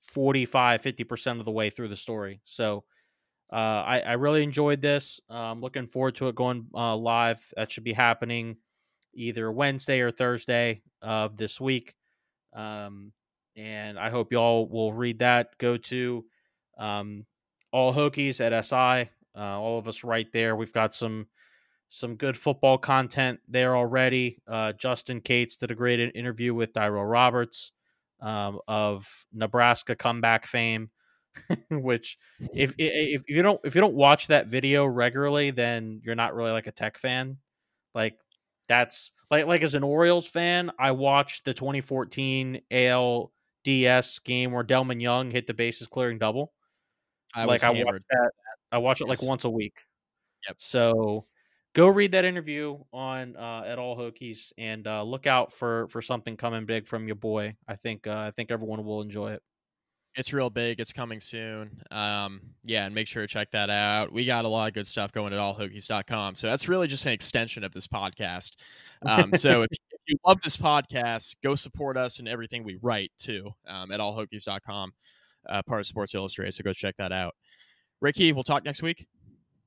45, 0.02 0.82
50% 0.82 1.40
of 1.40 1.46
the 1.46 1.52
way 1.52 1.70
through 1.70 1.90
the 1.90 1.96
story. 1.96 2.42
So 2.44 2.84
uh, 3.54 3.56
I, 3.56 4.00
I, 4.00 4.14
really 4.14 4.44
enjoyed 4.44 4.82
this. 4.82 5.20
I'm 5.30 5.62
looking 5.62 5.86
forward 5.86 6.16
to 6.16 6.30
it 6.30 6.36
going 6.36 6.68
uh, 6.74 6.96
live. 6.96 7.40
That 7.56 7.70
should 7.70 7.84
be 7.84 7.94
happening 7.94 8.58
either 9.14 9.52
Wednesday 9.52 10.00
or 10.00 10.10
Thursday 10.10 10.82
of 11.02 11.38
this 11.38 11.60
week. 11.60 11.94
Um, 12.54 13.12
and 13.56 14.00
I 14.00 14.10
hope 14.10 14.32
y'all 14.32 14.68
will 14.68 14.94
read 14.94 15.20
that. 15.20 15.58
Go 15.58 15.78
to 15.78 16.26
um, 16.78 17.26
all 17.72 17.94
Hokies 17.94 18.40
at 18.40 18.66
SI 18.66 19.10
uh, 19.36 19.60
all 19.60 19.80
of 19.80 19.88
us 19.88 20.04
right 20.04 20.32
there. 20.32 20.56
We've 20.56 20.74
got 20.74 20.94
some 20.94 21.28
some 21.90 22.16
good 22.16 22.38
football 22.38 22.78
content 22.78 23.40
there 23.48 23.76
already. 23.76 24.42
Uh, 24.48 24.72
Justin 24.74 25.20
Cates 25.20 25.58
did 25.58 25.72
a 25.72 25.76
great 25.76 26.00
interview 26.16 26.54
with 26.54 26.72
Dyrell 26.74 27.10
Roberts 27.10 27.74
um, 28.22 28.60
of 28.68 29.26
Nebraska 29.34 29.96
comeback 29.96 30.46
fame. 30.46 30.90
which 31.72 32.18
if 32.54 32.76
if 32.78 33.24
you 33.28 33.42
don't 33.42 33.62
if 33.64 33.74
you 33.76 33.82
don't 33.82 33.94
watch 33.94 34.28
that 34.28 34.48
video 34.48 34.86
regularly, 34.86 35.52
then 35.52 36.02
you're 36.04 36.16
not 36.16 36.36
really 36.36 36.52
like 36.52 36.68
a 36.68 36.72
tech 36.72 36.98
fan. 36.98 37.38
Like 37.96 38.16
that's 38.68 39.12
like 39.32 39.48
like 39.48 39.64
as 39.64 39.74
an 39.74 39.84
Orioles 39.84 40.28
fan, 40.28 40.72
I 40.78 40.92
watched 40.92 41.46
the 41.46 41.54
2014 41.54 42.62
ALDS 42.70 44.24
game 44.24 44.52
where 44.52 44.64
Delmon 44.64 45.02
Young 45.02 45.32
hit 45.32 45.48
the 45.48 45.54
bases 45.54 45.88
clearing 45.88 46.20
double. 46.20 46.54
I 47.34 47.46
like 47.46 47.64
I 47.64 47.72
watched 47.72 48.06
that 48.10 48.32
I 48.72 48.78
watch 48.78 49.02
it 49.02 49.08
yes. 49.08 49.22
like 49.22 49.30
once 49.30 49.46
a 49.46 49.50
week. 49.50 49.74
Yep. 50.48 50.58
So 50.60 51.26
go 51.74 51.88
read 51.88 52.12
that 52.12 52.26
interview 52.26 52.78
on 52.92 53.36
uh, 53.38 53.64
at 53.66 53.80
all 53.80 53.98
Hokies 53.98 54.52
and 54.58 54.86
uh, 54.86 55.04
look 55.04 55.28
out 55.28 55.54
for 55.54 55.88
for 55.88 56.02
something 56.02 56.36
coming 56.36 56.66
big 56.66 56.88
from 56.88 57.08
your 57.08 57.16
boy. 57.16 57.56
I 57.68 57.76
think 57.76 58.08
uh, 58.08 58.12
I 58.12 58.32
think 58.32 58.52
everyone 58.52 58.84
will 58.84 59.02
enjoy 59.02 59.34
it. 59.34 59.42
It's 60.16 60.34
real 60.34 60.50
big. 60.50 60.82
It's 60.82 60.92
coming 60.92 61.22
soon. 61.22 61.82
Um, 61.90 62.42
yeah, 62.64 62.86
and 62.86 62.94
make 62.94 63.08
sure 63.08 63.22
to 63.22 63.28
check 63.28 63.52
that 63.52 63.70
out. 63.70 64.12
We 64.12 64.26
got 64.26 64.44
a 64.44 64.50
lot 64.50 64.68
of 64.68 64.74
good 64.74 64.86
stuff 64.86 65.14
going 65.14 65.32
at 65.32 65.40
allhokies.com. 65.40 66.36
So 66.36 66.48
that's 66.48 66.68
really 66.68 66.88
just 66.88 67.06
an 67.06 67.14
extension 67.14 67.64
of 67.64 67.74
this 67.74 67.88
podcast. 67.88 68.52
Um, 69.06 69.34
so 69.36 69.62
if, 69.62 69.70
if, 69.92 70.00
you 70.08 70.18
love 70.26 70.42
this 70.42 70.58
podcast, 70.58 71.36
go 71.42 71.56
support 71.56 71.96
us 71.96 72.20
and 72.20 72.28
everything 72.28 72.66
we 72.66 72.78
write 72.82 73.12
too 73.18 73.52
um, 73.66 73.92
at 73.92 74.02
allhokies.com, 74.02 74.92
uh, 75.48 75.62
part 75.64 75.80
of 75.80 75.86
Sports 75.86 76.14
Illustrated. 76.14 76.54
So 76.54 76.64
go 76.64 76.74
check 76.74 76.98
that 76.98 77.14
out. 77.14 77.34
Ricky, 78.02 78.34
we'll 78.34 78.44
talk 78.44 78.66
next 78.66 78.82
week. 78.82 79.08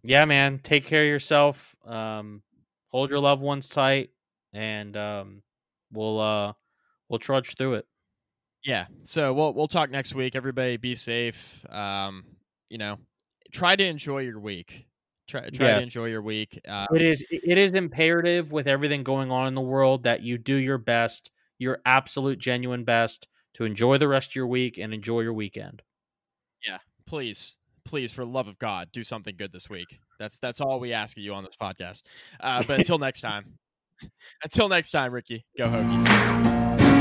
Yeah, 0.02 0.26
man. 0.26 0.60
Take 0.62 0.84
care 0.84 1.02
of 1.02 1.08
yourself. 1.08 1.74
Um, 1.86 2.42
hold 2.88 3.08
your 3.08 3.20
loved 3.20 3.42
ones 3.42 3.68
tight, 3.70 4.10
and 4.52 4.94
um, 4.94 5.42
we'll 5.90 6.20
uh, 6.20 6.52
we'll 7.08 7.18
trudge 7.18 7.56
through 7.56 7.74
it. 7.74 7.86
Yeah. 8.64 8.86
So 9.04 9.32
we'll 9.32 9.52
we'll 9.54 9.68
talk 9.68 9.90
next 9.90 10.14
week. 10.14 10.36
Everybody, 10.36 10.76
be 10.76 10.94
safe. 10.94 11.64
Um, 11.70 12.24
you 12.68 12.78
know, 12.78 12.98
try 13.52 13.76
to 13.76 13.84
enjoy 13.84 14.20
your 14.20 14.40
week. 14.40 14.86
Try 15.28 15.50
try 15.50 15.66
yeah. 15.66 15.76
to 15.76 15.82
enjoy 15.82 16.06
your 16.06 16.22
week. 16.22 16.60
Um, 16.66 16.88
it 16.94 17.02
is 17.02 17.24
it 17.30 17.58
is 17.58 17.72
imperative 17.72 18.52
with 18.52 18.66
everything 18.66 19.04
going 19.04 19.30
on 19.30 19.46
in 19.46 19.54
the 19.54 19.60
world 19.60 20.04
that 20.04 20.22
you 20.22 20.38
do 20.38 20.54
your 20.54 20.78
best, 20.78 21.30
your 21.58 21.80
absolute 21.84 22.38
genuine 22.38 22.84
best, 22.84 23.28
to 23.54 23.64
enjoy 23.64 23.98
the 23.98 24.08
rest 24.08 24.30
of 24.30 24.34
your 24.36 24.46
week 24.46 24.78
and 24.78 24.92
enjoy 24.92 25.20
your 25.20 25.34
weekend. 25.34 25.82
Yeah, 26.66 26.78
please 27.06 27.56
please, 27.84 28.12
for 28.12 28.24
love 28.24 28.48
of 28.48 28.58
God, 28.58 28.88
do 28.92 29.04
something 29.04 29.36
good 29.36 29.52
this 29.52 29.68
week. 29.68 29.98
That's 30.18 30.38
that's 30.38 30.60
all 30.60 30.80
we 30.80 30.92
ask 30.92 31.16
of 31.16 31.22
you 31.22 31.34
on 31.34 31.44
this 31.44 31.56
podcast. 31.60 32.02
Uh, 32.40 32.62
but 32.66 32.78
until 32.78 32.98
next 32.98 33.20
time, 33.22 33.58
until 34.42 34.68
next 34.68 34.90
time, 34.90 35.12
Ricky, 35.12 35.44
go 35.56 35.66
Hokies. 35.66 36.93